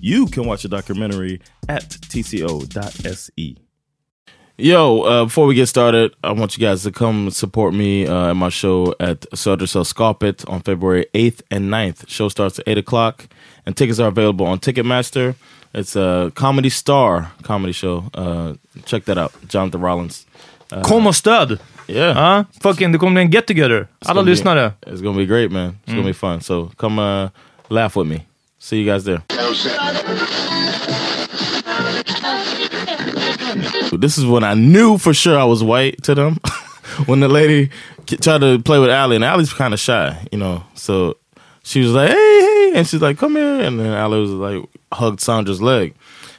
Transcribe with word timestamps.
You 0.00 0.26
can 0.26 0.44
watch 0.46 0.62
the 0.62 0.68
documentary 0.68 1.40
at 1.68 1.88
tco.se. 1.90 3.56
Yo, 4.60 5.02
uh, 5.02 5.24
before 5.24 5.46
we 5.46 5.54
get 5.54 5.68
started, 5.68 6.14
I 6.24 6.32
want 6.32 6.56
you 6.58 6.66
guys 6.66 6.82
to 6.82 6.90
come 6.90 7.30
support 7.30 7.74
me 7.74 8.06
uh, 8.08 8.30
at 8.30 8.36
my 8.36 8.48
show 8.48 8.92
at 8.98 9.20
Södersällskapet 9.32 10.48
on 10.48 10.62
February 10.62 11.06
8th 11.14 11.42
and 11.50 11.70
9th. 11.70 12.08
Show 12.08 12.28
starts 12.28 12.58
at 12.58 12.66
8 12.68 12.78
o'clock, 12.78 13.28
and 13.66 13.76
tickets 13.76 14.00
are 14.00 14.08
available 14.08 14.46
on 14.46 14.58
Ticketmaster. 14.58 15.34
It's 15.74 15.94
a 15.96 16.32
Comedy 16.34 16.70
Star 16.70 17.30
comedy 17.42 17.72
show. 17.72 18.04
Uh, 18.14 18.54
check 18.84 19.04
that 19.04 19.18
out. 19.18 19.32
Jonathan 19.48 19.80
Rollins. 19.80 20.26
Uh, 20.72 20.82
Kom 20.82 21.06
och 21.06 21.14
stöd! 21.14 21.58
Yeah. 21.86 22.16
Ja, 22.16 22.44
fucking, 22.60 22.92
det 22.92 22.98
kommer 22.98 23.12
bli 23.12 23.22
en 23.22 23.30
get 23.30 23.46
together. 23.46 23.86
It's 24.00 24.10
Alla 24.10 24.22
gonna 24.22 24.24
be- 24.24 24.30
It's 24.86 25.00
gonna 25.02 25.16
be 25.18 25.26
great, 25.26 25.50
man. 25.52 25.78
It's 25.84 25.92
gonna 25.94 26.06
be 26.08 26.12
fun. 26.12 26.40
So 26.40 26.70
come 26.76 26.98
uh, 26.98 27.28
laugh 27.68 27.96
with 27.96 28.08
me. 28.08 28.27
See 28.58 28.80
you 28.80 28.86
guys 28.86 29.04
there. 29.04 29.22
This 33.92 34.18
is 34.18 34.26
when 34.26 34.44
I 34.44 34.54
knew 34.54 34.98
for 34.98 35.14
sure 35.14 35.38
I 35.38 35.44
was 35.44 35.62
white 35.64 36.02
to 36.04 36.14
them. 36.14 36.38
when 37.06 37.20
the 37.20 37.28
lady 37.28 37.70
tried 38.06 38.40
to 38.40 38.58
play 38.58 38.78
with 38.78 38.90
Allie, 38.90 39.16
and 39.16 39.24
Allie's 39.24 39.52
kind 39.52 39.72
of 39.72 39.80
shy, 39.80 40.26
you 40.32 40.38
know. 40.38 40.64
So 40.74 41.16
she 41.62 41.80
was 41.80 41.92
like, 41.92 42.10
"Hey, 42.10 42.14
hey," 42.14 42.72
and 42.74 42.86
she's 42.86 43.00
like, 43.00 43.18
"Come 43.18 43.36
here," 43.36 43.60
and 43.60 43.78
then 43.78 43.92
Allie 43.92 44.20
was 44.20 44.30
like, 44.30 44.64
hugged 44.92 45.20
Sandra's 45.20 45.62
leg. 45.62 45.94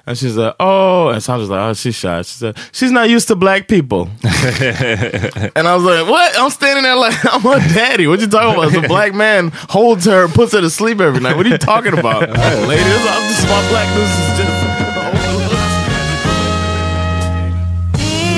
And 0.09 0.17
she's 0.17 0.35
like, 0.35 0.55
oh, 0.59 1.09
and 1.09 1.21
Sandra's 1.21 1.51
like, 1.51 1.59
oh, 1.59 1.73
she's 1.75 1.93
shy. 1.93 2.23
She 2.23 2.33
said, 2.33 2.57
she's 2.71 2.89
not 2.89 3.11
used 3.11 3.27
to 3.27 3.35
black 3.35 3.67
people. 3.67 4.09
And 4.23 5.67
I 5.67 5.75
was 5.75 5.83
like, 5.83 6.09
what? 6.09 6.35
I'm 6.35 6.49
standing 6.49 6.81
there 6.81 6.95
like, 6.95 7.13
I'm 7.31 7.41
her 7.41 7.59
daddy. 7.75 8.07
What 8.07 8.19
you 8.19 8.25
talking 8.25 8.55
about? 8.55 8.73
It's 8.73 8.85
a 8.85 8.87
black 8.87 9.13
man 9.13 9.51
holds 9.53 10.05
her, 10.05 10.27
puts 10.27 10.53
her 10.53 10.61
to 10.61 10.69
sleep 10.71 10.99
every 10.99 11.19
night. 11.19 11.37
What 11.37 11.45
are 11.45 11.49
you 11.49 11.59
talking 11.59 11.95
about? 11.95 12.27
Hey, 12.39 12.65
ladies, 12.65 12.85
I'm 12.87 13.29
just 13.29 13.47
my 13.49 13.69
blackness 13.69 14.09
is 14.09 14.37
just. 14.39 14.65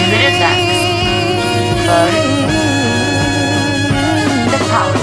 Nu 0.10 0.16
är 0.16 0.32
det 0.32 0.40
dags 0.40 0.72
för 1.86 2.12
The 4.52 4.60
Power 4.70 4.96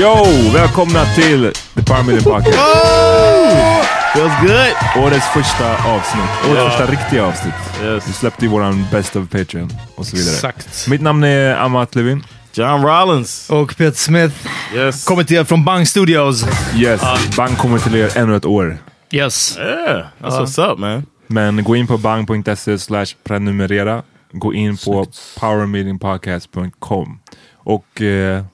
Yo! 0.00 0.50
Välkomna 0.52 1.04
till 1.14 1.52
The 1.74 1.82
Power 1.82 2.02
Million 2.02 2.24
Podcast. 2.24 3.97
Feels 4.14 4.32
good. 4.40 5.04
Årets 5.04 5.26
första 5.26 5.72
avsnitt. 5.88 6.24
Årets 6.50 6.58
Ja. 6.58 6.70
första 6.70 6.86
riktiga 6.92 7.24
avsnitt. 7.26 7.54
Yes. 7.82 8.08
Vi 8.08 8.12
släppte 8.12 8.44
ju 8.44 8.50
våran 8.50 8.86
Best 8.92 9.16
of 9.16 9.30
Patreon 9.30 9.70
och 9.94 10.06
så 10.06 10.16
vidare. 10.16 10.34
Exakt. 10.34 10.88
Mitt 10.88 11.00
namn 11.00 11.24
är 11.24 11.56
Amat 11.56 11.94
Levin. 11.94 12.24
John 12.52 12.82
Rollins. 12.86 13.50
Och 13.50 13.76
Peter 13.76 13.96
Smith 13.98 14.34
Yes. 14.74 15.04
kommer 15.04 15.24
till 15.24 15.36
er 15.36 15.44
från 15.44 15.64
Bang 15.64 15.88
Studios. 15.88 16.44
Yes, 16.76 17.00
Bang 17.36 17.56
kommer 17.56 17.78
till 17.78 17.94
er 17.94 18.16
ännu 18.18 18.36
ett 18.36 18.44
år. 18.44 18.78
Yes. 19.10 19.58
Yeah, 19.58 20.06
that's 20.20 20.40
what's 20.40 20.72
up, 20.72 20.78
man. 20.78 21.06
Men 21.26 21.64
gå 21.64 21.76
in 21.76 21.86
på 21.86 21.98
bang.se 21.98 22.78
slash 22.78 23.06
prenumerera. 23.24 24.02
Gå 24.32 24.54
in 24.54 24.76
på 24.76 25.06
powermeetingpodcast.com. 25.40 27.18
Och 27.54 28.02
eh, 28.02 28.44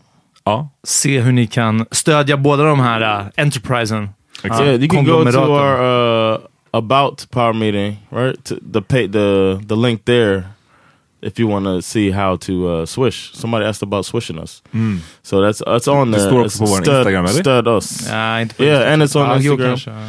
ja, 0.44 0.68
Se 0.84 1.20
hur 1.20 1.32
ni 1.32 1.46
kan 1.46 1.86
stödja 1.90 2.36
båda 2.36 2.64
de 2.64 2.80
här 2.80 3.20
uh, 3.20 3.26
enterprisen. 3.36 4.08
Exakt. 4.44 4.64
yeah, 4.66 4.80
you 4.80 4.88
can 4.88 5.04
go 5.04 5.24
to 5.24 5.40
our 5.40 6.34
uh, 6.34 6.38
about 6.72 7.26
power 7.30 7.52
meeting, 7.54 7.96
right? 8.10 8.44
To 8.44 8.54
the 8.72 8.80
pay 8.82 9.06
the 9.08 9.60
the 9.68 9.76
link 9.76 10.04
there 10.04 10.42
if 11.22 11.38
you 11.40 11.48
want 11.50 11.64
to 11.66 11.82
see 11.82 12.10
how 12.12 12.36
to 12.36 12.52
uh, 12.68 12.86
swish. 12.86 13.30
Somebody 13.34 13.64
asked 13.66 13.82
about 13.82 14.04
swishing 14.06 14.38
us, 14.42 14.62
so 15.22 15.40
that's 15.40 15.62
that's 15.66 15.88
on 15.88 16.10
Det 16.10 16.18
there. 16.18 16.30
står 16.30 16.40
It's 16.44 16.46
också 16.46 16.58
på 16.58 16.66
vår 16.70 16.82
stud, 16.82 16.94
Instagram, 16.96 17.24
eller? 17.24 17.40
Stud 17.42 17.68
us. 17.68 18.08
Ja, 18.10 18.40
inte 18.40 18.54
på 18.54 18.64
Yeah, 18.64 18.92
and 18.92 19.02
it's 19.02 19.16
on 19.16 19.42
jo, 19.42 19.52
Instagram. 19.52 20.00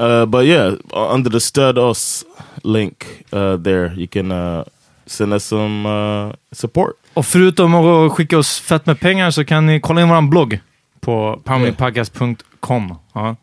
Uh, 0.00 0.24
but 0.26 0.44
yeah, 0.44 0.72
uh, 0.94 1.14
under 1.14 1.30
the 1.30 1.40
stud 1.40 1.78
us 1.78 2.24
link 2.64 3.04
uh, 3.32 3.56
there, 3.62 3.92
you 3.96 4.06
can 4.06 4.32
uh, 4.32 4.64
send 5.06 5.32
us 5.32 5.44
some 5.44 5.88
uh, 5.88 6.32
support. 6.52 6.92
Och 7.14 7.26
förutom 7.26 7.74
att 7.74 8.12
skicka 8.12 8.38
oss 8.38 8.58
fett 8.60 8.86
med 8.86 9.00
pengar 9.00 9.30
så 9.30 9.44
kan 9.44 9.66
ni 9.66 9.80
kolla 9.80 10.02
in 10.02 10.08
vår 10.08 10.22
blogg 10.28 10.60
på 11.00 11.40
powermeetpodcast.com. 11.44 12.94
Ja. 13.14 13.36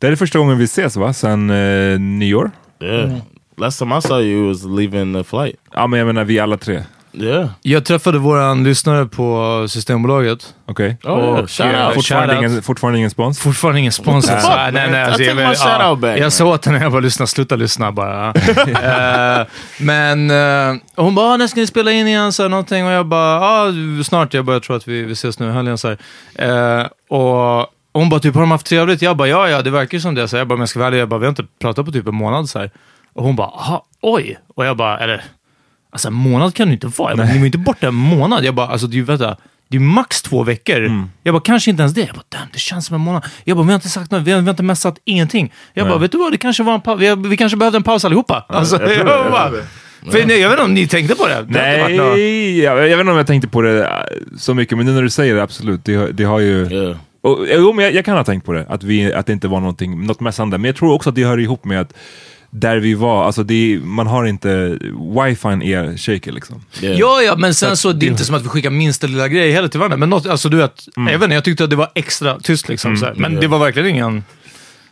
Det 0.00 0.06
är 0.06 0.10
det 0.10 0.16
första 0.16 0.38
gången 0.38 0.58
vi 0.58 0.64
ses 0.64 0.96
va? 0.96 1.12
Sen 1.12 1.50
eh, 1.50 1.98
nyår? 2.00 2.50
Yeah. 2.82 3.10
Last 3.56 3.78
time 3.78 3.98
I 3.98 4.02
saw 4.02 4.22
you 4.24 4.48
was 4.48 4.64
leaving 4.64 5.14
the 5.14 5.24
flight. 5.24 5.56
Ja, 5.74 5.86
men 5.86 5.98
jag 5.98 6.06
menar 6.06 6.24
vi 6.24 6.40
alla 6.40 6.56
tre. 6.56 6.82
Yeah. 7.12 7.48
Jag 7.62 7.84
träffade 7.84 8.18
våran 8.18 8.64
lyssnare 8.64 9.06
på 9.06 9.66
Systembolaget. 9.68 10.54
Okej? 10.66 10.96
Oh, 11.04 11.18
yeah. 11.18 11.28
Eh, 11.28 11.86
out. 11.86 11.94
Fortfarande, 11.94 12.62
fortfarande 12.62 12.98
ingen 12.98 13.10
spons? 13.10 13.40
Fortfarande 13.40 13.80
ingen 13.80 13.92
sponsor. 13.92 14.32
Fuck, 14.32 14.42
så, 14.42 14.48
man. 14.48 14.74
nej, 14.74 14.90
nej, 14.90 15.02
alltså, 15.02 15.22
jag, 15.22 15.56
shout 15.56 15.88
out 15.90 15.98
back, 15.98 16.18
jag 16.18 16.32
sa 16.32 16.44
åt 16.44 16.64
henne 16.66 16.78
när 16.78 16.84
jag 16.84 16.92
bara 16.92 17.00
lyssna, 17.00 17.26
sluta 17.26 17.56
lyssna 17.56 17.92
bara. 17.92 18.34
Eh, 18.82 19.46
men 19.80 20.30
eh, 20.30 20.80
hon 20.96 21.14
bara, 21.14 21.26
"Ah, 21.32 21.36
när 21.36 21.46
ska 21.46 21.60
ni 21.60 21.66
spela 21.66 21.92
in 21.92 22.06
igen? 22.06 22.32
Så 22.32 22.42
här, 22.42 22.48
någonting. 22.48 22.86
Och 22.86 22.92
jag 22.92 23.06
bara, 23.06 23.40
ah, 23.40 23.72
snart. 24.04 24.34
Jag 24.34 24.44
bara, 24.44 24.52
jag 24.52 24.62
tror 24.62 24.76
att 24.76 24.88
vi, 24.88 25.02
vi 25.02 25.12
ses 25.12 25.38
nu 25.38 25.48
i 25.48 25.52
helgen. 25.52 25.78
Så 25.78 25.88
här. 25.88 26.80
Eh, 26.80 26.86
och 27.18 27.66
hon 27.92 28.08
bara, 28.08 28.20
typ, 28.20 28.34
har 28.34 28.40
de 28.40 28.50
haft 28.50 28.66
trevligt? 28.66 29.02
Jag 29.02 29.16
bara, 29.16 29.28
ja, 29.28 29.48
ja, 29.48 29.62
det 29.62 29.70
verkar 29.70 29.98
ju 29.98 30.00
som 30.02 30.14
det. 30.14 30.28
Så 30.28 30.36
jag 30.36 30.48
bara, 30.48 30.54
men 30.54 30.60
jag 30.60 30.68
ska 30.68 30.78
vara 30.78 30.86
ärlig, 30.88 30.98
jag 31.00 31.08
bara, 31.08 31.20
vi 31.20 31.26
har 31.26 31.30
inte 31.30 31.44
pratat 31.60 31.86
på 31.86 31.92
typ 31.92 32.06
en 32.06 32.14
månad. 32.14 32.48
Så 32.48 32.58
här. 32.58 32.70
Och 33.12 33.24
hon 33.24 33.36
bara, 33.36 33.46
aha, 33.48 33.86
oj. 34.02 34.38
Och 34.54 34.64
jag 34.66 34.76
bara, 34.76 34.98
eller, 34.98 35.24
alltså 35.92 36.08
en 36.08 36.14
månad 36.14 36.54
kan 36.54 36.68
det 36.68 36.72
inte 36.74 36.86
vara. 36.86 37.10
Jag 37.10 37.18
bara, 37.18 37.26
ni 37.26 37.32
var 37.32 37.40
ju 37.40 37.46
inte 37.46 37.58
borta 37.58 37.88
en 37.88 37.94
månad. 37.94 38.44
Jag 38.44 38.54
bara, 38.54 38.66
alltså 38.66 38.86
det 38.86 38.94
är 38.94 38.96
ju, 38.96 39.02
vänta, 39.04 39.36
det 39.68 39.76
är 39.76 39.80
max 39.80 40.22
två 40.22 40.42
veckor. 40.42 40.82
Jag 41.22 41.34
bara, 41.34 41.40
kanske 41.42 41.70
inte 41.70 41.80
ens 41.82 41.94
det. 41.94 42.00
Jag 42.00 42.14
bara, 42.14 42.24
damn, 42.28 42.48
det 42.52 42.58
känns 42.58 42.86
som 42.86 42.94
en 42.94 43.00
månad. 43.00 43.24
Jag 43.44 43.56
bara, 43.56 43.62
vi 43.66 43.68
har 43.72 43.74
inte 43.74 43.88
sagt 43.88 44.10
något, 44.10 44.22
vi 44.22 44.32
har, 44.32 44.40
vi 44.40 44.44
har 44.46 44.50
inte 44.50 44.62
messat 44.62 44.98
ingenting. 45.04 45.52
Jag 45.74 45.86
bara, 45.86 45.98
vet 45.98 46.12
du 46.12 46.18
vad, 46.18 46.32
det 46.32 46.38
kanske 46.38 46.62
var 46.62 46.74
en 46.74 46.80
paus. 46.80 47.00
Vi, 47.00 47.14
vi 47.14 47.36
kanske 47.36 47.56
behövde 47.58 47.76
en 47.76 47.82
paus 47.82 48.04
allihopa. 48.04 48.44
Alltså, 48.48 48.82
jag, 48.90 49.06
bara, 49.06 49.50
för, 50.10 50.26
nej, 50.26 50.40
jag 50.40 50.48
vet 50.48 50.58
inte 50.58 50.64
om 50.64 50.74
ni 50.74 50.86
tänkte 50.86 51.14
på 51.14 51.26
det. 51.28 51.34
det 51.34 51.46
Nej, 51.48 52.60
jag, 52.60 52.78
jag 52.78 52.96
vet 52.96 53.00
inte 53.00 53.10
om 53.10 53.16
jag 53.16 53.26
tänkte 53.26 53.48
på 53.48 53.62
det 53.62 53.84
äh, 53.86 53.90
så 54.38 54.54
mycket, 54.54 54.76
men 54.78 54.86
nu 54.86 54.92
när 54.92 55.02
du 55.02 55.10
säger 55.10 55.34
det, 55.34 55.42
absolut. 55.42 55.84
Det, 55.84 55.94
har- 55.94 56.08
det 56.08 56.24
har 56.24 56.40
ju... 56.40 56.66
Yeah. 56.70 56.96
Och, 57.20 57.46
jo, 57.48 57.72
men 57.72 57.84
jag, 57.84 57.94
jag 57.94 58.04
kan 58.04 58.16
ha 58.16 58.24
tänkt 58.24 58.46
på 58.46 58.52
det, 58.52 58.66
att, 58.68 58.82
vi, 58.82 59.14
att 59.14 59.26
det 59.26 59.32
inte 59.32 59.48
var 59.48 59.60
någonting, 59.60 60.06
något 60.06 60.20
mässande. 60.20 60.58
Men 60.58 60.64
jag 60.64 60.76
tror 60.76 60.92
också 60.92 61.08
att 61.08 61.14
det 61.14 61.24
hör 61.24 61.38
ihop 61.38 61.64
med 61.64 61.80
att 61.80 61.92
där 62.50 62.76
vi 62.76 62.94
var, 62.94 63.24
alltså 63.24 63.42
det, 63.42 63.80
man 63.82 64.06
har 64.06 64.24
inte, 64.24 64.78
wifi 65.16 65.48
är 65.48 65.96
shaky 65.96 66.30
liksom. 66.30 66.64
Yeah. 66.82 66.98
Ja, 66.98 67.22
ja, 67.22 67.36
men 67.36 67.54
sen 67.54 67.76
så 67.76 67.92
det 67.92 68.06
är 68.06 68.10
inte 68.10 68.24
som 68.24 68.34
att 68.34 68.44
vi 68.44 68.48
skickar 68.48 68.70
minsta 68.70 69.06
lilla 69.06 69.28
grej 69.28 69.52
heller 69.52 69.68
till 69.68 69.80
varandra. 69.80 69.96
Men 69.96 70.10
något, 70.10 70.26
alltså 70.26 70.48
du 70.48 70.56
vet, 70.56 70.88
jag 70.96 71.04
vet 71.04 71.22
inte, 71.22 71.34
jag 71.34 71.44
tyckte 71.44 71.64
att 71.64 71.70
det 71.70 71.76
var 71.76 71.90
extra 71.94 72.38
tyst 72.40 72.68
liksom. 72.68 72.96
så 72.96 73.06
här. 73.06 73.14
Men 73.14 73.34
det 73.34 73.46
var 73.46 73.58
verkligen 73.58 73.88
ingen... 73.88 74.24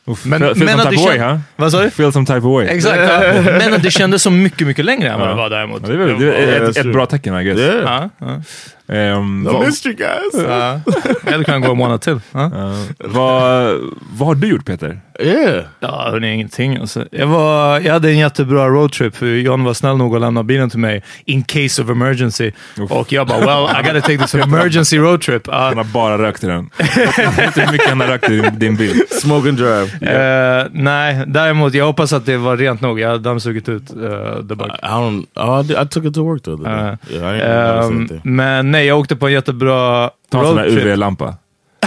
Men, 0.04 0.42
Feel- 0.42 0.64
men 0.64 0.68
some 0.68 0.72
att 0.72 0.90
det 0.90 0.90
type 0.90 1.02
of 1.02 1.06
way, 1.06 1.18
huh? 1.18 1.38
Vad 1.56 1.72
sa 1.72 1.82
du? 1.82 1.90
Feel 1.90 2.12
some 2.12 2.26
type 2.26 2.38
of 2.38 2.44
way. 2.44 2.66
Exakt, 2.66 2.98
ja. 2.98 3.42
men 3.42 3.74
att 3.74 3.82
det 3.82 3.90
kändes 3.90 4.22
som 4.22 4.42
mycket, 4.42 4.66
mycket 4.66 4.84
längre 4.84 5.10
än 5.10 5.20
vad 5.20 5.28
det 5.28 5.34
var 5.34 5.50
däremot. 5.50 5.82
Ja, 5.82 5.88
det 5.88 5.94
är, 5.94 5.98
väl, 5.98 6.20
det 6.20 6.34
är 6.34 6.48
Yeah, 6.48 6.68
ett, 6.68 6.76
ett 6.76 6.92
bra 6.92 7.06
tecken, 7.06 7.40
I 7.40 7.44
guess. 7.44 7.58
Yeah. 7.58 7.76
Ja, 7.84 8.10
ja. 8.18 8.42
Vad, 8.88 9.66
missed 9.66 9.86
you 9.86 9.94
guys. 9.94 10.48
Ja. 10.48 10.80
Eller 11.26 11.44
kan 11.44 11.60
gå 11.60 11.70
en 11.70 11.78
månad 11.78 12.00
till. 12.00 12.20
Ja, 12.32 12.50
vad, 12.98 13.76
vad 14.12 14.28
har 14.28 14.34
du 14.34 14.48
gjort 14.48 14.66
Peter? 14.66 15.00
Yeah. 15.20 15.64
ja 15.80 16.08
hörni, 16.10 16.34
ingenting. 16.34 16.76
Alltså. 16.76 17.04
Jag, 17.10 17.26
var, 17.26 17.80
jag 17.80 17.92
hade 17.92 18.10
en 18.10 18.18
jättebra 18.18 18.68
roadtrip. 18.68 19.22
John 19.22 19.64
var 19.64 19.74
snäll 19.74 19.96
nog 19.96 20.14
att 20.14 20.20
lämna 20.20 20.42
bilen 20.42 20.70
till 20.70 20.78
mig 20.78 21.02
in 21.24 21.42
case 21.42 21.82
of 21.82 21.90
emergency. 21.90 22.52
Och 22.90 23.12
jag 23.12 23.26
bara, 23.26 23.40
well, 23.40 23.80
I 23.80 23.82
gotta 23.82 24.00
take 24.00 24.18
this 24.18 24.34
emergency 24.34 24.98
roadtrip. 24.98 25.42
Ja. 25.46 25.58
Han 25.58 25.76
har 25.76 25.84
bara 25.84 26.18
rökt 26.18 26.44
i 26.44 26.46
den. 26.46 26.70
Jag 27.18 27.32
vet 27.32 27.46
inte 27.46 27.60
hur 27.60 27.72
mycket 27.72 27.88
han 27.88 28.00
har 28.00 28.06
rökt 28.06 28.30
i 28.30 28.50
din, 28.56 28.76
bil. 28.76 29.02
Smoke 29.10 29.48
and 29.48 29.58
drive. 29.58 29.88
Eh, 30.00 30.66
nej, 30.72 31.24
däremot, 31.26 31.74
jag 31.74 31.86
hoppas 31.86 32.12
att 32.12 32.26
det 32.26 32.36
var 32.36 32.56
rent 32.56 32.80
nog. 32.80 33.00
Jag 33.00 33.08
har 33.08 33.18
dammsugit 33.18 33.68
ut 33.68 33.90
uh, 33.96 34.34
the 34.48 34.54
bug. 34.54 34.70
I 34.82 34.86
don't. 34.86 35.26
I, 35.62 35.82
I 35.82 35.86
took 35.88 36.04
it 36.04 36.14
to 36.14 36.22
work 36.22 36.42
the 36.42 36.50
other 36.50 36.64
day. 36.64 37.18
Uh, 37.18 37.22
yeah, 37.22 37.38
I 37.38 37.86
anything. 37.86 38.20
men 38.24 38.70
nej, 38.78 38.86
jag 38.86 38.98
åkte 38.98 39.16
på 39.16 39.26
en 39.26 39.32
jättebra 39.32 40.10
Ta 40.30 40.38
en 40.40 40.46
sån 40.46 40.58
roadtrip. 40.58 40.84
UV-lampa. 40.84 41.34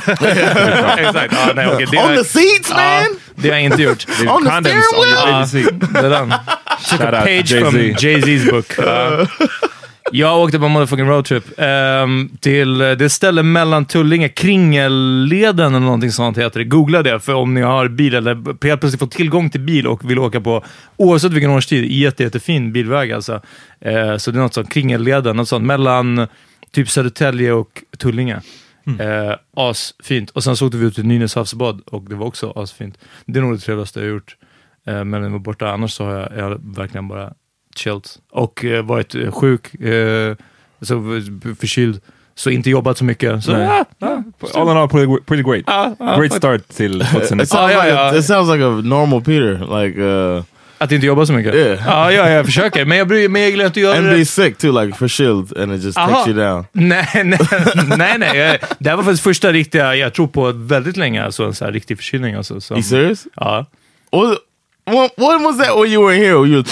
Exakt. 0.98 1.34
Ja, 1.34 1.52
nej, 1.56 1.68
okej, 1.68 1.88
det, 1.92 1.98
On 1.98 2.04
har, 2.04 2.16
the 2.16 2.24
seats, 2.24 2.70
man. 2.70 3.18
det 3.36 3.50
har 3.50 3.56
jag 3.56 3.64
inte 3.64 3.82
gjort. 3.82 4.06
On 4.30 4.44
the 4.46 4.52
steering 4.52 4.82
wheel. 5.54 5.80
Det 5.94 6.00
är 6.00 6.10
den. 6.10 6.34
Took 6.90 7.02
a 7.02 7.12
page 7.12 7.52
Jay-Z. 7.52 7.72
from 7.72 7.80
Jay-Z's 7.80 8.52
book. 8.52 8.74
Ja. 8.78 9.28
Jag 10.14 10.40
åkte 10.40 10.60
på 10.60 10.66
en 10.66 10.72
motherfucking 10.72 11.08
roadtrip 11.08 11.44
ehm, 11.58 12.30
till 12.40 12.82
eh, 12.82 12.92
det 12.92 13.10
ställe 13.10 13.44
mellan 13.44 13.86
Tullinge, 13.86 14.30
Kringelleden 14.30 15.76
eller 15.76 15.86
någonting 15.86 16.12
sånt 16.12 16.38
heter 16.38 16.60
det. 16.60 16.66
Googla 16.66 17.04
det 17.04 17.20
för 17.20 17.34
om 17.34 17.54
ni 17.54 17.62
har 17.62 17.88
bil 17.88 18.16
eller 18.16 18.36
helt 18.68 18.82
plötsligt 18.82 19.00
får 19.00 19.08
tillgång 19.08 19.50
till 19.50 19.62
bil 19.62 19.88
och 19.88 20.12
vill 20.12 20.20
åka 20.20 20.42
på, 20.42 20.64
oavsett 20.98 21.32
vilken 21.32 21.52
årstid, 21.52 21.92
jätte, 21.92 22.24
jättefin 22.24 22.74
bilväg 22.74 23.12
alltså. 23.12 23.42
Eh, 23.82 24.18
så 24.18 24.32
det 24.32 24.38
är 24.38 24.42
något 24.42 24.54
sånt, 24.54 24.74
Kringelleden, 24.74 25.36
något 25.36 25.48
sånt 25.48 25.66
mellan 25.66 26.28
typ 26.72 26.90
Södertälje 26.90 27.52
och 27.54 27.84
Tullinge. 27.98 28.42
Eh, 29.00 29.36
asfint. 29.56 30.30
Och 30.30 30.44
sen 30.44 30.56
så 30.58 30.66
åkte 30.66 30.78
vi 30.78 30.86
ut 30.86 30.96
till 30.96 31.06
Nynäs 31.06 31.36
havsbad 31.36 31.82
och 31.86 32.02
det 32.04 32.16
var 32.16 32.28
också 32.28 32.52
asfint. 32.56 32.98
Det 33.26 33.40
är 33.40 33.44
nog 33.44 33.54
det 33.54 33.60
trevligaste 33.60 34.00
jag 34.00 34.08
har 34.08 34.14
gjort. 34.14 34.36
Eh, 34.88 34.94
men 34.94 35.12
när 35.12 35.22
jag 35.22 35.30
var 35.30 35.40
borta, 35.40 35.72
annars 35.72 35.92
så 35.94 36.06
har 36.06 36.14
jag, 36.16 36.30
jag 36.38 36.44
har 36.44 36.60
verkligen 36.64 37.08
bara 37.08 37.34
chillt. 37.76 38.20
Och 38.32 38.66
eh, 38.66 38.86
varit 38.86 39.16
eh, 39.16 39.32
sjuk, 39.32 39.76
eh, 39.76 40.36
så 40.82 40.98
v- 40.98 41.56
förkyld, 41.60 42.02
så 42.36 42.50
inte 42.50 42.70
jobbat 42.70 42.98
så 42.98 43.04
mycket. 43.04 43.44
Så, 43.44 43.56
ah, 43.56 43.86
ah, 44.00 44.24
All 44.54 44.72
in 44.72 44.78
all, 44.78 44.90
pretty, 44.90 45.14
pretty 45.26 45.44
great. 45.44 45.64
ah, 45.68 45.92
ah, 46.00 46.18
Great 46.20 46.34
start 46.34 46.68
till 46.68 47.00
2019. 47.00 47.40
It 47.42 47.50
sounds, 47.50 47.54
Oh, 47.54 47.70
yeah, 47.72 47.86
like 47.86 47.94
a, 47.94 48.06
yeah. 48.06 48.18
it 48.20 48.26
sounds 48.26 48.50
like 48.50 48.64
a 48.64 48.70
normal 48.70 49.22
Peter. 49.22 49.58
Like 49.58 49.98
uh, 50.00 50.44
Att 50.82 50.92
inte 50.92 51.06
jobba 51.08 51.26
så 51.26 51.34
mycket? 51.34 51.56
Yeah. 51.56 51.80
Ja, 51.86 52.12
ja, 52.12 52.30
jag 52.30 52.46
försöker. 52.46 52.86
Men 52.86 52.98
jag, 52.98 53.08
bryr, 53.08 53.30
men 53.30 53.42
jag 53.42 53.52
gillar 53.52 53.66
att 53.66 53.78
göra 53.78 53.98
and 53.98 54.08
det. 54.08 54.16
be 54.16 54.26
sick 54.26 54.58
too, 54.58 54.82
like 54.82 54.98
for 54.98 55.08
shield, 55.08 55.58
and 55.58 55.74
it 55.76 55.84
just 55.84 55.98
Aha. 55.98 56.10
takes 56.12 56.28
you 56.28 56.38
down. 56.46 56.66
Nej, 56.72 57.08
nej, 57.14 57.40
nej. 57.98 58.18
nej. 58.20 58.38
Jag- 58.38 58.58
Det 58.80 58.90
här 58.90 58.98
var 58.98 59.04
faktiskt 59.04 59.24
första 59.24 59.52
riktiga, 59.52 59.96
jag 59.96 60.14
tror 60.14 60.28
på 60.28 60.52
väldigt 60.52 60.98
länge, 60.98 61.24
alltså 61.24 61.44
en 61.44 61.54
så 61.54 61.66
här 61.66 61.72
riktig 61.72 61.98
förkylning. 61.98 62.36
Alltså, 62.36 62.62
som, 62.62 62.76
You 62.78 62.84
serious? 62.84 63.28
Ja. 63.36 63.66
What, 64.12 64.38
what, 64.92 65.12
when 65.18 65.44
was 65.44 65.58
that 65.58 65.76
when 65.78 65.92
you 65.92 66.08
were 66.08 66.16
here? 66.18 66.48
You, 66.48 66.64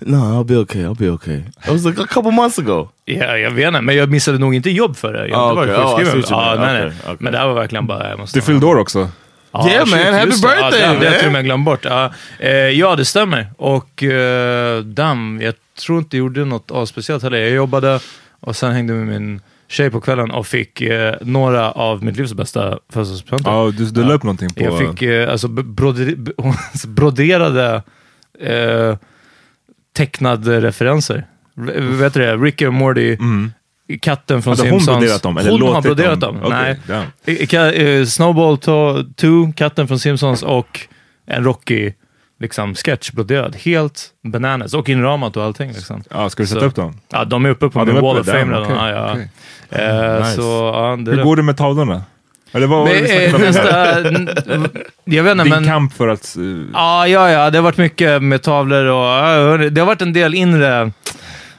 no, 0.00 0.16
I'll 0.16 0.44
be 0.44 0.56
okay. 0.56 0.82
I'll 0.82 0.98
be 0.98 1.08
okay. 1.10 1.36
It 1.36 1.68
was 1.68 1.84
like 1.84 2.02
a 2.02 2.06
couple 2.10 2.30
months 2.32 2.58
ago. 2.58 2.88
Ja, 3.04 3.36
jag 3.38 3.50
vet 3.50 3.68
inte, 3.68 3.80
men 3.80 3.96
jag 3.96 4.10
missade 4.10 4.38
nog 4.38 4.54
inte 4.54 4.70
jobb 4.70 4.96
för 4.96 5.12
det. 5.12 5.28
Jag 5.28 5.36
har 5.36 5.46
Ah, 5.46 5.50
inte 5.50 5.62
okej. 5.62 5.84
varit 5.84 6.06
Oh, 6.08 6.12
sjukskriven. 6.12 6.44
what 6.46 6.58
mean. 6.58 6.74
nej, 6.74 6.84
nej. 6.84 6.92
Okej. 7.04 7.16
Men 7.20 7.32
det 7.32 7.38
här 7.38 7.46
var 7.46 7.54
verkligen 7.54 7.86
bara... 7.86 8.08
Jag 8.10 8.18
måste 8.18 8.38
Du 8.38 8.42
fyllde 8.42 8.66
år 8.66 8.76
också. 8.78 9.08
Ja, 9.52 9.68
Yeah, 9.70 9.86
man. 9.90 9.98
Happy 9.98 10.26
just 10.26 10.42
det. 10.42 10.48
birthday, 10.48 10.80
Ja, 10.80 10.92
det, 10.92 10.98
det 10.98 11.04
har 11.06 11.12
jag 11.12 11.18
till 11.18 11.26
och 11.26 11.32
med 11.32 11.44
glömt 11.44 11.64
bort. 11.64 11.84
Ja, 11.84 12.12
eh, 12.38 12.50
ja, 12.50 12.96
det 12.96 13.04
stämmer. 13.04 13.46
Och 13.56 14.02
uh, 14.02 14.78
damm, 14.84 15.40
jag 15.42 15.54
tror 15.86 15.98
inte 15.98 16.16
jag 16.16 16.22
gjorde 16.24 16.44
något 16.44 16.70
avspeciellt 16.70 17.22
heller. 17.22 17.38
Jag 17.38 17.50
jobbade 17.50 18.00
och 18.40 18.56
sen 18.56 18.72
hängde 18.72 18.92
med 18.94 19.06
min 19.20 19.40
tjej 19.68 19.90
på 19.90 20.00
kvällen 20.00 20.30
och 20.30 20.46
fick 20.46 20.80
eh, 20.80 21.14
några 21.20 21.70
av 21.72 22.04
mitt 22.04 22.16
livs 22.16 22.34
bästa 22.34 22.78
födelsedagspresenter. 22.88 23.50
Ja, 23.50 23.70
du, 23.78 23.84
du 23.90 24.04
la 24.04 24.12
upp 24.14 24.22
någonting 24.22 24.48
på... 24.54 24.62
Jag 24.62 24.78
fick 24.78 25.02
eh, 25.02 25.30
alltså 25.32 25.48
broder, 25.48 26.14
broderade 26.86 27.82
eh, 28.40 28.96
tecknade 29.96 30.60
referenser. 30.60 31.26
R- 31.58 31.72
vet 31.80 32.14
du 32.14 32.20
det? 32.20 32.36
Ricky 32.36 32.66
och 32.66 32.74
Morty, 32.74 33.16
katten 34.00 34.42
från 34.42 34.50
Hade 34.50 34.62
Mm. 34.62 34.72
hon 34.72 34.80
Simpsons. 34.80 34.98
broderat 34.98 35.22
dem, 35.22 35.38
eller 35.38 35.50
hon 35.50 35.74
har 35.74 35.82
broderat 35.82 36.20
dem? 36.20 36.34
dem. 36.40 36.44
Okej, 36.52 36.76
Nej. 37.26 37.48
damn. 37.48 37.74
Eh, 37.74 38.04
Snowball 38.04 38.58
2, 38.58 39.52
katten 39.56 39.88
från 39.88 39.98
Simpsons 39.98 40.42
och 40.42 40.80
en 41.26 41.44
Rocky 41.44 41.92
liksom, 42.40 42.74
sketch 42.74 43.10
broderad. 43.10 43.56
Helt 43.56 44.06
bananas. 44.24 44.74
Och 44.74 44.88
inramat 44.88 45.36
och 45.36 45.44
allting. 45.44 45.68
Liksom. 45.72 46.02
Ja, 46.10 46.30
ska 46.30 46.42
du 46.42 46.46
sätta 46.46 46.60
Så- 46.60 46.66
upp 46.66 46.74
dem? 46.74 46.98
Ja, 47.12 47.24
de 47.24 47.44
är 47.44 47.50
uppe 47.50 47.68
på 47.68 47.78
Ja, 47.80 47.84
min 47.84 48.00
Wall 48.00 48.18
of 48.18 48.26
Fame 48.26 48.38
redan. 48.44 48.62
okej, 48.62 48.76
Ja, 48.78 48.88
ja. 48.90 49.10
okej. 49.12 49.28
Eh, 49.70 50.18
Nice. 50.18 50.32
Så, 50.36 50.70
ja, 50.74 50.96
det 51.04 51.10
Hur 51.10 51.16
det. 51.18 51.24
går 51.24 51.36
det 51.36 51.42
med 51.42 51.56
tavlorna? 51.56 52.02
Eller 52.54 52.66
vad 52.66 52.78
var 52.78 52.88
det 52.88 52.94
Men, 52.94 53.04
vi 53.04 53.24
eh, 53.26 53.38
nästa, 53.38 54.00
jag 55.04 55.22
vet 55.22 55.32
inte, 55.32 55.44
Din 55.44 55.48
men... 55.52 55.64
kamp 55.64 55.92
för 55.94 56.08
att... 56.08 56.36
eh, 56.36 56.42
Ja, 56.72 57.06
ja, 57.08 57.30
ja. 57.30 57.50
Det 57.50 57.58
har 57.58 57.62
varit 57.62 57.76
mycket 57.76 58.22
med 58.22 58.42
tavlor 58.42 58.84
och 58.84 59.70
det 59.72 59.80
har 59.80 59.86
varit 59.86 60.02
en 60.02 60.12
del 60.12 60.34
inre 60.34 60.92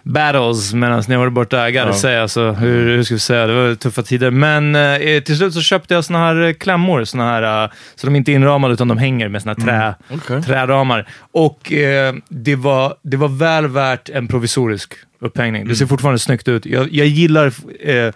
battles 0.03 0.73
medan 0.73 1.03
ni 1.07 1.15
har 1.15 1.19
varit 1.21 1.33
borta. 1.33 1.69
Jag 1.69 1.85
gotta 1.85 1.97
säga, 1.97 2.21
alltså, 2.21 2.51
hur, 2.51 2.95
hur 2.95 3.03
ska 3.03 3.15
vi 3.15 3.19
säga, 3.19 3.47
det 3.47 3.53
var 3.53 3.75
tuffa 3.75 4.03
tider. 4.03 4.31
Men 4.31 4.75
eh, 4.75 5.19
till 5.23 5.37
slut 5.37 5.53
så 5.53 5.61
köpte 5.61 5.93
jag 5.93 6.05
såna 6.05 6.19
här 6.19 6.41
eh, 6.41 6.53
klämmor, 6.53 7.03
såna 7.03 7.23
här, 7.23 7.63
eh, 7.63 7.71
så 7.95 8.07
de 8.07 8.15
inte 8.15 8.31
är 8.31 8.33
inramade 8.33 8.73
utan 8.73 8.87
de 8.87 8.97
hänger 8.97 9.27
med 9.27 9.41
såna 9.41 9.55
här 9.57 9.65
trä, 9.65 9.95
Okay. 10.15 10.41
träramar. 10.41 11.07
Och 11.31 11.73
eh, 11.73 12.13
det, 12.29 12.55
var, 12.55 12.95
det 13.01 13.17
var 13.17 13.27
väl 13.27 13.67
värt 13.67 14.09
en 14.09 14.27
provisorisk 14.27 14.93
upphängning. 15.21 15.67
Det 15.67 15.75
ser 15.75 15.85
fortfarande 15.85 16.19
snyggt 16.19 16.47
ut. 16.47 16.65
Jag, 16.65 16.93
jag 16.93 17.07
gillar 17.07 17.45
eh, 17.79 18.13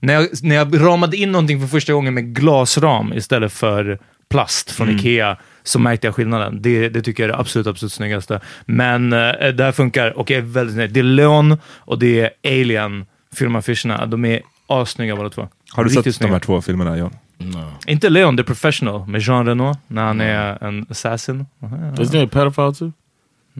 när, 0.00 0.14
jag, 0.14 0.28
när 0.42 0.56
jag 0.56 0.80
ramade 0.84 1.16
in 1.16 1.32
någonting 1.32 1.60
för 1.60 1.66
första 1.66 1.92
gången 1.92 2.14
med 2.14 2.34
glasram 2.34 3.12
istället 3.12 3.52
för 3.52 3.98
plast 4.30 4.70
från 4.70 4.90
Ikea 4.90 5.36
så 5.68 5.78
märkte 5.78 6.06
jag 6.06 6.14
skillnaden. 6.14 6.62
Det, 6.62 6.88
det 6.88 7.02
tycker 7.02 7.22
jag 7.22 7.28
är 7.28 7.32
det 7.32 7.40
absolut, 7.40 7.66
absolut 7.66 7.92
snyggaste. 7.92 8.40
Men 8.66 9.12
eh, 9.12 9.18
det 9.54 9.64
här 9.64 9.72
funkar 9.72 10.18
och 10.18 10.30
jag 10.30 10.38
är 10.38 10.42
väldigt 10.42 10.76
nöjd. 10.76 10.92
Det 10.92 11.00
är 11.00 11.04
Leon 11.04 11.56
och 11.64 11.98
det 11.98 12.20
är 12.20 12.30
Alien, 12.60 13.06
filmaffischerna. 13.34 14.06
De 14.06 14.24
är 14.24 14.42
assnygga 14.66 15.16
båda 15.16 15.30
två. 15.30 15.48
Har 15.72 15.84
du 15.84 15.90
Riktigt 15.90 16.04
sett 16.04 16.14
snygga. 16.14 16.28
de 16.28 16.32
här 16.32 16.40
två 16.40 16.60
filmerna 16.60 16.96
John? 16.98 17.10
No. 17.38 17.72
Inte 17.86 18.08
Leon, 18.08 18.36
The 18.36 18.44
Professional 18.44 19.06
med 19.06 19.20
Jean 19.20 19.46
Reno 19.46 19.76
när 19.86 20.04
han 20.04 20.20
är 20.20 20.64
en 20.64 20.86
assassin. 20.90 21.46
Isn't 21.60 22.16
he 22.16 22.24
a 22.24 22.28
pedophile 22.32 22.74
too? 22.74 22.92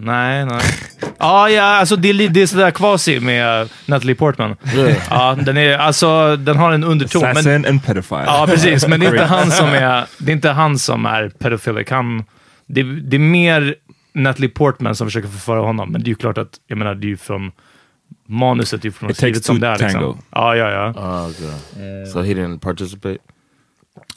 Nej, 0.02 0.44
nej. 0.46 0.62
Ja, 1.20 1.50
ja 1.50 1.62
alltså 1.62 1.96
det, 1.96 2.08
är 2.08 2.28
det 2.28 2.42
är 2.42 2.46
sådär 2.46 2.70
quasi 2.70 3.20
med 3.20 3.68
Natalie 3.86 4.14
Portman. 4.14 4.56
Ja, 5.10 5.36
den, 5.40 5.56
är, 5.56 5.78
alltså, 5.78 6.36
den 6.36 6.56
har 6.56 6.72
en 6.72 6.84
underton. 6.84 7.22
Men, 7.22 7.30
Assassin 7.30 7.66
and 7.66 7.84
pedophile. 7.84 8.24
ja, 8.26 8.46
precis. 8.48 8.86
Men 8.86 9.00
det 9.00 9.06
är 9.06 9.12
inte 9.12 9.24
han 9.24 9.50
som 9.50 9.68
är, 9.68 10.06
det 10.18 10.30
är, 10.30 10.34
inte 10.34 10.50
han 10.50 10.78
som 10.78 11.06
är 11.06 11.28
pedofilic. 11.28 11.90
Han, 11.90 12.24
det, 12.66 12.82
det 12.82 13.16
är 13.16 13.20
mer 13.20 13.74
Natalie 14.12 14.48
Portman 14.48 14.94
som 14.94 15.06
försöker 15.06 15.28
förföra 15.28 15.60
honom. 15.60 15.92
Men 15.92 16.02
det 16.02 16.06
är 16.06 16.08
ju 16.08 16.14
klart 16.14 16.38
att, 16.38 16.50
jag 16.66 16.78
menar, 16.78 16.94
det 16.94 17.06
är 17.06 17.08
ju 17.08 17.16
från 17.16 17.52
manuset, 18.26 18.82
det 18.82 18.88
är 18.88 18.92
från 18.92 19.10
It 19.10 19.16
skrivet 19.16 19.34
takes 19.34 19.46
som 19.46 19.56
two 19.56 19.60
det 19.60 19.66
är. 19.66 19.78
Liksom. 19.78 20.00
tango. 20.00 20.18
Ja, 20.30 20.56
ja, 20.56 20.70
ja. 20.70 20.90
Oh, 20.90 21.30
okay. 21.30 22.06
So 22.12 22.22
he 22.22 22.34
didn't 22.34 22.58
participate? 22.58 23.18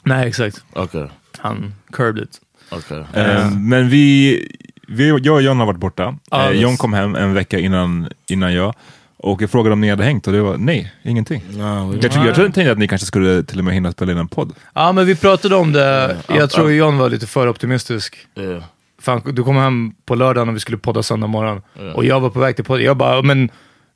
Nej, 0.02 0.28
exakt. 0.28 0.64
Okay. 0.72 1.06
Han 1.38 1.74
curbed 1.92 2.22
it. 2.22 2.40
Okay. 2.70 3.04
Eh, 3.12 3.50
Men 3.50 3.88
vi, 3.88 4.48
vi, 4.70 4.71
jag 4.96 5.34
och 5.34 5.42
John 5.42 5.58
har 5.58 5.66
varit 5.66 5.78
borta. 5.80 6.14
Ja, 6.30 6.50
Eh. 6.50 6.60
John 6.60 6.76
kom 6.76 6.92
hem 6.92 7.14
en 7.14 7.34
vecka 7.34 7.58
innan, 7.58 8.08
innan 8.30 8.54
jag. 8.54 8.74
Och 9.16 9.42
jag 9.42 9.50
frågade 9.50 9.72
om 9.72 9.80
ni 9.80 9.90
hade 9.90 10.04
hängt 10.04 10.26
och 10.26 10.32
det 10.32 10.40
var 10.42 10.56
nej, 10.56 10.92
ingenting. 11.02 11.42
No, 11.50 11.98
Jag, 12.02 12.12
tror, 12.12 12.26
jag 12.26 12.34
tänkte 12.34 12.72
att 12.72 12.78
ni 12.78 12.88
kanske 12.88 13.06
skulle 13.06 13.42
till 13.42 13.58
och 13.58 13.64
med 13.64 13.74
hinna 13.74 13.92
spela 13.92 14.12
in 14.12 14.18
en 14.18 14.28
podd. 14.28 14.52
Ja, 14.74 14.92
men 14.92 15.06
vi 15.06 15.16
pratade 15.16 15.56
om 15.56 15.72
det. 15.72 16.16
Ja, 16.28 16.36
Jag 16.36 16.50
tror. 16.50 16.72
John 16.72 16.98
var 16.98 17.10
lite 17.10 17.26
för 17.26 17.48
optimistisk. 17.48 18.16
yeah. 18.38 18.62
Fan, 19.00 19.22
du 19.24 19.42
kom 19.44 19.56
hem 19.56 19.92
på 20.06 20.14
lördagen 20.14 20.48
och 20.48 20.54
vi 20.54 20.60
skulle 20.60 20.78
podda 20.78 21.02
söndag 21.02 21.26
morgon. 21.26 21.62
Och 21.94 22.04
jag 22.04 22.20
var 22.20 22.30
på 22.30 22.38
väg 22.40 22.56
till 22.56 22.64
podden. 22.64 22.84
Jag 22.84 22.96
bara, 22.96 23.22
men 23.22 23.50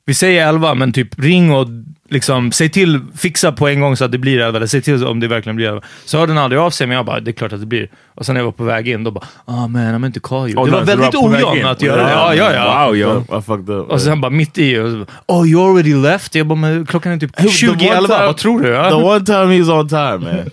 vi 0.05 0.13
säger 0.13 0.47
11, 0.47 0.73
men 0.73 0.93
typ 0.93 1.19
ring 1.19 1.51
och 1.51 1.67
liksom, 2.09 2.51
säg 2.51 2.69
till, 2.69 2.99
fixa 3.17 3.51
på 3.51 3.67
en 3.67 3.81
gång 3.81 3.97
så 3.97 4.05
att 4.05 4.11
det 4.11 4.17
blir 4.17 4.39
11, 4.39 4.57
eller 4.57 4.67
säg 4.67 4.81
till 4.81 5.05
om 5.05 5.19
det 5.19 5.27
verkligen 5.27 5.55
blir 5.55 5.67
11. 5.67 5.81
Så 6.05 6.17
hörde 6.17 6.33
han 6.33 6.43
aldrig 6.43 6.61
av 6.61 6.69
sig, 6.69 6.87
men 6.87 6.97
jag 6.97 7.05
bara, 7.05 7.19
det 7.19 7.31
är 7.31 7.33
klart 7.33 7.53
att 7.53 7.59
det 7.59 7.65
blir. 7.65 7.89
Och 8.15 8.25
sen 8.25 8.33
när 8.33 8.41
jag 8.41 8.45
var 8.45 8.51
på 8.51 8.63
väg 8.63 8.87
in, 8.87 9.03
då 9.03 9.11
bara, 9.11 9.25
ah 9.45 9.67
man, 9.67 9.81
I'm 9.81 9.99
meant 9.99 10.15
to 10.15 10.21
call 10.21 10.49
you. 10.49 10.61
Oh, 10.61 10.65
det 10.65 10.71
var 10.71 10.81
väldigt 10.81 11.13
in? 11.57 11.65
att 11.65 11.81
göra 11.81 12.03
det. 12.03 12.11
Ja, 12.11 12.35
ja, 12.35 12.53
ja. 12.53 12.85
Wow, 12.85 12.95
John. 12.95 13.39
I 13.39 13.41
fucked 13.41 13.69
up. 13.69 13.89
Och 13.89 14.01
sen 14.01 14.21
bara 14.21 14.29
mitt 14.31 14.57
i, 14.57 14.79
och 14.79 14.89
så, 14.89 14.97
bara, 14.97 15.39
oh 15.39 15.47
you 15.47 15.69
already 15.69 15.95
left? 15.95 16.35
Jag 16.35 16.47
bara, 16.47 16.55
men 16.55 16.85
klockan 16.85 17.11
är 17.11 17.17
typ 17.17 17.39
Hey, 17.39 17.49
the 17.49 17.69
one 17.69 17.77
20.11, 17.77 18.07
time- 18.07 18.25
vad 18.25 18.37
tror 18.37 18.61
du? 18.61 18.67
the 18.67 18.95
one 18.95 19.25
time 19.25 19.53
he 19.53 19.59
was 19.59 19.69
on 19.69 19.89
time, 19.89 20.17
man. 20.17 20.51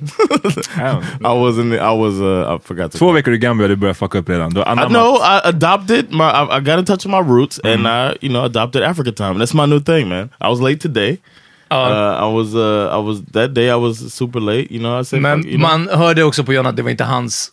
I 1.20 1.34
wasn't. 1.34 1.74
I 1.74 1.94
was. 1.98 2.20
Uh, 2.20 2.56
I 2.56 2.58
forgot 2.64 2.92
to. 2.92 2.98
Två 2.98 3.12
veckor 3.12 3.34
i 3.34 3.38
Gambia, 3.38 3.68
du 3.68 3.76
börjar 3.76 3.94
fucka 3.94 4.18
upp 4.18 4.28
redan. 4.28 4.54
Du 4.54 4.60
I 4.60 4.88
know. 4.88 5.16
I 5.16 5.48
adopted 5.48 6.06
my. 6.10 6.24
I, 6.24 6.58
I 6.58 6.60
got 6.60 6.78
in 6.78 6.84
touch 6.84 7.06
with 7.06 7.10
my 7.16 7.22
roots, 7.22 7.60
and 7.64 7.86
I, 7.86 8.18
you 8.20 8.28
know, 8.28 8.44
adopted 8.44 8.82
Africa 8.82 9.12
time. 9.12 9.38
That's 9.38 9.54
my 9.54 9.66
new 9.66 9.80
thing, 9.80 10.08
man. 10.08 10.30
I 10.40 10.48
was 10.48 10.60
late 10.60 10.80
today. 10.80 11.18
Uh, 11.74 12.28
I 12.30 12.34
was. 12.34 12.54
Uh, 12.54 12.98
I 12.98 13.00
was 13.02 13.22
that 13.32 13.54
day. 13.54 13.68
I 13.70 13.76
was 13.76 14.12
super 14.14 14.40
late. 14.40 14.66
You 14.74 14.80
know. 14.80 15.00
I 15.00 15.04
said. 15.04 15.20
Men 15.22 15.44
you 15.46 15.58
know. 15.58 15.60
man 15.60 15.88
hörde 15.88 16.22
också 16.24 16.44
på 16.44 16.52
John 16.52 16.66
att 16.66 16.76
det 16.76 16.82
var 16.82 16.90
inte 16.90 17.04
hans 17.04 17.50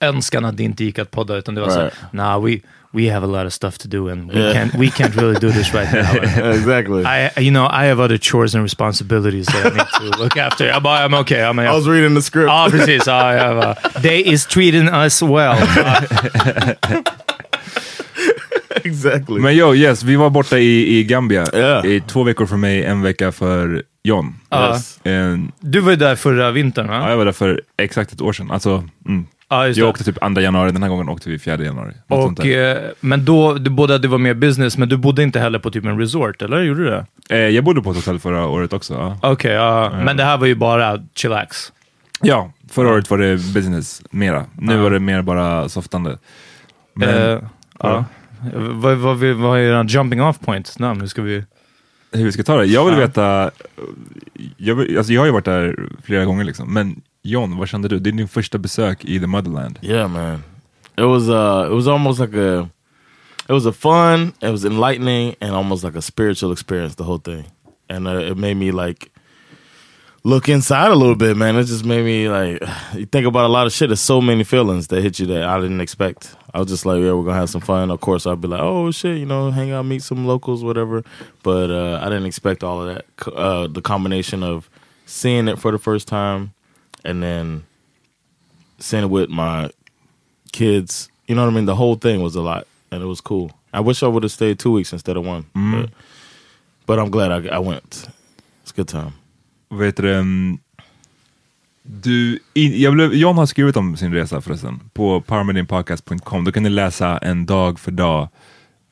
önskan 0.00 0.44
att 0.44 0.56
det 0.56 0.62
inte 0.62 0.84
gick 0.84 0.98
att 0.98 1.10
podda, 1.10 1.36
utan 1.36 1.54
det 1.54 1.60
var 1.60 1.68
Right. 1.68 1.92
så 2.10 2.16
nah, 2.16 2.38
we, 2.44 2.58
we 2.92 3.12
have 3.12 3.24
a 3.26 3.30
lot 3.30 3.46
of 3.46 3.52
stuff 3.52 3.78
to 3.78 3.88
do 3.88 4.08
and 4.10 4.32
we, 4.32 4.38
Yeah. 4.40 4.52
can't, 4.54 4.78
we 4.78 4.86
can't 4.86 5.16
really 5.16 5.34
do 5.40 5.50
this 5.52 5.74
right 5.74 5.92
now. 5.92 6.22
exactly. 6.52 7.02
I, 7.04 7.30
you 7.40 7.50
know, 7.50 7.64
I 7.66 7.86
have 7.88 8.02
other 8.04 8.18
chores 8.18 8.54
and 8.54 8.62
responsibilities 8.62 9.46
that 9.46 9.66
I 9.72 9.76
need 9.76 10.12
to 10.12 10.18
look 10.22 10.36
after. 10.36 10.80
Bara, 10.80 11.04
I'm 11.06 11.14
okay. 11.14 11.42
I'm, 11.42 11.58
I 11.58 11.70
was 11.70 11.86
reading 11.86 12.14
the 12.14 12.22
script. 12.22 12.48
Ja, 12.48 12.68
precis. 12.70 13.06
Ja, 13.06 13.34
jag 13.34 13.56
bara, 13.56 13.74
they 14.02 14.20
is 14.32 14.46
treating 14.46 14.88
us 14.88 15.22
well. 15.22 15.56
Ja, 19.04 19.10
exactly. 19.10 19.40
Men 19.40 19.54
yo, 19.54 19.74
yes, 19.74 20.02
vi 20.02 20.16
var 20.16 20.30
borta 20.30 20.58
i, 20.58 20.98
i 20.98 21.04
Gambia. 21.04 21.46
Ja. 21.52 21.84
I 21.86 22.00
två 22.00 22.22
veckor 22.22 22.46
för 22.46 22.56
mig, 22.56 22.84
en 22.84 23.02
vecka 23.02 23.32
för 23.32 23.82
John. 24.02 24.34
Ja. 24.50 24.68
Yes. 24.72 25.00
En, 25.02 25.52
Du 25.60 25.80
var 25.80 25.90
ju 25.90 25.96
där 25.96 26.16
förra 26.16 26.50
vintern, 26.50 26.86
ja, 26.86 26.98
va? 27.00 27.10
jag 27.10 27.16
var 27.16 27.24
där 27.24 27.32
för 27.32 27.62
exakt 27.76 28.12
ett 28.12 28.20
år 28.20 28.32
sedan. 28.32 28.50
Alltså, 28.50 28.84
mm. 29.08 29.26
Ja, 29.48 29.66
just 29.66 29.78
Jag 29.78 29.88
åkte 29.88 30.04
typ 30.04 30.20
2 30.34 30.40
januari, 30.40 30.72
den 30.72 30.82
här 30.82 30.90
gången 30.90 31.08
åkte 31.08 31.30
vi 31.30 31.38
4 31.38 31.64
januari. 31.64 31.92
Och, 32.08 32.46
eh, 32.46 32.90
men 33.00 33.24
då, 33.24 33.54
du 33.54 33.70
både 33.70 33.98
det 33.98 34.08
var 34.08 34.18
mer 34.18 34.34
business, 34.34 34.78
men 34.78 34.88
du 34.88 34.96
bodde 34.96 35.22
inte 35.22 35.40
heller 35.40 35.58
på 35.58 35.70
typ 35.70 35.84
en 35.84 35.98
resort, 35.98 36.42
eller? 36.42 36.62
Gjorde 36.62 36.84
du 36.84 36.90
det? 36.90 37.06
Eh, 37.30 37.38
jag 37.38 37.64
bodde 37.64 37.82
på 37.82 37.90
ett 37.90 37.96
hotell 37.96 38.18
förra 38.18 38.46
året 38.46 38.72
också. 38.72 38.94
Ja, 38.94 39.30
Okej, 39.32 39.52
ja. 39.52 39.92
Men 40.04 40.16
det 40.16 40.24
här 40.24 40.38
var 40.38 40.46
ju 40.46 40.54
bara 40.54 40.98
chillax. 41.14 41.72
ja 42.20 42.52
förra 42.70 42.88
året 42.88 43.10
var 43.10 43.18
det 43.18 43.36
business 43.54 44.02
mera. 44.10 44.44
Nu 44.58 44.76
var 44.76 44.90
det 44.90 45.00
mer 45.00 45.22
bara 45.22 45.68
softande. 45.68 46.18
Men, 46.94 47.08
Eh, 47.08 47.38
ja. 47.78 48.04
Vad, 48.54 48.96
vad, 48.98 49.18
vad, 49.18 49.36
vad 49.36 49.58
är 49.58 49.62
er 49.62 49.84
jumping 49.84 50.22
off 50.22 50.40
point? 50.40 50.74
Nej, 50.78 50.94
hur 51.00 51.06
ska 51.06 51.22
vi... 51.22 51.44
hur 52.12 52.24
vi 52.24 52.32
ska 52.32 52.42
ta 52.42 52.56
det? 52.56 52.66
Jag 52.66 52.84
vill 52.84 52.94
veta, 52.94 53.50
jag, 54.56 54.74
vill, 54.74 54.98
alltså 54.98 55.12
jag 55.12 55.20
har 55.20 55.26
ju 55.26 55.32
varit 55.32 55.44
där 55.44 55.88
flera 56.02 56.24
gånger 56.24 56.44
liksom, 56.44 56.74
men 56.74 57.02
John, 57.22 57.56
vad 57.56 57.68
kände 57.68 57.88
du? 57.88 57.98
Det 57.98 58.10
är 58.10 58.12
din 58.12 58.28
första 58.28 58.58
besök 58.58 59.04
i 59.04 59.20
the 59.20 59.26
motherland. 59.26 59.78
Yeah, 59.82 60.08
man. 60.08 60.42
It 60.96 61.04
was 61.04 61.28
uh 61.28 61.66
it 61.66 61.74
was 61.74 61.86
almost 61.86 62.20
like 62.20 62.36
a 62.36 62.68
it 63.48 63.52
was 63.52 63.66
a 63.66 63.72
fun, 63.72 64.32
it 64.42 64.50
was 64.50 64.64
enlightening 64.64 65.34
and 65.40 65.50
almost 65.50 65.84
like 65.84 65.98
a 65.98 66.02
spiritual 66.02 66.52
experience 66.52 66.96
the 66.96 67.02
whole 67.02 67.20
thing. 67.20 67.44
And 67.88 68.06
uh, 68.06 68.30
it 68.30 68.36
made 68.36 68.54
me 68.54 68.72
like 68.72 69.10
look 70.24 70.48
inside 70.48 70.90
a 70.90 70.94
little 70.94 71.14
bit, 71.14 71.36
man. 71.36 71.56
It 71.56 71.64
just 71.64 71.84
made 71.84 72.04
me 72.04 72.28
like 72.28 72.62
you 72.94 73.06
think 73.06 73.26
about 73.26 73.44
a 73.44 73.52
lot 73.52 73.66
of 73.66 73.72
shit. 73.72 73.90
There's 73.90 74.00
so 74.00 74.20
many 74.20 74.42
feelings 74.42 74.88
that 74.88 75.02
hit 75.02 75.18
you 75.18 75.26
that 75.26 75.44
I 75.44 75.60
didn't 75.60 75.80
expect. 75.80 76.34
I 76.52 76.58
was 76.58 76.68
just 76.68 76.86
like, 76.86 77.00
yeah, 77.00 77.12
we're 77.12 77.24
gonna 77.24 77.38
have 77.38 77.50
some 77.50 77.60
fun. 77.60 77.90
Of 77.90 78.00
course, 78.00 78.26
I'd 78.26 78.40
be 78.40 78.48
like, 78.48 78.60
oh 78.60 78.90
shit, 78.90 79.18
you 79.18 79.26
know, 79.26 79.50
hang 79.50 79.70
out, 79.72 79.84
meet 79.84 80.02
some 80.02 80.26
locals, 80.26 80.64
whatever. 80.64 81.04
But 81.42 81.70
uh, 81.70 82.00
I 82.00 82.04
didn't 82.04 82.26
expect 82.26 82.64
all 82.64 82.82
of 82.82 82.94
that. 82.94 83.28
Uh, 83.28 83.66
the 83.68 83.82
combination 83.82 84.42
of 84.42 84.68
seeing 85.06 85.48
it 85.48 85.58
for 85.58 85.70
the 85.70 85.78
first 85.78 86.08
time 86.08 86.54
and 87.04 87.22
then 87.22 87.64
seeing 88.78 89.04
it 89.04 89.10
with 89.10 89.28
my 89.30 89.70
kids. 90.52 91.10
You 91.26 91.34
know 91.34 91.42
what 91.42 91.52
I 91.52 91.54
mean? 91.54 91.66
The 91.66 91.76
whole 91.76 91.96
thing 91.96 92.22
was 92.22 92.34
a 92.34 92.40
lot, 92.42 92.66
and 92.90 93.02
it 93.02 93.06
was 93.06 93.20
cool. 93.20 93.50
I 93.72 93.80
wish 93.80 94.02
I 94.02 94.06
would 94.06 94.22
have 94.22 94.32
stayed 94.32 94.58
two 94.58 94.70
weeks 94.70 94.92
instead 94.92 95.16
of 95.16 95.26
one, 95.26 95.46
but, 95.54 95.90
but 96.86 96.98
I'm 96.98 97.10
glad 97.10 97.32
I, 97.32 97.56
I 97.56 97.58
went. 97.58 98.06
It's 98.62 98.70
a 98.70 98.74
good 98.74 98.88
time. 98.88 99.14
Vad 99.74 99.86
heter 99.86 100.02
det? 100.02 100.14
mm, 100.16 100.58
Du, 101.82 102.38
i, 102.54 102.82
jag 102.82 102.94
blev, 102.94 103.14
John 103.14 103.38
har 103.38 103.46
skrivit 103.46 103.76
om 103.76 103.96
sin 103.96 104.12
resa 104.14 104.40
förresten 104.40 104.80
på 104.94 105.20
powermedianpodcast.com. 105.20 106.44
Då 106.44 106.52
kan 106.52 106.62
ni 106.62 106.68
läsa 106.70 107.18
en 107.18 107.46
dag 107.46 107.80
för 107.80 107.90
dag 107.90 108.28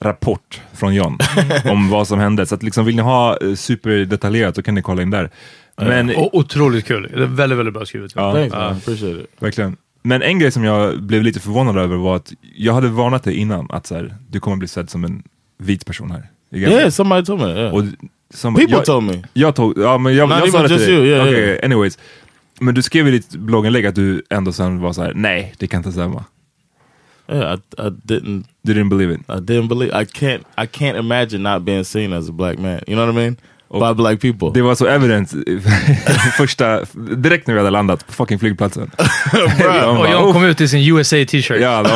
rapport 0.01 0.61
från 0.73 0.95
John 0.95 1.19
om 1.71 1.89
vad 1.89 2.09
som 2.09 2.19
hände. 2.19 2.47
Så 2.47 2.55
att 2.55 2.62
liksom, 2.62 2.85
vill 2.85 2.97
ni 2.97 3.03
ha 3.03 3.37
eh, 3.37 3.55
superdetaljerat 3.55 4.57
så 4.57 4.62
kan 4.62 4.75
ni 4.75 4.83
kolla 4.83 5.03
in 5.03 5.11
där. 5.11 5.31
Men, 5.77 6.11
O- 6.11 6.31
otroligt 6.33 6.85
kul. 6.87 7.03
Det 7.15 7.23
är 7.23 7.27
väldigt, 7.27 7.59
väldigt 7.59 7.75
bra 7.75 7.87
skrivet. 7.87 8.12
Ja. 8.15 8.33
Thanks, 8.33 8.55
man. 8.55 8.73
Appreciate 8.77 9.21
it. 9.21 9.27
verkligen. 9.39 9.77
Men 10.03 10.23
en 10.23 10.39
grej 10.39 10.51
som 10.51 10.65
jag 10.65 11.03
blev 11.03 11.23
lite 11.23 11.41
förvånad 11.41 11.77
över 11.79 11.97
var 11.97 12.17
att 12.17 12.33
jag 12.57 12.75
hade 12.75 12.89
varnat 12.89 13.25
dig 13.25 13.35
innan 13.35 13.71
att 13.71 13.87
så 13.87 13.95
här, 13.95 14.15
du 14.29 14.41
kommer 14.41 14.57
bli 14.57 14.69
sedd 14.69 14.91
som 14.91 15.05
en 15.05 15.23
vit 15.59 15.87
person 15.87 16.11
här. 16.11 16.29
Yeah, 16.55 16.91
somebody 16.91 17.25
told 17.25 17.41
me. 17.41 17.49
Yeah. 17.53 17.75
Och 17.75 17.85
som, 18.35 18.55
People 18.55 18.77
jag, 18.77 18.85
told 18.85 19.05
me. 19.05 19.23
Jag 19.33 19.55
tog, 19.55 19.79
ja 19.79 19.99
men 19.99 20.15
jag, 20.17 20.29
Not 20.29 20.39
jag 20.39 20.51
sa 20.53 20.62
det 20.62 20.69
till 20.69 20.79
dig. 20.79 20.91
you, 20.91 21.05
yeah, 21.07 21.29
Okej, 21.29 21.41
yeah. 21.41 21.65
anyways. 21.65 21.99
Men 22.61 22.75
du 22.75 22.83
skrev 22.83 23.09
i 23.09 23.11
ditt 23.11 23.31
blogginlägg 23.31 23.87
att 23.87 23.95
du 23.95 24.23
ändå 24.31 24.53
sen 24.53 24.81
var 24.81 24.93
så 24.93 25.03
här: 25.03 25.12
nej 25.15 25.55
det 25.59 25.67
kan 25.67 25.79
inte 25.79 25.93
stämma. 25.93 26.25
Yeah, 27.29 27.55
I, 27.55 27.83
I 27.83 27.91
didn't. 27.91 28.45
Du 28.62 28.75
didn't 28.75 28.89
believe 28.89 29.15
it. 29.15 29.21
I 29.21 29.41
didn't 29.41 29.69
believe. 29.69 30.03
I 30.03 30.05
can't. 30.05 30.43
I 30.57 30.67
can't 30.67 30.99
imagine 30.99 31.43
not 31.43 31.62
being 31.62 31.85
seen 31.85 32.12
as 32.12 32.29
a 32.29 32.33
black 32.33 32.59
man. 32.59 32.81
You 32.87 32.97
know 32.97 33.07
what 33.07 33.15
I 33.15 33.17
mean? 33.17 33.37
By 33.73 33.95
black 33.95 34.21
people. 34.21 34.50
Det 34.55 34.62
var 34.62 34.75
så 34.75 34.87
evident 34.87 35.33
första, 36.37 36.81
direkt 37.17 37.47
när 37.47 37.55
vi 37.55 37.61
hade 37.61 37.71
landat 37.71 38.07
på 38.07 38.12
fucking 38.12 38.38
flygplatsen. 38.38 38.83
Och 39.33 39.50
bara, 39.64 40.11
John 40.12 40.29
"Uff." 40.29 40.33
kom 40.35 40.45
ut 40.45 40.61
i 40.61 40.69
sin 40.69 40.97
USA 40.97 41.17
t-shirt. 41.29 41.61
Ja, 41.61 41.83
de 41.83 41.91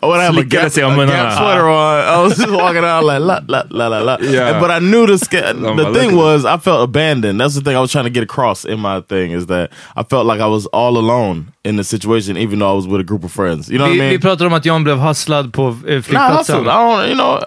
bara, 0.00 0.32
Slickade 0.32 0.70
sig 0.70 0.82
a 0.82 0.86
om 0.86 0.96
munnarna. 0.96 1.22
gap 1.22 1.32
sweater 1.38 1.64
on. 1.64 1.98
I 2.18 2.28
was 2.28 2.38
just 2.38 2.50
walking 2.50 2.84
around 2.84 3.06
like 3.06 3.18
la 3.18 3.40
la 3.48 3.62
la 3.70 3.88
la 3.88 3.98
la. 4.02 4.18
Yeah. 4.20 4.60
But 4.60 4.70
I 4.70 4.78
knew 4.80 5.06
the 5.06 5.18
the 5.18 6.00
thing 6.00 6.16
was 6.16 6.44
I 6.44 6.58
felt 6.64 6.82
abandoned. 6.88 7.40
That's 7.40 7.54
the 7.54 7.64
thing 7.64 7.76
I 7.76 7.80
was 7.80 7.92
trying 7.92 8.04
to 8.04 8.20
get 8.20 8.22
across 8.30 8.64
in 8.64 8.80
my 8.80 9.00
thing 9.08 9.32
is 9.32 9.46
that 9.46 9.70
I 9.96 10.04
felt 10.10 10.26
like 10.26 10.40
I 10.40 10.46
was 10.48 10.66
all 10.72 10.96
alone 10.98 11.44
in 11.64 11.76
the 11.76 11.84
situation, 11.84 12.36
even 12.36 12.58
though 12.58 12.72
I 12.72 12.76
was 12.76 12.86
with 12.86 13.00
a 13.00 13.04
group 13.04 13.24
of 13.24 13.32
friends. 13.32 13.68
You 13.70 13.78
know 13.78 13.86
Vi, 13.90 13.98
what 13.98 14.04
I 14.04 14.08
vi 14.08 14.10
mean? 14.10 14.20
pratade 14.20 14.46
om 14.46 14.52
att 14.54 14.64
John 14.64 14.84
blev 14.84 14.98
hustlad 14.98 15.52
på 15.52 15.62
eh, 15.62 15.68
Not 15.68 15.84
hustled. 15.86 16.04
flygplatsen. 16.04 16.60
I 16.60 16.68
don't. 16.68 17.06
You 17.08 17.14
know. 17.14 17.38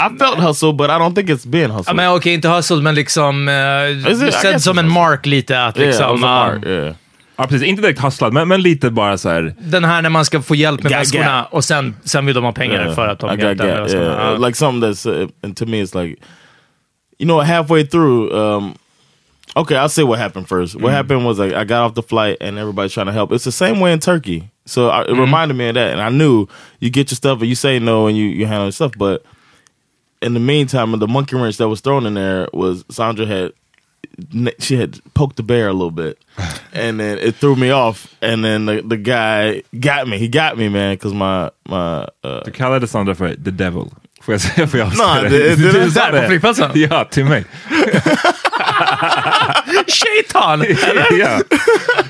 I 0.00 0.18
felt 0.18 0.38
hustle, 0.38 0.72
but 0.72 0.90
I 0.90 0.98
don't 0.98 1.14
think 1.14 1.28
it's 1.30 1.46
being 1.46 1.70
hustled. 1.70 1.86
Ja, 1.88 1.94
men 1.94 2.10
okej, 2.12 2.34
inte 2.34 2.48
hustled, 2.48 2.82
men 2.82 2.94
liksom 2.94 3.48
uh? 3.48 4.28
I 4.28 4.32
sedd 4.32 4.62
som 4.62 4.78
en 4.78 4.88
mark 4.88 5.26
lite. 5.26 5.64
Att 5.64 5.76
yeah, 5.78 5.88
liksom, 5.88 6.14
um, 6.14 6.20
mark, 6.20 6.66
yeah. 6.66 6.94
ja 7.36 7.44
precis, 7.46 7.62
inte 7.68 7.82
direkt 7.82 8.04
hustlad, 8.04 8.32
men, 8.32 8.48
men 8.48 8.62
lite 8.62 8.90
bara 8.90 9.18
så 9.18 9.28
här. 9.28 9.54
Den 9.58 9.84
här 9.84 10.02
när 10.02 10.10
man 10.10 10.24
ska 10.24 10.42
få 10.42 10.54
hjälp 10.54 10.82
med 10.82 10.92
väskorna 10.92 11.44
och 11.44 11.64
sen, 11.64 11.96
sen 12.04 12.26
vill 12.26 12.34
de 12.34 12.44
ha 12.44 12.52
pengar 12.52 12.82
Yeah. 12.82 12.94
för 12.94 13.08
att 13.08 13.18
de 13.18 13.40
I 13.40 13.42
hjälpte 13.42 13.64
med 13.66 13.82
väskorna. 13.82 14.04
yeah. 14.04 14.32
Ja. 14.32 14.46
Like 14.46 14.58
something 14.58 14.90
that's, 14.90 15.22
uh, 15.22 15.28
and 15.42 15.56
to 15.56 15.66
me, 15.66 15.82
it's 15.82 16.02
like, 16.02 16.20
you 17.18 17.26
know, 17.26 17.40
halfway 17.42 17.84
through, 17.86 18.32
um, 18.34 18.74
okay, 19.56 19.76
I'll 19.76 19.88
say 19.88 20.04
what 20.04 20.18
happened 20.18 20.48
first. 20.48 20.74
What 20.74 20.92
happened 20.92 21.24
was 21.26 21.38
like, 21.38 21.52
I 21.52 21.64
got 21.64 21.80
off 21.80 21.94
the 21.94 22.02
flight 22.02 22.36
and 22.40 22.58
everybody's 22.58 22.92
trying 22.94 23.06
to 23.06 23.12
help. 23.12 23.32
It's 23.32 23.44
the 23.44 23.52
same 23.52 23.80
way 23.80 23.92
in 23.92 23.98
Turkey. 23.98 24.42
So 24.66 24.90
I, 24.90 25.02
it 25.02 25.16
reminded 25.16 25.56
me 25.56 25.68
of 25.68 25.74
that. 25.74 25.92
And 25.92 26.00
I 26.00 26.10
knew 26.10 26.46
you 26.78 26.90
get 26.90 27.10
your 27.10 27.16
stuff 27.16 27.40
and 27.40 27.48
you 27.48 27.54
say 27.56 27.80
no 27.80 28.06
and 28.06 28.16
you, 28.16 28.24
you 28.26 28.46
handle 28.46 28.66
your 28.66 28.72
stuff. 28.72 28.92
But 28.98 29.22
in 30.22 30.34
the 30.34 30.40
meantime, 30.40 30.98
the 30.98 31.06
monkey 31.08 31.36
wrench 31.36 31.56
that 31.58 31.68
was 31.68 31.80
thrown 31.80 32.06
in 32.06 32.14
there 32.14 32.48
was 32.52 32.84
Sandra 32.90 33.26
had 33.26 33.52
she 34.58 34.76
had 34.76 34.98
poked 35.14 35.36
the 35.36 35.42
bear 35.42 35.68
a 35.68 35.72
little 35.72 35.90
bit, 35.90 36.18
and 36.72 36.98
then 37.00 37.18
it 37.18 37.36
threw 37.36 37.56
me 37.56 37.70
off. 37.70 38.06
And 38.22 38.44
then 38.44 38.66
the, 38.66 38.82
the 38.82 38.96
guy 38.96 39.62
got 39.80 40.08
me. 40.08 40.18
He 40.18 40.28
got 40.28 40.56
me, 40.58 40.68
man, 40.68 40.94
because 40.94 41.14
my 41.14 41.50
my. 41.68 42.06
Uh, 42.24 42.42
Du 42.44 42.50
kallade 42.50 42.86
Sandra 42.86 43.14
för 43.14 43.34
the 43.44 43.50
devil. 43.50 43.90
Får 44.22 44.34
jag 44.34 44.40
säga? 44.40 44.66
Får 44.66 44.80
jag 44.80 44.86
No, 44.96 45.02
avslöja 45.02 45.22
det- 45.30 45.56
det- 45.56 45.72
Du 45.72 45.72
det- 45.72 45.90
sa 45.90 46.10
där 46.10 46.22
på 46.22 46.28
flygplatsen? 46.28 46.70
Ja, 46.74 47.04
till 47.04 47.24
mig. 47.24 47.44
Shaitan! 49.88 50.60
yeah. 51.16 51.42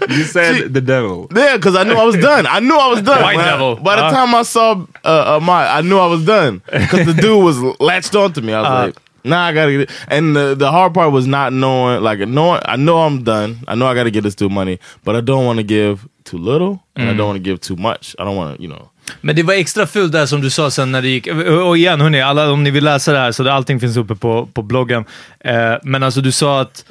You 0.08 0.22
said 0.24 0.72
the 0.74 0.80
devil. 0.80 1.28
Yeah, 1.34 1.56
because 1.56 1.74
I 1.76 1.84
knew 1.84 1.94
I 1.94 2.04
was 2.04 2.16
done. 2.16 2.46
I 2.46 2.60
knew 2.60 2.76
I 2.76 2.88
was 2.88 3.02
done. 3.02 3.22
White 3.22 3.36
When 3.36 3.44
I- 3.44 3.50
devil. 3.50 3.76
by 3.76 3.96
the 3.96 4.04
Uh. 4.04 4.10
time 4.10 4.34
I 4.34 4.42
saw 4.42 4.72
uh, 5.04 5.36
uh, 5.36 5.40
my, 5.42 5.66
I 5.68 5.80
knew 5.82 5.98
I 5.98 6.06
was 6.06 6.24
done 6.24 6.62
because 6.70 7.06
the 7.06 7.14
dude 7.14 7.42
was 7.44 7.58
latched 7.80 8.14
onto 8.14 8.40
me. 8.40 8.52
I 8.52 8.60
was 8.60 8.68
Uh. 8.70 8.86
like, 8.86 8.96
"Nah, 9.24 9.46
I 9.46 9.52
gotta 9.52 9.70
get 9.72 9.80
it." 9.82 9.90
And 10.08 10.34
the, 10.36 10.54
the 10.54 10.70
hard 10.70 10.94
part 10.94 11.12
was 11.12 11.26
not 11.26 11.52
knowing, 11.52 12.02
like, 12.02 12.20
knowing. 12.20 12.60
I 12.64 12.76
know 12.76 12.98
I'm 12.98 13.22
done. 13.24 13.58
I 13.68 13.74
know 13.74 13.86
I 13.86 13.94
got 13.94 14.04
to 14.04 14.10
get 14.10 14.22
this 14.22 14.34
dude 14.34 14.52
money, 14.52 14.78
but 15.04 15.16
I 15.16 15.20
don't 15.20 15.44
want 15.44 15.58
to 15.58 15.62
give 15.64 16.08
too 16.24 16.38
little, 16.38 16.82
and 16.96 17.08
I 17.08 17.14
don't 17.14 17.26
want 17.26 17.36
to 17.36 17.42
give 17.42 17.60
too 17.60 17.76
much. 17.76 18.14
I 18.18 18.24
don't 18.24 18.36
want 18.36 18.56
to, 18.56 18.62
you 18.62 18.68
know. 18.68 18.90
Men 19.20 19.36
det 19.36 19.42
var 19.42 19.54
extra 19.54 19.86
fult 19.86 20.12
där 20.12 20.26
som 20.26 20.40
du 20.40 20.50
sa 20.50 20.70
sen 20.70 20.92
när 20.92 21.02
det 21.02 21.08
gick. 21.08 21.26
Och 21.66 21.78
igen, 21.78 22.00
hörni, 22.00 22.20
alla, 22.22 22.50
om 22.50 22.64
ni 22.64 22.70
vill 22.70 22.84
läsa 22.84 23.12
det 23.12 23.18
här 23.18 23.32
så 23.32 23.42
det, 23.42 23.52
allting 23.52 23.80
finns 23.80 23.96
uppe 23.96 24.14
på, 24.14 24.48
på 24.52 24.62
bloggen. 24.62 25.04
Eh, 25.40 25.74
men 25.82 26.02
alltså 26.02 26.20
du 26.20 26.32
sa 26.32 26.60
att, 26.60 26.84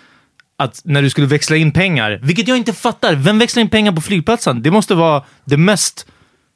att 0.58 0.82
när 0.84 1.02
du 1.02 1.10
skulle 1.10 1.28
växla 1.28 1.56
in 1.56 1.72
pengar, 1.72 2.20
vilket 2.24 2.48
jag 2.48 2.58
inte 2.58 2.74
fattar. 2.74 3.16
Vem 3.16 3.40
växlar 3.40 3.62
in 3.62 3.70
pengar 3.70 3.92
på 3.92 4.02
flygplatsen? 4.02 4.62
Det 4.64 4.72
måste 4.72 4.96
vara 4.96 5.24
det 5.46 5.58
mest, 5.58 6.06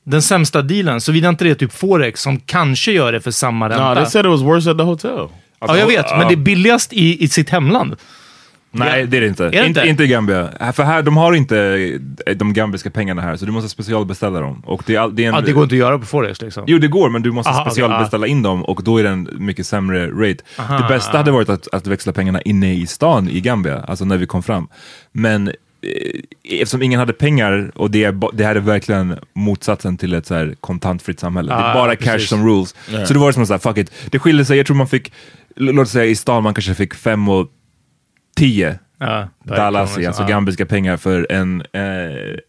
den 0.05 0.21
sämsta 0.21 0.61
dealen. 0.61 1.01
Såvida 1.01 1.29
inte 1.29 1.43
det 1.43 1.49
är 1.51 1.55
typ 1.55 1.73
Forex 1.73 2.21
som 2.21 2.39
kanske 2.39 2.91
gör 2.91 3.11
det 3.11 3.21
för 3.21 3.31
samma 3.31 3.67
No, 3.67 3.71
ränta. 3.71 3.95
they 3.95 4.05
said 4.05 4.25
it 4.25 4.31
was 4.31 4.41
worse 4.41 4.71
at 4.71 4.77
the 4.77 4.83
hotel. 4.83 5.27
ja, 5.59 5.77
jag 5.77 5.87
vet, 5.87 6.05
men 6.17 6.27
det 6.27 6.33
är 6.33 6.35
billigast 6.35 6.93
i, 6.93 7.23
i 7.23 7.27
sitt 7.27 7.49
hemland. 7.49 7.95
Nej, 8.73 9.07
det 9.07 9.17
är 9.17 9.21
det 9.21 9.27
inte. 9.27 9.49
det 9.49 9.65
inte, 9.65 9.87
inte? 9.87 10.03
i 10.03 10.07
Gambia. 10.07 10.49
För 10.73 10.83
här, 10.83 11.01
de 11.03 11.17
har 11.17 11.33
inte 11.33 11.57
eh, 12.25 12.35
de 12.35 12.53
gambiska 12.53 12.89
pengarna 12.89 13.21
här, 13.21 13.35
så 13.35 13.45
du 13.45 13.51
måste 13.51 13.69
specialbeställa 13.69 14.39
dem. 14.39 14.63
Och 14.65 14.83
det, 14.85 14.95
är, 14.95 14.99
all- 14.99 15.15
det, 15.15 15.23
är 15.23 15.27
en, 15.29 15.33
Ja, 15.35 15.41
det 15.41 15.51
går 15.51 15.63
inte 15.63 15.75
att 15.75 15.79
göra 15.79 15.99
på 15.99 16.05
Forex 16.05 16.41
liksom. 16.41 16.63
Jo, 16.67 16.77
det 16.77 16.87
går, 16.87 17.09
men 17.09 17.21
du 17.21 17.31
måste 17.31 17.49
Aha, 17.49 17.65
specialbeställa 17.65 18.27
in 18.27 18.41
dem 18.41 18.63
och 18.65 18.83
då 18.83 18.97
är 18.97 19.03
det 19.03 19.09
en 19.09 19.29
mycket 19.33 19.67
sämre 19.67 20.07
rate. 20.07 20.43
det 20.57 20.85
bästa 20.89 21.17
hade 21.17 21.31
varit 21.31 21.49
att, 21.49 21.67
att 21.73 21.87
växla 21.87 22.13
pengarna 22.13 22.41
inne 22.41 22.73
i 22.73 22.87
stan 22.87 23.29
i 23.29 23.41
Gambia, 23.41 23.79
alltså 23.79 24.05
när 24.05 24.17
vi 24.17 24.25
kom 24.25 24.43
fram. 24.43 24.67
Men 25.11 25.47
eh, 25.47 25.53
eftersom 26.61 26.81
ingen 26.81 26.99
hade 26.99 27.13
pengar 27.13 27.71
och 27.75 27.91
det, 27.91 28.03
är, 28.03 28.37
det 28.37 28.43
här 28.45 28.55
är 28.55 28.59
verkligen 28.59 29.15
motsatsen 29.33 29.97
till 29.97 30.13
ett 30.13 30.25
så 30.25 30.35
här 30.35 30.55
kontantfritt 30.59 31.19
samhälle. 31.19 31.53
det 31.53 31.59
är 31.61 31.71
Ah, 31.71 31.73
bara 31.73 31.95
precis. 31.95 32.11
cash 32.11 32.19
som 32.19 32.47
rules. 32.47 32.75
Så 33.07 33.13
det 33.13 33.19
var 33.19 33.31
som 33.31 33.45
så 33.47 33.53
här, 33.53 33.59
fuck 33.59 33.77
it. 33.77 33.91
Det 34.11 34.19
skiljer 34.19 34.45
sig, 34.45 34.57
jag 34.57 34.65
tror 34.65 34.75
man 34.77 34.87
fick, 34.87 35.13
låt 35.55 35.89
säga 35.89 36.05
i 36.05 36.15
stan 36.15 36.43
man 36.43 36.53
kanske 36.53 36.73
fick 36.75 36.93
fem 36.93 37.29
och 37.29 37.47
tio 38.35 38.79
Ja, 39.03 39.27
Dallas, 39.43 39.97
alltså 39.97 40.21
Ja. 40.21 40.27
gambiska 40.27 40.65
pengar 40.65 40.97
för 40.97 41.27
en, 41.31 41.61
eh, 41.73 41.81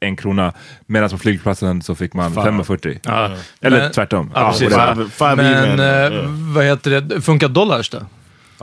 en 0.00 0.16
krona. 0.16 0.52
Medan 0.86 1.08
på 1.10 1.18
flygplatsen 1.18 1.82
så 1.82 1.94
fick 1.94 2.14
man 2.14 2.32
5,40. 2.34 3.00
Ja. 3.04 3.30
Eller 3.60 3.78
Men- 3.80 3.92
tvärtom. 3.92 4.30
Ja, 4.34 4.40
Ja, 4.40 4.50
precis. 4.50 4.68
Five, 4.68 5.08
five 5.10 5.36
Men 5.36 5.78
even. 5.78 6.12
eh, 6.12 6.20
vad 6.54 6.64
heter 6.64 7.00
det, 7.00 7.20
funkar 7.20 7.48
dollars 7.48 7.90
då? 7.90 7.98